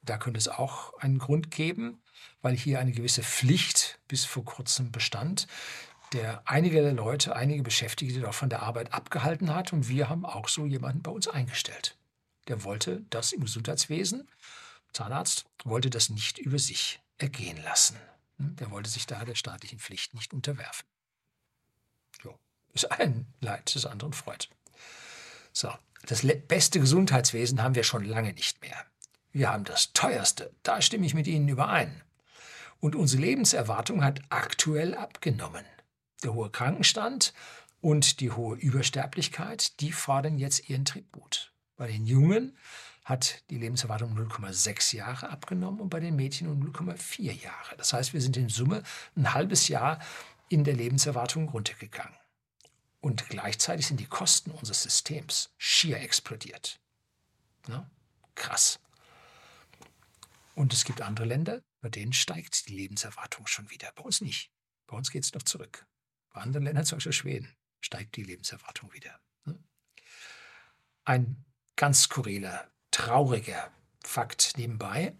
Da 0.00 0.16
könnte 0.16 0.38
es 0.38 0.48
auch 0.48 0.94
einen 0.94 1.18
Grund 1.18 1.50
geben, 1.50 2.00
weil 2.40 2.56
hier 2.56 2.80
eine 2.80 2.92
gewisse 2.92 3.22
Pflicht 3.22 3.98
bis 4.08 4.24
vor 4.24 4.46
kurzem 4.46 4.92
bestand, 4.92 5.46
der 6.14 6.40
einige 6.46 6.90
Leute, 6.92 7.36
einige 7.36 7.62
Beschäftigte 7.62 8.20
doch 8.20 8.32
von 8.32 8.48
der 8.48 8.62
Arbeit 8.62 8.94
abgehalten 8.94 9.54
hat. 9.54 9.74
Und 9.74 9.90
wir 9.90 10.08
haben 10.08 10.24
auch 10.24 10.48
so 10.48 10.64
jemanden 10.64 11.02
bei 11.02 11.10
uns 11.10 11.28
eingestellt. 11.28 11.98
Der 12.48 12.64
wollte 12.64 13.04
das 13.10 13.32
im 13.32 13.40
Gesundheitswesen, 13.40 14.28
Zahnarzt, 14.92 15.44
wollte 15.64 15.90
das 15.90 16.08
nicht 16.08 16.38
über 16.38 16.58
sich 16.58 17.00
ergehen 17.18 17.62
lassen. 17.62 17.96
Der 18.38 18.70
wollte 18.70 18.88
sich 18.88 19.06
da 19.06 19.24
der 19.24 19.34
staatlichen 19.34 19.78
Pflicht 19.78 20.14
nicht 20.14 20.32
unterwerfen. 20.32 20.86
Jo. 22.22 22.38
Ist 22.72 22.90
ein 22.90 23.26
Leid 23.40 23.74
des 23.74 23.86
anderen 23.86 24.12
Freud. 24.12 24.46
So, 25.52 25.72
das 26.06 26.26
beste 26.46 26.80
Gesundheitswesen 26.80 27.62
haben 27.62 27.74
wir 27.74 27.84
schon 27.84 28.04
lange 28.04 28.32
nicht 28.32 28.62
mehr. 28.62 28.86
Wir 29.32 29.50
haben 29.50 29.64
das 29.64 29.92
teuerste, 29.92 30.54
da 30.62 30.80
stimme 30.80 31.06
ich 31.06 31.14
mit 31.14 31.26
Ihnen 31.26 31.48
überein. 31.48 32.02
Und 32.80 32.94
unsere 32.94 33.22
Lebenserwartung 33.22 34.04
hat 34.04 34.20
aktuell 34.28 34.94
abgenommen. 34.94 35.64
Der 36.22 36.32
hohe 36.34 36.50
Krankenstand 36.50 37.34
und 37.80 38.20
die 38.20 38.30
hohe 38.30 38.56
Übersterblichkeit, 38.56 39.80
die 39.80 39.92
fordern 39.92 40.38
jetzt 40.38 40.68
ihren 40.68 40.84
Tribut. 40.84 41.52
Bei 41.76 41.86
den 41.86 42.06
Jungen 42.06 42.56
hat 43.04 43.48
die 43.50 43.58
Lebenserwartung 43.58 44.18
0,6 44.18 44.96
Jahre 44.96 45.28
abgenommen 45.28 45.80
und 45.80 45.90
bei 45.90 46.00
den 46.00 46.16
Mädchen 46.16 46.48
um 46.48 46.60
0,4 46.60 47.30
Jahre. 47.32 47.76
Das 47.76 47.92
heißt, 47.92 48.12
wir 48.12 48.20
sind 48.20 48.36
in 48.36 48.48
Summe 48.48 48.82
ein 49.14 49.32
halbes 49.32 49.68
Jahr 49.68 50.00
in 50.48 50.64
der 50.64 50.74
Lebenserwartung 50.74 51.48
runtergegangen. 51.48 52.16
Und 53.00 53.28
gleichzeitig 53.28 53.86
sind 53.86 54.00
die 54.00 54.06
Kosten 54.06 54.50
unseres 54.50 54.82
Systems 54.82 55.54
schier 55.58 56.00
explodiert. 56.00 56.80
Ja? 57.68 57.88
Krass. 58.34 58.80
Und 60.56 60.72
es 60.72 60.84
gibt 60.84 61.02
andere 61.02 61.26
Länder, 61.26 61.62
bei 61.80 61.90
denen 61.90 62.12
steigt 62.12 62.66
die 62.68 62.74
Lebenserwartung 62.74 63.46
schon 63.46 63.70
wieder. 63.70 63.92
Bei 63.94 64.02
uns 64.02 64.20
nicht. 64.20 64.50
Bei 64.88 64.96
uns 64.96 65.10
geht 65.10 65.24
es 65.24 65.32
noch 65.32 65.42
zurück. 65.42 65.86
Bei 66.30 66.40
anderen 66.40 66.64
Ländern, 66.64 66.84
zum 66.84 66.96
Beispiel 66.96 67.12
Schweden, 67.12 67.56
steigt 67.80 68.16
die 68.16 68.24
Lebenserwartung 68.24 68.92
wieder. 68.92 69.20
Ein 71.04 71.45
ganz 71.76 72.04
skurriler, 72.04 72.66
trauriger 72.90 73.70
Fakt 74.02 74.54
nebenbei. 74.56 75.14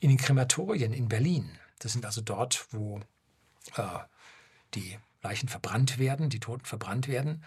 In 0.00 0.10
den 0.10 0.18
Krematorien 0.18 0.92
in 0.92 1.08
Berlin, 1.08 1.58
das 1.78 1.92
sind 1.92 2.04
also 2.04 2.20
dort, 2.20 2.66
wo 2.72 3.00
äh, 3.76 3.98
die 4.74 4.98
Leichen 5.22 5.48
verbrannt 5.48 5.98
werden, 5.98 6.30
die 6.30 6.40
Toten 6.40 6.64
verbrannt 6.64 7.08
werden. 7.08 7.44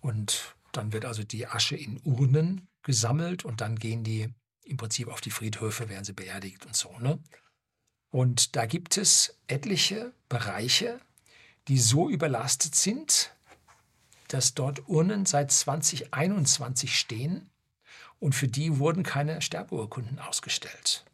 Und 0.00 0.54
dann 0.72 0.92
wird 0.92 1.04
also 1.04 1.22
die 1.24 1.46
Asche 1.46 1.76
in 1.76 2.00
Urnen 2.04 2.68
gesammelt 2.82 3.44
und 3.44 3.60
dann 3.60 3.76
gehen 3.76 4.04
die 4.04 4.32
im 4.64 4.76
Prinzip 4.76 5.08
auf 5.08 5.20
die 5.20 5.30
Friedhöfe, 5.30 5.88
werden 5.88 6.04
sie 6.04 6.12
beerdigt 6.12 6.64
und 6.66 6.76
so. 6.76 6.96
Ne? 6.98 7.18
Und 8.10 8.56
da 8.56 8.66
gibt 8.66 8.96
es 8.96 9.38
etliche 9.46 10.12
Bereiche, 10.28 11.00
die 11.68 11.78
so 11.78 12.08
überlastet 12.08 12.74
sind, 12.74 13.34
dass 14.28 14.54
dort 14.54 14.88
Urnen 14.88 15.26
seit 15.26 15.50
2021 15.50 16.98
stehen 16.98 17.49
und 18.20 18.34
für 18.34 18.48
die 18.48 18.78
wurden 18.78 19.02
keine 19.02 19.42
Sterbeurkunden 19.42 20.18
ausgestellt, 20.18 21.04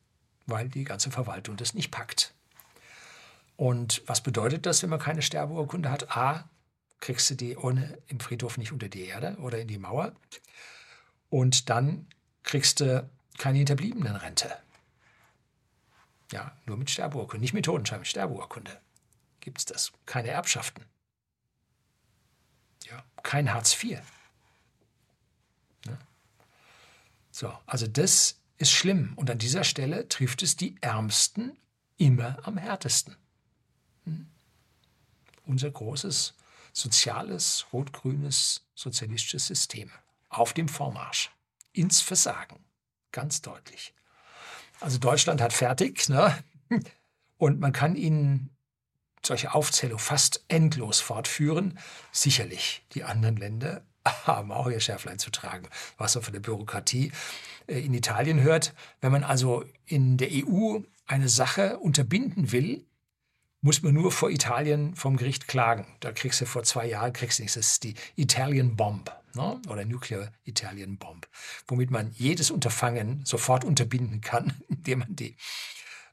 weil 0.46 0.68
die 0.68 0.84
ganze 0.84 1.10
Verwaltung 1.10 1.56
das 1.56 1.74
nicht 1.74 1.90
packt. 1.90 2.34
Und 3.56 4.02
was 4.06 4.20
bedeutet 4.20 4.66
das, 4.66 4.82
wenn 4.82 4.90
man 4.90 4.98
keine 4.98 5.22
Sterbeurkunde 5.22 5.90
hat? 5.90 6.14
A, 6.14 6.48
kriegst 7.00 7.30
du 7.30 7.34
die 7.34 7.56
Urne 7.56 7.98
im 8.08 8.20
Friedhof 8.20 8.58
nicht 8.58 8.72
unter 8.72 8.88
die 8.88 9.04
Erde 9.04 9.36
oder 9.40 9.58
in 9.58 9.68
die 9.68 9.78
Mauer. 9.78 10.12
Und 11.30 11.70
dann 11.70 12.06
kriegst 12.42 12.80
du 12.80 13.08
keine 13.38 13.58
Hinterbliebenenrente. 13.58 14.54
Ja, 16.32 16.56
nur 16.66 16.76
mit 16.76 16.90
Sterbeurkunde, 16.90 17.40
nicht 17.40 17.54
mit 17.54 17.64
Totenschein, 17.64 18.00
mit 18.00 18.08
Sterbeurkunde 18.08 18.80
gibt 19.46 19.58
es 19.58 19.64
das. 19.64 19.92
Keine 20.06 20.28
Erbschaften. 20.30 20.84
Ja, 22.90 23.04
kein 23.22 23.54
Hartz 23.54 23.80
IV. 23.80 24.00
Ne? 25.86 25.96
So, 27.36 27.52
also 27.66 27.86
das 27.86 28.40
ist 28.56 28.70
schlimm. 28.70 29.12
Und 29.16 29.30
an 29.30 29.36
dieser 29.36 29.62
Stelle 29.62 30.08
trifft 30.08 30.42
es 30.42 30.56
die 30.56 30.76
Ärmsten 30.80 31.58
immer 31.98 32.38
am 32.46 32.56
härtesten 32.56 33.14
unser 35.46 35.70
großes 35.70 36.34
soziales, 36.72 37.66
rot-grünes, 37.72 38.66
sozialistisches 38.74 39.46
System 39.46 39.90
auf 40.30 40.54
dem 40.54 40.68
Vormarsch 40.68 41.30
ins 41.72 42.00
Versagen. 42.00 42.64
Ganz 43.12 43.42
deutlich. 43.42 43.94
Also 44.80 44.98
Deutschland 44.98 45.40
hat 45.42 45.52
fertig, 45.52 46.08
ne? 46.08 46.42
Und 47.38 47.60
man 47.60 47.72
kann 47.72 47.96
ihnen 47.96 48.50
solche 49.22 49.54
Aufzählung 49.54 49.98
fast 49.98 50.42
endlos 50.48 51.00
fortführen. 51.00 51.78
Sicherlich, 52.12 52.86
die 52.92 53.04
anderen 53.04 53.36
Länder 53.36 53.84
haben 54.26 54.52
auch 54.52 54.68
ihr 54.68 54.80
Schärflein 54.80 55.18
zu 55.18 55.30
tragen, 55.30 55.68
was 55.98 56.14
man 56.14 56.24
von 56.24 56.32
der 56.32 56.40
Bürokratie 56.40 57.12
äh, 57.66 57.80
in 57.80 57.94
Italien 57.94 58.40
hört. 58.40 58.74
Wenn 59.00 59.12
man 59.12 59.24
also 59.24 59.64
in 59.84 60.16
der 60.16 60.28
EU 60.32 60.80
eine 61.06 61.28
Sache 61.28 61.78
unterbinden 61.78 62.52
will, 62.52 62.84
muss 63.60 63.82
man 63.82 63.94
nur 63.94 64.12
vor 64.12 64.30
Italien 64.30 64.94
vom 64.94 65.16
Gericht 65.16 65.48
klagen. 65.48 65.86
Da 66.00 66.12
kriegst 66.12 66.40
du 66.40 66.46
vor 66.46 66.62
zwei 66.62 66.86
Jahren, 66.86 67.12
kriegst 67.12 67.38
du 67.38 67.42
nichts. 67.42 67.54
Das 67.54 67.72
ist 67.72 67.84
die 67.84 67.94
Italian 68.14 68.76
Bomb. 68.76 69.10
ne? 69.34 69.60
oder 69.68 69.84
Nuclear 69.84 70.32
Italian 70.44 70.98
Bomb, 70.98 71.28
womit 71.66 71.90
man 71.90 72.12
jedes 72.12 72.50
Unterfangen 72.50 73.24
sofort 73.24 73.64
unterbinden 73.64 74.20
kann, 74.20 74.54
indem 74.68 75.00
man 75.00 75.16
die 75.16 75.36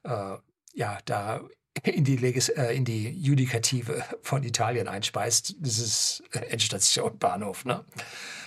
äh, 0.04 0.36
ja 0.74 0.98
da 1.04 1.40
in 1.82 2.04
die, 2.04 2.16
Legis 2.16 2.48
äh, 2.50 2.72
in 2.72 2.84
die 2.84 3.10
Judikative 3.10 4.04
von 4.22 4.42
Italien 4.44 4.88
einspeist. 4.88 5.56
Das 5.58 5.78
ist 5.78 6.22
Endstation 6.32 7.18
Bahnhof, 7.18 7.64
ne? 7.64 7.84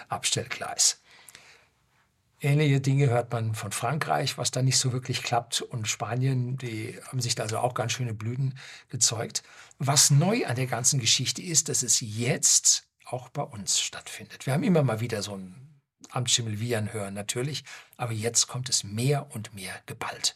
Abstellgleis. 0.08 1.02
Ähnliche 2.40 2.80
Dinge 2.80 3.10
hört 3.10 3.32
man 3.32 3.56
von 3.56 3.72
Frankreich, 3.72 4.38
was 4.38 4.52
da 4.52 4.62
nicht 4.62 4.78
so 4.78 4.94
wirklich 4.94 5.24
klappt. 5.24 5.62
Und 5.62 5.88
Spanien, 5.88 6.58
die 6.58 6.96
haben 7.08 7.20
sich 7.20 7.34
da 7.34 7.44
also 7.44 7.58
auch 7.58 7.74
ganz 7.74 7.94
schöne 7.94 8.14
Blüten 8.14 8.58
gezeugt. 8.90 9.42
Was 9.80 10.12
neu 10.12 10.46
an 10.46 10.56
der 10.56 10.68
ganzen 10.68 11.00
Geschichte 11.00 11.42
ist, 11.42 11.68
dass 11.68 11.82
es 11.82 12.00
jetzt 12.00 12.88
auch 13.06 13.30
bei 13.30 13.42
uns 13.42 13.80
stattfindet. 13.80 14.46
Wir 14.46 14.54
haben 14.54 14.64
immer 14.64 14.84
mal 14.84 15.00
wieder 15.00 15.24
so 15.24 15.36
ein 15.36 15.56
Amtsschimmel 16.12 16.60
hören, 16.94 17.16
natürlich. 17.16 17.64
Aber 17.96 18.12
jetzt 18.12 18.48
kommt 18.48 18.70
es 18.70 18.84
mehr 18.84 19.28
und 19.34 19.54
mehr 19.56 19.74
geballt. 19.88 20.36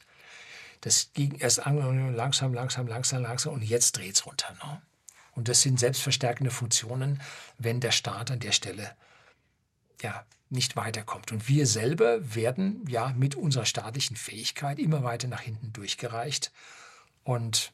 Das 0.82 1.12
ging 1.14 1.36
erst 1.36 1.66
an, 1.66 2.16
langsam, 2.16 2.54
langsam, 2.54 2.88
langsam, 2.88 3.22
langsam 3.22 3.54
und 3.54 3.64
jetzt 3.64 3.98
dreht 3.98 4.16
es 4.16 4.26
runter. 4.26 4.52
Ne? 4.64 4.82
Und 5.34 5.48
das 5.48 5.62
sind 5.62 5.80
selbstverstärkende 5.80 6.52
Funktionen, 6.52 7.22
wenn 7.58 7.80
der 7.80 7.92
Staat 7.92 8.32
an 8.32 8.40
der 8.40 8.52
Stelle 8.52 8.92
ja, 10.02 10.26
nicht 10.50 10.76
weiterkommt. 10.76 11.32
Und 11.32 11.48
wir 11.48 11.66
selber 11.66 12.36
werden 12.36 12.84
ja 12.88 13.14
mit 13.16 13.36
unserer 13.36 13.66
staatlichen 13.66 14.16
Fähigkeit 14.16 14.80
immer 14.80 15.04
weiter 15.04 15.28
nach 15.28 15.42
hinten 15.42 15.72
durchgereicht. 15.72 16.52
Und 17.24 17.72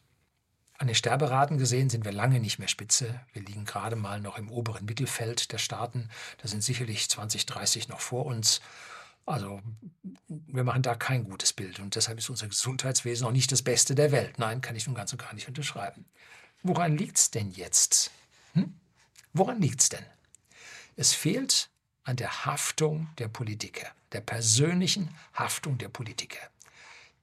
an 0.77 0.87
den 0.87 0.95
Sterberaten 0.95 1.57
gesehen 1.57 1.89
sind 1.89 2.05
wir 2.05 2.11
lange 2.11 2.39
nicht 2.39 2.59
mehr 2.59 2.67
Spitze. 2.67 3.19
Wir 3.33 3.41
liegen 3.41 3.65
gerade 3.65 3.95
mal 3.95 4.21
noch 4.21 4.37
im 4.37 4.51
oberen 4.51 4.85
Mittelfeld 4.85 5.51
der 5.51 5.57
Staaten. 5.57 6.09
Da 6.41 6.47
sind 6.47 6.63
sicherlich 6.63 7.09
20, 7.09 7.47
30 7.47 7.87
noch 7.87 7.99
vor 7.99 8.27
uns. 8.27 8.61
Also 9.27 9.61
wir 10.27 10.63
machen 10.63 10.81
da 10.81 10.95
kein 10.95 11.25
gutes 11.25 11.51
Bild 11.51 11.79
und 11.79 11.95
deshalb 11.95 12.17
ist 12.17 12.29
unser 12.29 12.47
Gesundheitswesen 12.47 13.27
auch 13.27 13.31
nicht 13.31 13.51
das 13.51 13.61
Beste 13.61 13.93
der 13.93 14.13
Welt. 14.13 14.39
Nein, 14.39 14.61
kann 14.61 14.77
ich 14.77 14.87
nun 14.87 14.95
ganz 14.95 15.11
und 15.11 15.19
gar 15.19 15.33
nicht 15.33 15.49
unterschreiben. 15.49 16.05
Woran 16.63 16.97
liegt 16.97 17.17
es 17.17 17.29
denn 17.29 17.51
jetzt? 17.51 18.11
Hm? 18.53 18.73
Woran 19.33 19.61
liegt 19.61 19.81
es 19.81 19.89
denn? 19.89 20.05
Es 20.95 21.13
fehlt 21.13 21.69
an 22.03 22.15
der 22.15 22.45
Haftung 22.45 23.09
der 23.17 23.27
Politiker, 23.27 23.87
der 24.13 24.21
persönlichen 24.21 25.13
Haftung 25.33 25.77
der 25.77 25.89
Politiker. 25.89 26.39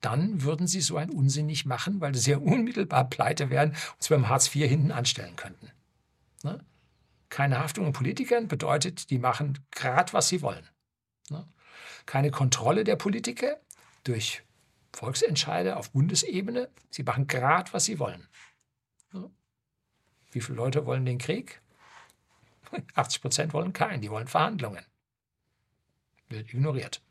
Dann 0.02 0.42
würden 0.42 0.66
sie 0.66 0.82
so 0.82 0.98
einen 0.98 1.10
Unsinn 1.10 1.46
nicht 1.46 1.64
machen, 1.64 2.02
weil 2.02 2.14
sie 2.14 2.32
ja 2.32 2.36
unmittelbar 2.36 3.08
pleite 3.08 3.48
wären 3.48 3.70
und 3.70 4.02
sie 4.02 4.10
beim 4.10 4.28
Hartz 4.28 4.54
IV 4.54 4.68
hinten 4.68 4.92
anstellen 4.92 5.36
könnten. 5.36 5.70
Ne? 6.42 6.62
Keine 7.30 7.60
Haftung 7.60 7.86
an 7.86 7.94
Politikern 7.94 8.46
bedeutet, 8.46 9.08
die 9.08 9.18
machen 9.18 9.58
gerade, 9.70 10.12
was 10.12 10.28
sie 10.28 10.42
wollen. 10.42 10.68
Ne? 11.30 11.48
Keine 12.06 12.30
Kontrolle 12.30 12.84
der 12.84 12.96
Politiker 12.96 13.60
durch 14.04 14.42
Volksentscheide 14.92 15.76
auf 15.76 15.90
Bundesebene. 15.90 16.70
Sie 16.90 17.02
machen 17.02 17.26
gerade, 17.26 17.72
was 17.72 17.84
sie 17.84 17.98
wollen. 17.98 18.28
Wie 20.30 20.40
viele 20.40 20.56
Leute 20.56 20.86
wollen 20.86 21.06
den 21.06 21.18
Krieg? 21.18 21.60
80 22.94 23.22
Prozent 23.22 23.52
wollen 23.52 23.72
keinen, 23.72 24.00
die 24.00 24.10
wollen 24.10 24.26
Verhandlungen. 24.26 24.84
Wird 26.28 26.52
ignoriert. 26.52 27.02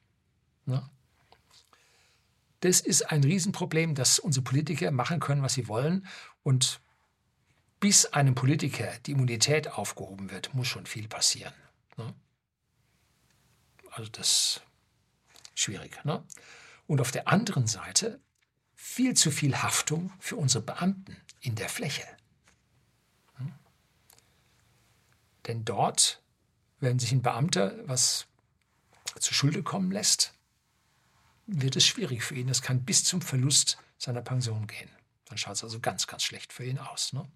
Das 2.60 2.80
ist 2.80 3.12
ein 3.12 3.24
Riesenproblem, 3.24 3.96
dass 3.96 4.20
unsere 4.20 4.44
Politiker 4.44 4.91
machen 4.91 5.20
können, 5.20 5.41
was 5.41 5.54
sie 5.54 5.68
wollen. 5.68 6.08
Und 6.44 6.80
bis 7.80 8.06
einem 8.06 8.36
Politiker 8.36 8.89
die 9.06 9.12
Immunität 9.12 9.68
aufgehoben 9.68 10.32
wird, 10.32 10.54
muss 10.54 10.68
schon 10.68 10.86
viel 10.86 11.10
passieren. 11.10 11.54
Also 13.91 14.10
das 14.10 14.62
schwierig. 15.54 16.04
Ne? 16.06 16.24
Und 16.88 17.01
auf 17.01 17.12
der 17.12 17.28
anderen 17.28 17.68
Seite 17.68 18.20
viel 18.76 19.14
zu 19.14 19.32
viel 19.32 19.56
Haftung 19.62 20.12
für 20.20 20.36
unsere 20.36 20.64
Beamten 20.64 21.16
in 21.39 21.56
der 21.56 21.70
Fläche. 21.70 22.06
Denn 25.47 25.66
dort, 25.66 26.22
wenn 26.80 26.99
sich 26.99 27.12
ein 27.12 27.22
Beamter 27.22 27.76
was 27.88 28.28
zu 29.20 29.34
Schulde 29.34 29.64
kommen 29.64 29.91
lässt, 29.91 30.34
wird 31.45 31.76
es 31.76 31.86
schwierig 31.86 32.24
für 32.24 32.36
ihn. 32.36 32.47
Das 32.47 32.62
kann 32.62 32.86
bis 32.86 33.04
zum 33.04 33.22
Verlust 33.22 33.78
seiner 33.97 34.22
Pension 34.22 34.68
gehen. 34.68 34.89
Dann 35.26 35.38
schaut 35.38 35.56
es 35.56 35.64
also 35.64 35.80
ganz, 35.80 36.08
ganz 36.08 36.24
schlecht 36.24 36.54
für 36.54 36.66
ihn 36.66 36.80
aus. 36.80 37.14
Ne? 37.14 37.30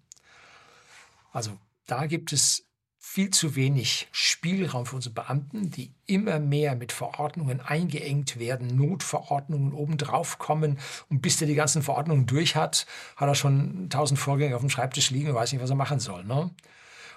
Also 1.32 1.58
da 1.86 2.06
gibt 2.06 2.32
es 2.32 2.66
viel 3.00 3.30
zu 3.30 3.54
wenig 3.54 4.08
Spielraum 4.10 4.84
für 4.84 4.96
unsere 4.96 5.14
Beamten, 5.14 5.70
die 5.70 5.94
immer 6.06 6.40
mehr 6.40 6.74
mit 6.74 6.90
Verordnungen 6.90 7.60
eingeengt 7.60 8.38
werden, 8.38 8.66
Notverordnungen 8.76 9.72
obendrauf 9.72 10.38
kommen. 10.38 10.78
Und 11.08 11.22
bis 11.22 11.36
der 11.36 11.46
die 11.46 11.54
ganzen 11.54 11.82
Verordnungen 11.82 12.26
durch 12.26 12.56
hat, 12.56 12.86
hat 13.16 13.28
er 13.28 13.34
schon 13.36 13.88
tausend 13.88 14.18
Vorgänge 14.18 14.56
auf 14.56 14.62
dem 14.62 14.70
Schreibtisch 14.70 15.10
liegen 15.10 15.30
und 15.30 15.36
weiß 15.36 15.52
nicht, 15.52 15.62
was 15.62 15.70
er 15.70 15.76
machen 15.76 16.00
soll. 16.00 16.24
Ne? 16.24 16.40
Und 16.42 16.54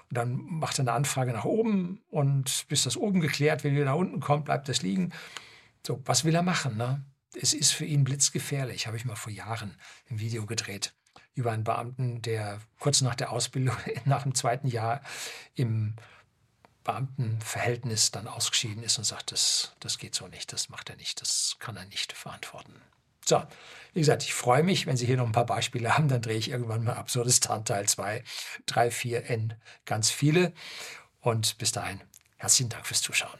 dann 0.10 0.36
macht 0.36 0.78
er 0.78 0.84
eine 0.84 0.94
Anfrage 0.94 1.34
nach 1.34 1.46
oben 1.46 2.02
und 2.10 2.66
bis 2.68 2.84
das 2.84 2.96
oben 2.96 3.20
geklärt 3.20 3.64
wird, 3.64 3.74
wieder 3.74 3.86
nach 3.86 3.96
unten 3.96 4.20
kommt, 4.20 4.46
bleibt 4.46 4.70
das 4.70 4.84
liegen. 4.84 5.12
So, 5.86 6.00
was 6.06 6.26
will 6.26 6.36
er 6.36 6.44
machen? 6.44 6.78
Ne? 6.78 7.04
Es 7.34 7.54
ist 7.54 7.72
für 7.72 7.86
ihn 7.86 8.04
blitzgefährlich, 8.04 8.86
habe 8.86 8.98
ich 8.98 9.06
mal 9.06 9.16
vor 9.16 9.32
Jahren 9.32 9.76
im 10.10 10.20
Video 10.20 10.46
gedreht 10.46 10.94
über 11.34 11.52
einen 11.52 11.64
Beamten, 11.64 12.22
der 12.22 12.60
kurz 12.80 13.02
nach 13.02 13.16
der 13.16 13.32
Ausbildung, 13.32 13.76
nach 14.06 14.24
dem 14.24 14.36
zweiten 14.36 14.68
Jahr 14.68 15.02
im 15.56 15.96
Beamtenverhältnis 16.84 18.12
dann 18.12 18.28
ausgeschieden 18.28 18.84
ist 18.84 18.98
und 18.98 19.04
sagt, 19.04 19.32
das, 19.32 19.74
das 19.80 19.98
geht 19.98 20.16
so 20.16 20.28
nicht, 20.28 20.52
das 20.52 20.70
macht 20.70 20.90
er 20.90 20.96
nicht, 20.96 21.22
das 21.22 21.58
kann 21.60 21.78
er 21.78 21.86
nicht 21.86 22.14
verantworten. 22.14 22.74
So, 23.24 23.44
wie 23.94 24.00
gesagt, 24.00 24.24
ich 24.24 24.34
freue 24.34 24.64
mich, 24.64 24.88
wenn 24.88 24.98
Sie 24.98 25.06
hier 25.06 25.18
noch 25.18 25.28
ein 25.28 25.32
paar 25.32 25.46
Beispiele 25.46 25.96
haben, 25.96 26.08
dann 26.08 26.24
drehe 26.24 26.38
ich 26.38 26.50
irgendwann 26.50 26.84
mal 26.84 26.96
Absurdistan 26.96 27.66
Teil 27.66 27.88
2, 27.88 28.24
3, 28.66 28.92
4, 28.92 29.30
N, 29.30 29.54
ganz 29.86 30.10
viele. 30.10 30.54
Und 31.20 31.58
bis 31.60 31.72
dahin, 31.72 32.02
herzlichen 32.38 32.70
Dank 32.70 32.88
fürs 32.88 33.02
Zuschauen. 33.02 33.38